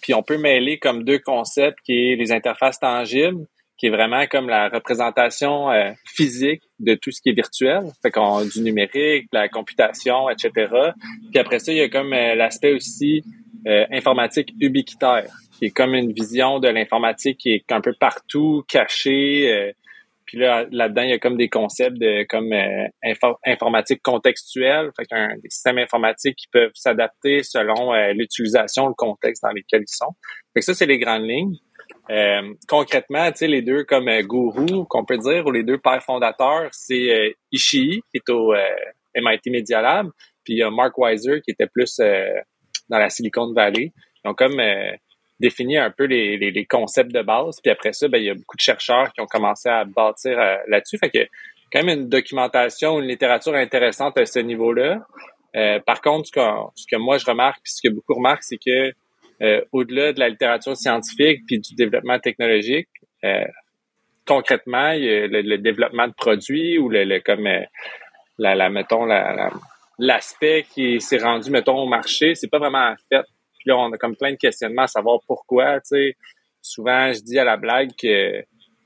[0.00, 3.46] puis on peut mêler comme deux concepts qui est les interfaces tangibles
[3.78, 7.84] qui est vraiment comme la représentation euh, physique de tout ce qui est virtuel.
[8.02, 10.50] Fait qu'on du numérique, de la computation, etc.
[11.30, 13.22] Puis après ça, il y a comme euh, l'aspect aussi
[13.66, 18.64] euh, informatique ubiquitaire, qui est comme une vision de l'informatique qui est un peu partout,
[18.68, 19.74] cachée.
[20.28, 22.52] Puis là, là-dedans, il y a comme des concepts de comme
[23.46, 25.08] informatique contextuelle, fait
[25.42, 30.14] des systèmes informatiques qui peuvent s'adapter selon l'utilisation, le contexte dans lequel ils sont.
[30.52, 31.56] Fait que ça, c'est les grandes lignes.
[32.10, 35.78] Euh, concrètement, tu sais, les deux comme euh, gourous, qu'on peut dire, ou les deux
[35.78, 38.54] pères fondateurs, c'est euh, Ishii, qui est au
[39.14, 40.10] MIT Media Lab,
[40.44, 43.92] puis il y a Mark Weiser, qui était plus dans la Silicon Valley.
[44.24, 44.60] Ont comme
[45.40, 48.34] défini un peu les, les, concepts de base, puis après ça, ben, il y a
[48.34, 50.36] beaucoup de chercheurs qui ont commencé à bâtir
[50.66, 50.98] là-dessus.
[50.98, 51.26] Fait que
[51.72, 55.00] quand même une documentation, une littérature intéressante à ce niveau-là.
[55.86, 58.92] par contre, ce que, moi je remarque, puis ce que beaucoup remarquent, c'est que
[59.40, 62.88] euh, au-delà de la littérature scientifique puis du développement technologique,
[63.24, 63.44] euh,
[64.26, 67.62] concrètement, a le, développement de produits ou le, comme euh,
[68.38, 69.50] la, mettons la,
[69.98, 73.24] l'aspect qui s'est rendu mettons au marché, c'est pas vraiment fait.
[73.68, 75.80] Puis là, on a comme plein de questionnements à savoir pourquoi.
[75.80, 76.16] Tu sais,
[76.62, 78.42] souvent, je dis à la blague que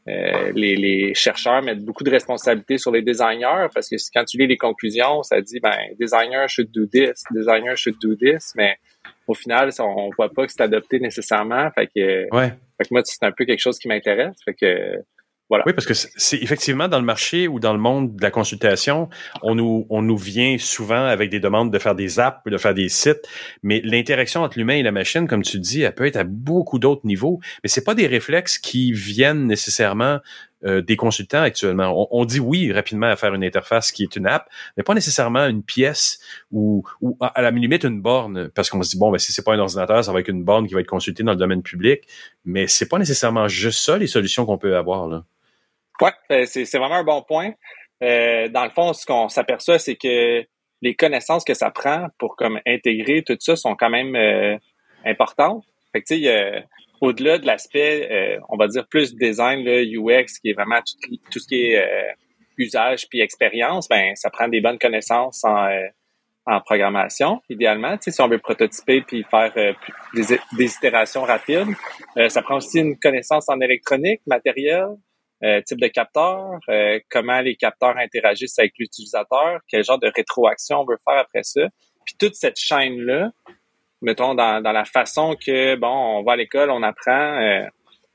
[0.07, 4.49] les, les, chercheurs mettent beaucoup de responsabilités sur les designers parce que quand tu lis
[4.49, 8.77] les conclusions, ça dit ben designer should do this, designer should do this, mais
[9.29, 11.71] au final, on voit pas que c'est adopté nécessairement.
[11.71, 12.49] Fait que, ouais.
[12.77, 14.35] fait que moi, c'est un peu quelque chose qui m'intéresse.
[14.45, 14.97] Fait que
[15.67, 19.09] Oui, parce que c'est effectivement dans le marché ou dans le monde de la consultation,
[19.43, 23.29] on nous, vient souvent avec des demandes de faire des apps, de faire des sites,
[23.63, 26.79] mais l'interaction entre l'humain et la machine, comme tu dis, elle peut être à beaucoup
[26.79, 27.41] d'autres niveaux.
[27.63, 30.21] Mais c'est pas des réflexes qui viennent nécessairement
[30.65, 32.09] euh, des consultants actuellement.
[32.13, 35.45] On, dit oui rapidement à faire une interface qui est une app, mais pas nécessairement
[35.47, 36.21] une pièce
[36.53, 39.45] ou, ou à la limite une borne, parce qu'on se dit bon, ben si c'est
[39.45, 41.63] pas un ordinateur, ça va être une borne qui va être consultée dans le domaine
[41.63, 42.03] public.
[42.45, 45.25] Mais c'est pas nécessairement juste ça les solutions qu'on peut avoir là.
[46.03, 47.53] Ouais, euh, c'est vraiment un bon point.
[48.03, 50.45] Euh, dans le fond, ce qu'on s'aperçoit, c'est que
[50.83, 54.17] les connaissances que ça prend pour comme intégrer tout ça sont quand même
[55.05, 55.65] importantes.
[55.93, 56.65] Fait que sais,
[57.03, 60.79] au-delà de l'aspect, euh, on va dire plus design, le UX, qui est vraiment
[61.31, 62.13] tout, ce qui est euh,
[62.57, 65.89] usage puis expérience, ben ça prend des bonnes connaissances en, euh,
[66.47, 67.97] en programmation, idéalement.
[67.97, 69.53] Tu sais, si on veut prototyper puis faire
[70.15, 70.23] des,
[70.57, 71.75] des, itérations rapides,
[72.29, 74.87] ça prend aussi une connaissance en électronique, matériel,
[75.67, 76.59] type de capteur,
[77.11, 81.63] comment les capteurs interagissent avec l'utilisateur, quel genre de rétroaction on veut faire après ça.
[82.05, 83.31] Puis toute cette chaîne-là,
[84.03, 87.65] mettons, dans, dans la façon que, bon, on va à l'école, on apprend, euh,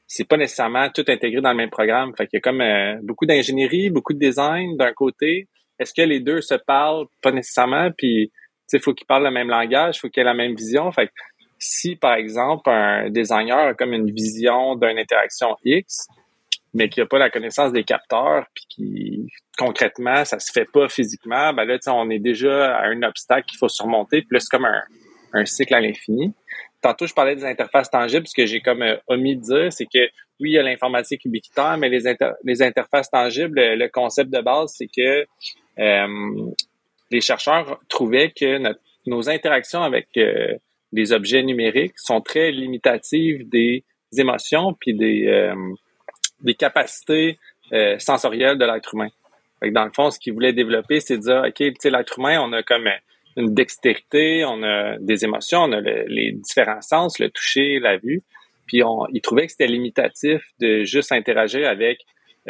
[0.06, 2.14] c'est pas nécessairement tout intégré dans le même programme.
[2.16, 5.48] Fait qu'il y a comme euh, beaucoup d'ingénierie, beaucoup de design d'un côté.
[5.80, 7.06] Est-ce que les deux se parlent?
[7.22, 7.90] Pas nécessairement.
[7.98, 8.36] Puis, tu
[8.68, 10.92] sais, faut qu'ils parlent le même langage, faut qu'ils aient la même vision.
[10.92, 11.14] Fait que
[11.60, 16.08] si, par exemple, un designer a comme une vision d'une interaction X,
[16.74, 19.28] mais qu'il n'a pas la connaissance des capteurs, puis qui
[19.58, 23.58] concrètement, ça se fait pas physiquement, ben là, on est déjà à un obstacle qu'il
[23.58, 24.22] faut surmonter.
[24.22, 24.84] Puis là, c'est comme un,
[25.34, 26.34] un cycle à l'infini.
[26.82, 28.28] Tantôt, je parlais des interfaces tangibles.
[28.28, 30.06] Ce que j'ai comme euh, omis de dire, c'est que
[30.40, 32.04] oui, il y a l'informatique ubiquitaire, mais les,
[32.44, 35.26] les interfaces tangibles, le, concept de base, c'est que
[35.80, 36.52] euh,
[37.10, 38.62] les chercheurs trouvaient que
[39.08, 40.54] nos interactions avec euh,
[40.92, 43.84] les objets numériques sont très limitatives des
[44.16, 45.52] émotions puis des,
[46.42, 47.40] des capacités
[47.98, 49.10] sensorielles de l'être humain.
[49.62, 52.40] dans le fond, ce qu'ils voulaient développer, c'est de dire, OK, tu sais, l'être humain,
[52.42, 52.88] on a comme
[53.38, 58.24] une dextérité, on a des émotions, on a les différents sens, le toucher, la vue.
[58.66, 62.00] Puis on, ils trouvaient que c'était limitatif de juste interagir avec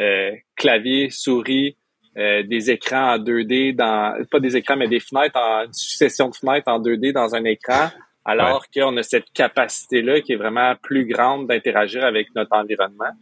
[0.00, 1.76] euh, clavier, souris,
[2.16, 6.28] euh, des écrans en 2D dans pas des écrans mais des fenêtres en une succession
[6.28, 7.90] de fenêtres en 2D dans un écran
[8.24, 13.12] alors qu'on a cette capacité là qui est vraiment plus grande d'interagir avec notre environnement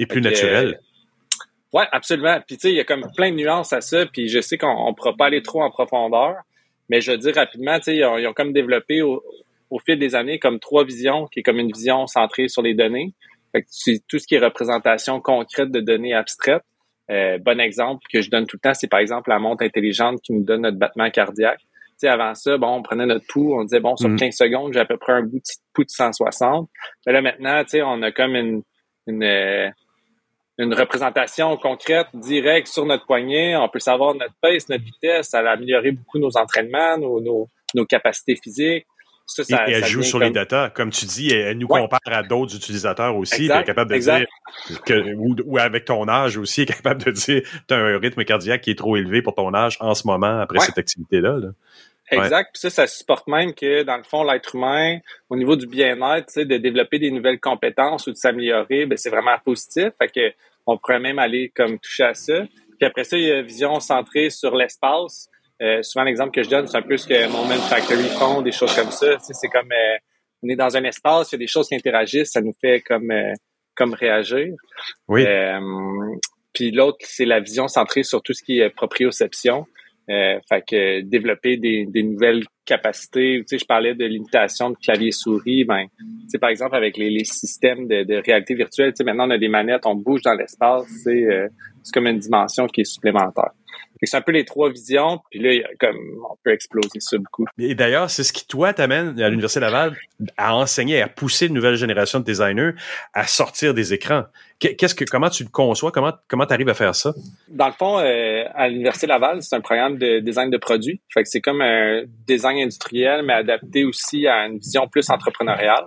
[0.00, 0.80] et plus naturel.
[1.72, 2.40] ouais, absolument.
[2.46, 4.06] Puis tu sais, il y a comme plein de nuances à ça.
[4.06, 6.36] Puis je sais qu'on ne pourra pas aller trop en profondeur,
[6.88, 9.22] mais je dire rapidement, tu sais, ils, ont, comme développé au,
[9.84, 13.12] fil des années comme trois visions, qui est comme une vision centrée sur les données.
[13.52, 16.64] Fait que c'est tout ce qui est représentation concrète de données abstraites.
[17.10, 20.20] Euh, bon exemple que je donne tout le temps, c'est par exemple la montre intelligente
[20.22, 21.60] qui nous donne notre battement cardiaque.
[21.60, 24.32] Tu sais, avant ça, bon, on prenait notre pouls, on disait, bon, sur 15 mm.
[24.32, 25.42] secondes, j'ai à peu près un bout de
[25.74, 26.70] pouls de 160.
[27.06, 28.62] Mais là, maintenant, tu sais, on a comme une,
[29.06, 29.68] une, euh,
[30.60, 33.56] une représentation concrète, directe sur notre poignet.
[33.56, 35.28] On peut savoir notre pace, notre vitesse.
[35.28, 38.86] Ça a amélioré beaucoup nos entraînements, nos, nos, nos capacités physiques.
[39.26, 40.70] Ça, ça, et elle joue sur les datas.
[40.70, 43.46] Comme tu dis, elle nous compare à d'autres utilisateurs aussi.
[43.46, 44.26] elle est capable de dire
[44.84, 48.24] que, ou, avec ton âge aussi, elle est capable de dire tu as un rythme
[48.24, 51.38] cardiaque qui est trop élevé pour ton âge en ce moment après cette activité-là.
[52.10, 52.50] Exact.
[52.52, 56.40] Puis ça, ça supporte même que, dans le fond, l'être humain, au niveau du bien-être,
[56.40, 59.90] de développer des nouvelles compétences ou de s'améliorer, ben, c'est vraiment positif.
[59.96, 60.34] Fait que
[60.66, 62.44] on pourrait même aller comme toucher à ça.
[62.78, 65.28] Puis après ça, il y a vision centrée sur l'espace.
[65.62, 68.52] Euh, souvent, l'exemple que je donne, c'est un peu ce que Moment Factory font, des
[68.52, 69.18] choses comme ça.
[69.20, 69.96] c'est comme euh,
[70.42, 72.80] on est dans un espace, il y a des choses qui interagissent, ça nous fait
[72.80, 73.32] comme euh,
[73.76, 74.54] comme réagir.
[75.08, 75.24] Oui.
[76.52, 79.66] puis l'autre, c'est la vision centrée sur tout ce qui est proprioception.
[80.10, 83.38] Euh, fait que développer des, des nouvelles capacités.
[83.40, 85.64] Tu sais, je parlais de limitation de clavier souris.
[85.64, 89.04] Ben, tu sais, par exemple avec les, les systèmes de, de, réalité virtuelle, tu sais,
[89.04, 90.86] maintenant on a des manettes, on bouge dans l'espace.
[91.04, 91.46] C'est euh,
[91.84, 93.52] c'est comme une dimension qui est supplémentaire.
[94.02, 95.96] C'est un peu les trois visions, puis là, comme
[96.30, 97.44] on peut exploser ça beaucoup.
[97.58, 99.96] Et d'ailleurs, c'est ce qui, toi, t'amène à l'Université Laval
[100.36, 102.72] à enseigner, à pousser une nouvelle génération de designers
[103.12, 104.24] à sortir des écrans.
[104.58, 105.90] Qu'est-ce que, comment tu le conçois?
[105.90, 107.14] Comment, comment tu arrives à faire ça?
[107.48, 111.00] Dans le fond, euh, à l'Université Laval, c'est un programme de design de produits.
[111.12, 115.86] Fait que c'est comme un design industriel, mais adapté aussi à une vision plus entrepreneuriale,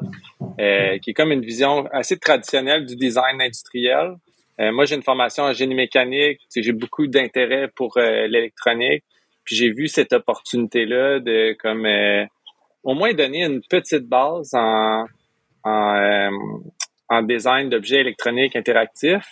[0.59, 4.15] euh, qui est comme une vision assez traditionnelle du design industriel,
[4.59, 6.39] euh, moi, j'ai une formation en génie mécanique.
[6.55, 9.03] J'ai beaucoup d'intérêt pour euh, l'électronique.
[9.43, 12.25] Puis j'ai vu cette opportunité-là de comme euh,
[12.83, 15.05] au moins donner une petite base en,
[15.65, 19.27] en, design d'objets électroniques interactifs.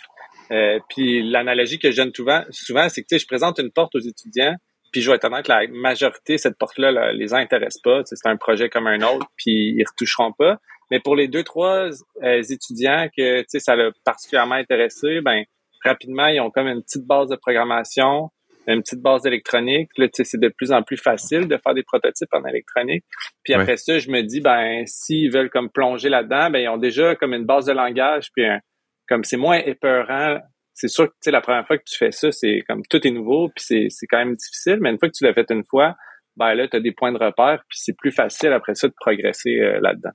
[0.90, 4.54] puis l'analogie que je donne souvent, souvent c'est que je présente une porte aux étudiants,
[4.92, 8.02] puis je vais être honnête, la majorité, cette porte-là, les intéresse pas.
[8.04, 10.58] C'est un projet comme un autre, puis ils retoucheront pas.
[10.90, 11.88] Mais pour les deux, trois
[12.22, 15.44] euh, étudiants que ça l'a particulièrement intéressé, ben
[15.84, 18.30] rapidement, ils ont comme une petite base de programmation,
[18.66, 19.90] une petite base d'électronique.
[19.96, 23.04] Là, c'est de plus en plus facile de faire des prototypes en électronique.
[23.42, 26.78] Puis après ça, je me dis, ben, s'ils veulent comme plonger là-dedans, ben, ils ont
[26.78, 28.44] déjà comme une base de langage, puis
[29.08, 30.38] comme c'est moins épeurant.
[30.74, 33.06] C'est sûr que, tu sais, la première fois que tu fais ça, c'est comme tout
[33.06, 35.64] est nouveau, puis c'est quand même difficile, mais une fois que tu l'as fait une
[35.64, 35.96] fois,
[36.36, 38.94] ben là, tu as des points de repère, puis c'est plus facile après ça de
[38.98, 40.12] progresser euh, là-dedans.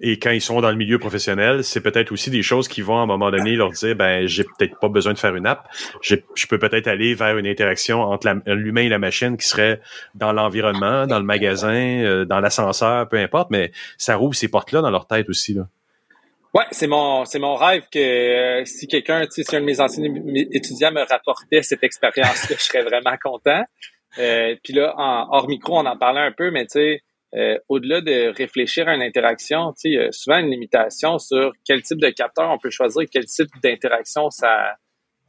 [0.00, 2.98] Et quand ils sont dans le milieu professionnel, c'est peut-être aussi des choses qui vont
[2.98, 5.66] à un moment donné leur dire ben j'ai peut-être pas besoin de faire une app,
[6.02, 6.16] je
[6.48, 9.80] peux peut-être aller vers une interaction entre l'humain et la machine qui serait
[10.14, 14.82] dans l'environnement, dans le magasin, euh, dans l'ascenseur, peu importe, mais ça rouvre ces portes-là
[14.82, 15.66] dans leur tête aussi là.
[16.52, 20.04] Ouais, c'est mon c'est mon rêve que euh, si quelqu'un, si un de mes anciens
[20.52, 23.62] étudiants me rapportait cette expérience-là, je serais vraiment content.
[24.18, 27.02] Euh, puis là, en hors micro, on en parlait un peu, mais tu sais,
[27.36, 31.82] euh, au-delà de réfléchir à une interaction, il y a souvent une limitation sur quel
[31.82, 34.76] type de capteur on peut choisir, quel type d'interaction ça,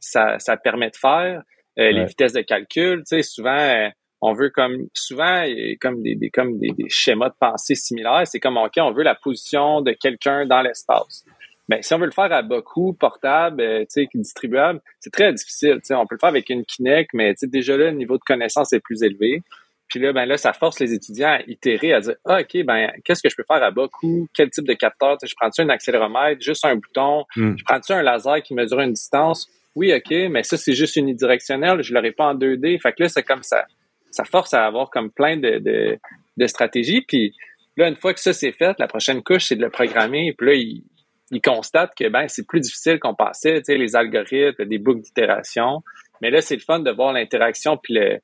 [0.00, 1.42] ça, ça permet de faire,
[1.78, 3.02] euh, les vitesses de calcul.
[3.22, 3.88] Souvent, euh,
[4.22, 5.44] on veut comme souvent
[5.80, 8.26] comme des, des comme des, des, schémas de pensée similaires.
[8.26, 11.26] C'est comme ok, on veut la position de quelqu'un dans l'espace.
[11.68, 15.30] Mais si on veut le faire à bas coût, portable, tu sais, distribuable, c'est très
[15.34, 15.74] difficile.
[15.74, 17.96] Tu sais, on peut le faire avec une Kinect, mais tu sais, déjà là, le
[17.98, 19.42] niveau de connaissance est plus élevé.
[19.88, 22.90] Puis là, ben là, ça force les étudiants à itérer, à dire ah, OK, ben
[23.04, 24.28] qu'est-ce que je peux faire à bas coût?
[24.34, 25.16] Quel type de capteur?
[25.16, 27.24] Tu sais, je prends-tu un accéléromètre, juste un bouton?
[27.36, 27.54] Hmm.
[27.56, 29.48] Je prends-tu un laser qui mesure une distance?
[29.74, 32.80] Oui, OK, mais ça, c'est juste unidirectionnel, je l'aurai pas en 2D.
[32.80, 33.64] Fait que là, c'est comme ça.
[34.10, 35.98] Ça force à avoir comme plein de, de,
[36.36, 37.02] de stratégies.
[37.02, 37.34] Puis
[37.76, 40.34] là, une fois que ça c'est fait, la prochaine couche, c'est de le programmer.
[40.36, 40.82] Puis là, il,
[41.30, 45.00] il constate que ben c'est plus difficile qu'on pensait, tu sais, les algorithmes, des boucles
[45.00, 45.82] d'itération.
[46.20, 48.18] Mais là, c'est le fun de voir l'interaction puis le,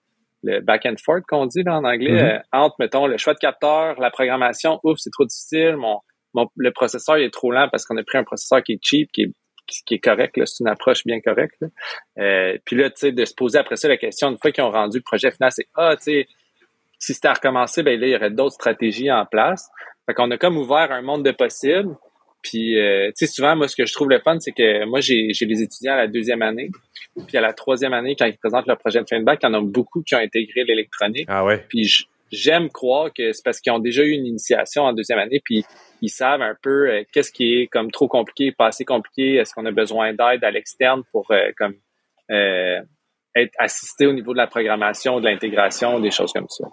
[0.44, 2.36] le back and forth qu'on dit là, en anglais Mm-hmm.
[2.36, 4.78] euh, entre mettons le choix de capteur, la programmation.
[4.84, 5.76] Ouf, c'est trop difficile.
[5.76, 5.98] Mon,
[6.34, 8.80] mon le processeur il est trop lent parce qu'on a pris un processeur qui est
[8.82, 9.32] cheap, qui est
[9.86, 11.56] qui est correct, c'est une approche bien correcte.
[11.60, 11.68] Là.
[12.18, 14.64] Euh, puis là, tu sais, de se poser après ça la question, une fois qu'ils
[14.64, 16.28] ont rendu le projet final, c'est Ah, tu sais,
[16.98, 19.70] si c'était à recommencer, ben là, il y aurait d'autres stratégies en place.
[20.06, 21.96] Fait qu'on a comme ouvert un monde de possibles.
[22.44, 25.00] Puis, euh, tu sais, souvent, moi, ce que je trouve le fun, c'est que moi,
[25.00, 26.70] j'ai j'ai les étudiants à la deuxième année.
[27.26, 29.46] Puis à la troisième année, quand ils présentent leur projet de fin de bac, il
[29.46, 31.26] y en a beaucoup qui ont intégré l'électronique.
[31.28, 31.64] Ah ouais.
[31.68, 35.40] Puis j'aime croire que c'est parce qu'ils ont déjà eu une initiation en deuxième année,
[35.44, 35.64] puis
[36.02, 39.54] ils savent un peu euh, qu'est-ce qui est comme trop compliqué, pas assez compliqué, est-ce
[39.54, 41.74] qu'on a besoin d'aide à l'externe pour euh, comme
[42.30, 42.80] euh,
[43.36, 46.64] être assisté au niveau de la programmation, de l'intégration, des choses comme ça.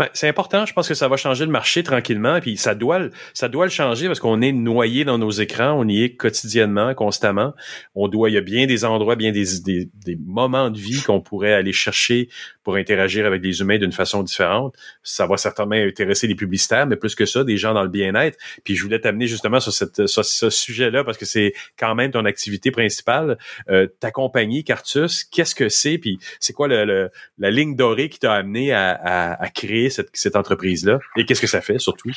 [0.00, 2.98] Ben, c'est important, je pense que ça va changer le marché tranquillement, puis ça doit,
[3.00, 6.16] le- ça doit le changer parce qu'on est noyé dans nos écrans, on y est
[6.16, 7.52] quotidiennement, constamment.
[7.94, 11.02] On doit, il y a bien des endroits, bien des, des, des moments de vie
[11.02, 12.30] qu'on pourrait aller chercher
[12.62, 14.74] pour interagir avec des humains d'une façon différente.
[15.02, 18.38] Ça va certainement intéresser les publicitaires, mais plus que ça, des gens dans le bien-être.
[18.64, 22.10] Puis je voulais t'amener justement sur, cette, sur ce sujet-là parce que c'est quand même
[22.10, 23.36] ton activité principale.
[23.68, 25.98] Euh, ta compagnie, Cartus, qu'est-ce que c'est?
[25.98, 29.89] Puis c'est quoi le, le- la ligne dorée qui t'a amené à, à, à créer
[29.90, 30.98] cette, entreprise-là?
[31.16, 32.10] Et qu'est-ce que ça fait surtout?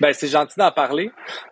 [0.00, 1.10] Ben, c'est gentil d'en parler.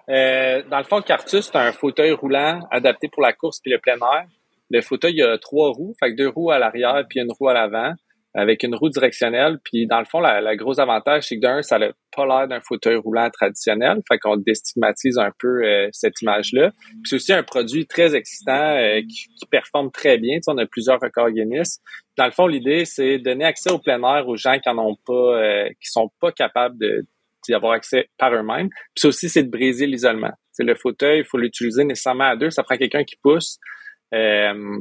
[0.09, 3.79] Euh, dans le fond, Cartus, c'est un fauteuil roulant adapté pour la course puis le
[3.79, 4.25] plein air.
[4.71, 7.55] Le fauteuil, il a trois roues, fait deux roues à l'arrière puis une roue à
[7.55, 7.93] l'avant,
[8.35, 9.59] avec une roue directionnelle.
[9.65, 12.49] Puis dans le fond, la, la gros avantage, c'est que d'un, ça n'a pas l'air
[12.49, 16.71] d'un fauteuil roulant traditionnel, fait qu'on déstigmatise un peu euh, cette image-là.
[16.71, 20.37] Puis c'est aussi un produit très excitant euh, qui, qui performe très bien.
[20.37, 21.81] Tu sais, on a plusieurs records Guinness.
[22.17, 24.97] Dans le fond, l'idée, c'est donner accès au plein air aux gens qui en ont
[25.07, 27.07] pas, euh, qui sont pas capables de
[27.47, 28.69] d'y avoir accès par eux-mêmes.
[28.95, 30.33] Puis aussi, c'est de briser l'isolement.
[30.53, 32.51] C'est le fauteuil, il faut l'utiliser nécessairement à deux.
[32.51, 33.59] Ça prend quelqu'un qui pousse.
[34.13, 34.79] Euh,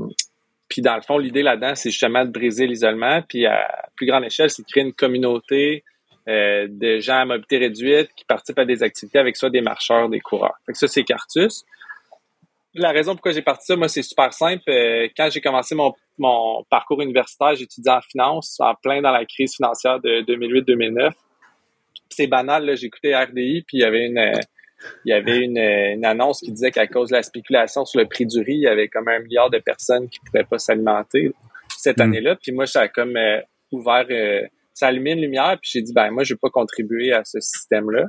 [0.70, 3.22] puis dans le fond, l'idée là-dedans, c'est justement de briser l'isolement.
[3.22, 5.84] Puis à plus grande échelle, c'est de créer une communauté
[6.28, 10.10] euh, de gens à mobilité réduite qui participent à des activités avec soit des marcheurs,
[10.10, 10.56] des coureurs.
[10.66, 11.64] Fait que ça, c'est Cartus.
[12.74, 14.64] La raison pourquoi j'ai parti ça, moi, c'est super simple.
[14.70, 19.26] Euh, quand j'ai commencé mon, mon parcours universitaire, j'étudiais en finance, en plein dans la
[19.26, 21.12] crise financière de 2008-2009
[22.10, 24.40] c'est banal, là, j'écoutais RDI, puis il y avait une euh,
[25.06, 28.00] il y avait une, euh, une annonce qui disait qu'à cause de la spéculation sur
[28.00, 30.48] le prix du riz, il y avait comme un milliard de personnes qui ne pouvaient
[30.50, 31.32] pas s'alimenter
[31.78, 32.02] cette Mm.
[32.02, 32.36] année-là.
[32.42, 33.42] Puis moi, ça a comme euh,
[33.72, 34.42] ouvert, euh,
[34.74, 37.24] ça a allumé une lumière, puis j'ai dit, ben moi, je vais pas contribuer à
[37.24, 38.06] ce système-là.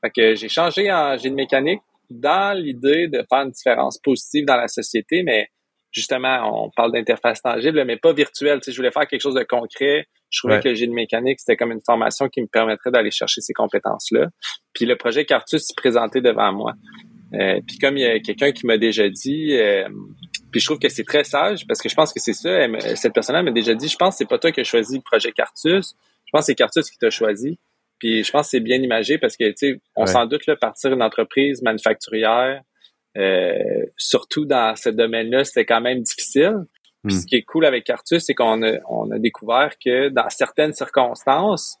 [0.00, 1.80] Fait que j'ai changé en génie mécanique
[2.10, 5.48] dans l'idée de faire une différence positive dans la société, mais
[5.90, 8.60] justement, on parle d'interface tangible, mais pas virtuelle.
[8.60, 10.06] Tu sais, je voulais faire quelque chose de concret.
[10.30, 10.62] Je trouvais Ouais.
[10.62, 14.28] que le génie mécanique, c'était comme une formation qui me permettrait d'aller chercher ces compétences-là.
[14.74, 16.74] Puis le projet Cartus s'est présenté devant moi.
[17.34, 19.88] Euh, puis comme il y a quelqu'un qui m'a déjà dit, euh,
[20.50, 22.50] puis je trouve que c'est très sage parce que je pense que c'est ça.
[22.50, 24.96] elle cette personne-là m'a déjà dit, je pense que c'est pas toi qui as choisi
[24.96, 25.94] le projet Cartus.
[26.26, 27.58] Je pense que c'est Cartus qui t'a choisi.
[27.98, 30.06] Puis je pense que c'est bien imagé parce que tu sais, on Ouais.
[30.12, 32.62] s'en doute là, partir d'une entreprise manufacturière,
[33.16, 33.58] euh,
[33.96, 36.54] surtout dans ce domaine-là, c'était quand même difficile.
[37.04, 37.20] Puis Mm.
[37.20, 40.72] ce qui est cool avec Cartus, c'est qu'on a, on a découvert que dans certaines
[40.72, 41.76] circonstances,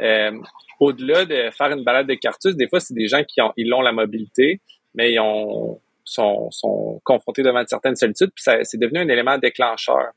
[0.00, 0.32] euh,
[0.78, 3.72] au-delà de faire une balade de Cartus, des fois, c'est des gens qui ont, ils
[3.74, 4.60] ont la mobilité,
[4.94, 9.38] mais ils ont, sont, sont confrontés devant certaines solitudes, puis ça, c'est devenu un élément
[9.38, 10.12] déclencheur.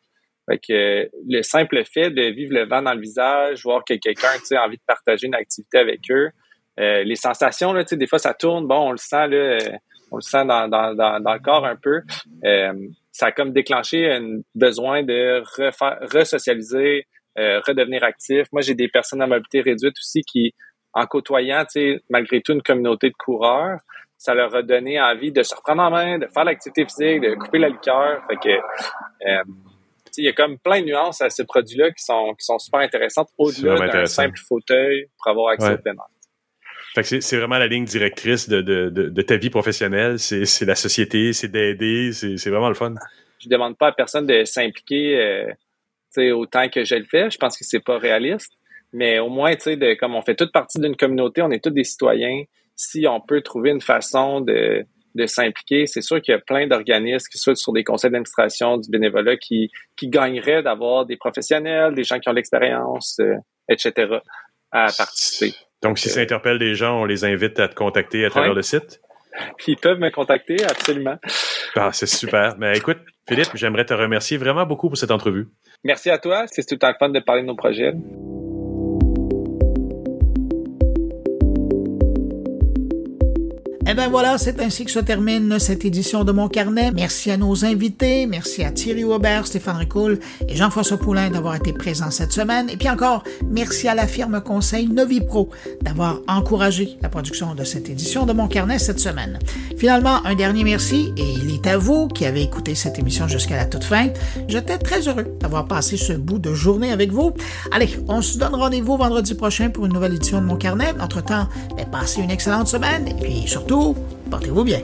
[0.50, 4.30] Fait que le simple fait de vivre le vent dans le visage, voir que quelqu'un
[4.52, 6.32] a envie de partager une activité avec eux,
[6.80, 9.38] euh, les sensations, là, tu sais, des fois ça tourne, bon, on le sent là,
[9.38, 9.60] euh,
[10.14, 12.02] on le sent dans, dans, dans, dans le corps un peu.
[12.46, 12.74] Euh,
[13.12, 17.08] ça a comme déclenché un besoin de refaire, resocialiser,
[17.40, 18.48] euh, redevenir actif.
[18.52, 20.54] Moi, j'ai des personnes à mobilité réduite aussi qui,
[20.94, 23.80] en côtoyant, tu sais, malgré tout, une communauté de coureurs,
[24.18, 27.36] ça leur a donné envie de se reprendre en main, de faire l'activité physique, de
[27.36, 28.22] couper la liqueur.
[28.30, 31.90] Fait que, euh, tu sais, il y a comme plein de nuances à ce produit-là
[31.92, 34.22] qui sont, qui sont super intéressantes au-delà d'un intéressant.
[34.24, 35.74] simple fauteuil pour avoir accès Ouais.
[35.74, 36.08] au plein air.
[36.94, 40.20] Fait que c'est, vraiment la ligne directrice de, de, de, ta vie professionnelle.
[40.20, 42.94] C'est, la société, c'est d'aider, c'est, vraiment le fun.
[43.40, 45.20] je demande pas à personne de s'impliquer
[46.18, 47.32] euh, autant que je le fais.
[47.32, 48.54] Je pense que c'est pas réaliste.
[48.92, 49.56] Mais au moins,
[50.00, 52.44] comme on fait toute partie d'une communauté, on est tous des citoyens.
[52.76, 56.68] Si on peut trouver une façon de, de s'impliquer, c'est sûr qu'il y a plein
[56.68, 61.18] d'organismes, que ce soit sur des conseils d'administration, du bénévolat, qui, qui gagneraient d'avoir des
[61.18, 63.36] professionnels, des gens qui ont l'expérience, euh,
[63.68, 64.18] etc.,
[64.72, 65.56] à participer.
[65.84, 68.62] Donc, si ça interpelle des gens, on les invite à te contacter à travers le
[68.62, 69.02] site?
[69.68, 71.18] Ils peuvent me contacter, absolument.
[71.76, 72.56] Ah, c'est super.
[72.58, 75.48] Mais écoute, Philippe, j'aimerais te remercier vraiment beaucoup pour cette entrevue.
[75.84, 76.46] Merci à toi.
[76.48, 77.94] C'est tout le temps fun de parler de nos projets.
[83.94, 86.90] Eh bien voilà, c'est ainsi que se termine cette édition de Mon Carnet.
[86.96, 90.18] Merci à nos invités, merci à Thierry Aubert, Stéphane Ricoul
[90.48, 92.72] et Jean-François Poulain d'avoir été présents cette semaine.
[92.72, 95.52] Et puis encore, merci à la firme conseil Novipro
[95.84, 99.38] d'avoir encouragé la production de cette édition de Mon Carnet cette semaine.
[99.78, 103.58] Finalement, un dernier merci, et il est à vous qui avez écouté cette émission jusqu'à
[103.58, 104.08] la toute fin.
[104.48, 107.32] J'étais très heureux d'avoir passé ce bout de journée avec vous.
[107.72, 110.96] Allez, on se donne rendez-vous vendredi prochain pour une nouvelle édition de Mon Carnet.
[111.00, 111.48] Entre-temps,
[111.78, 113.83] ben, passez une excellente semaine et puis surtout,
[114.30, 114.80] portez-vous bien.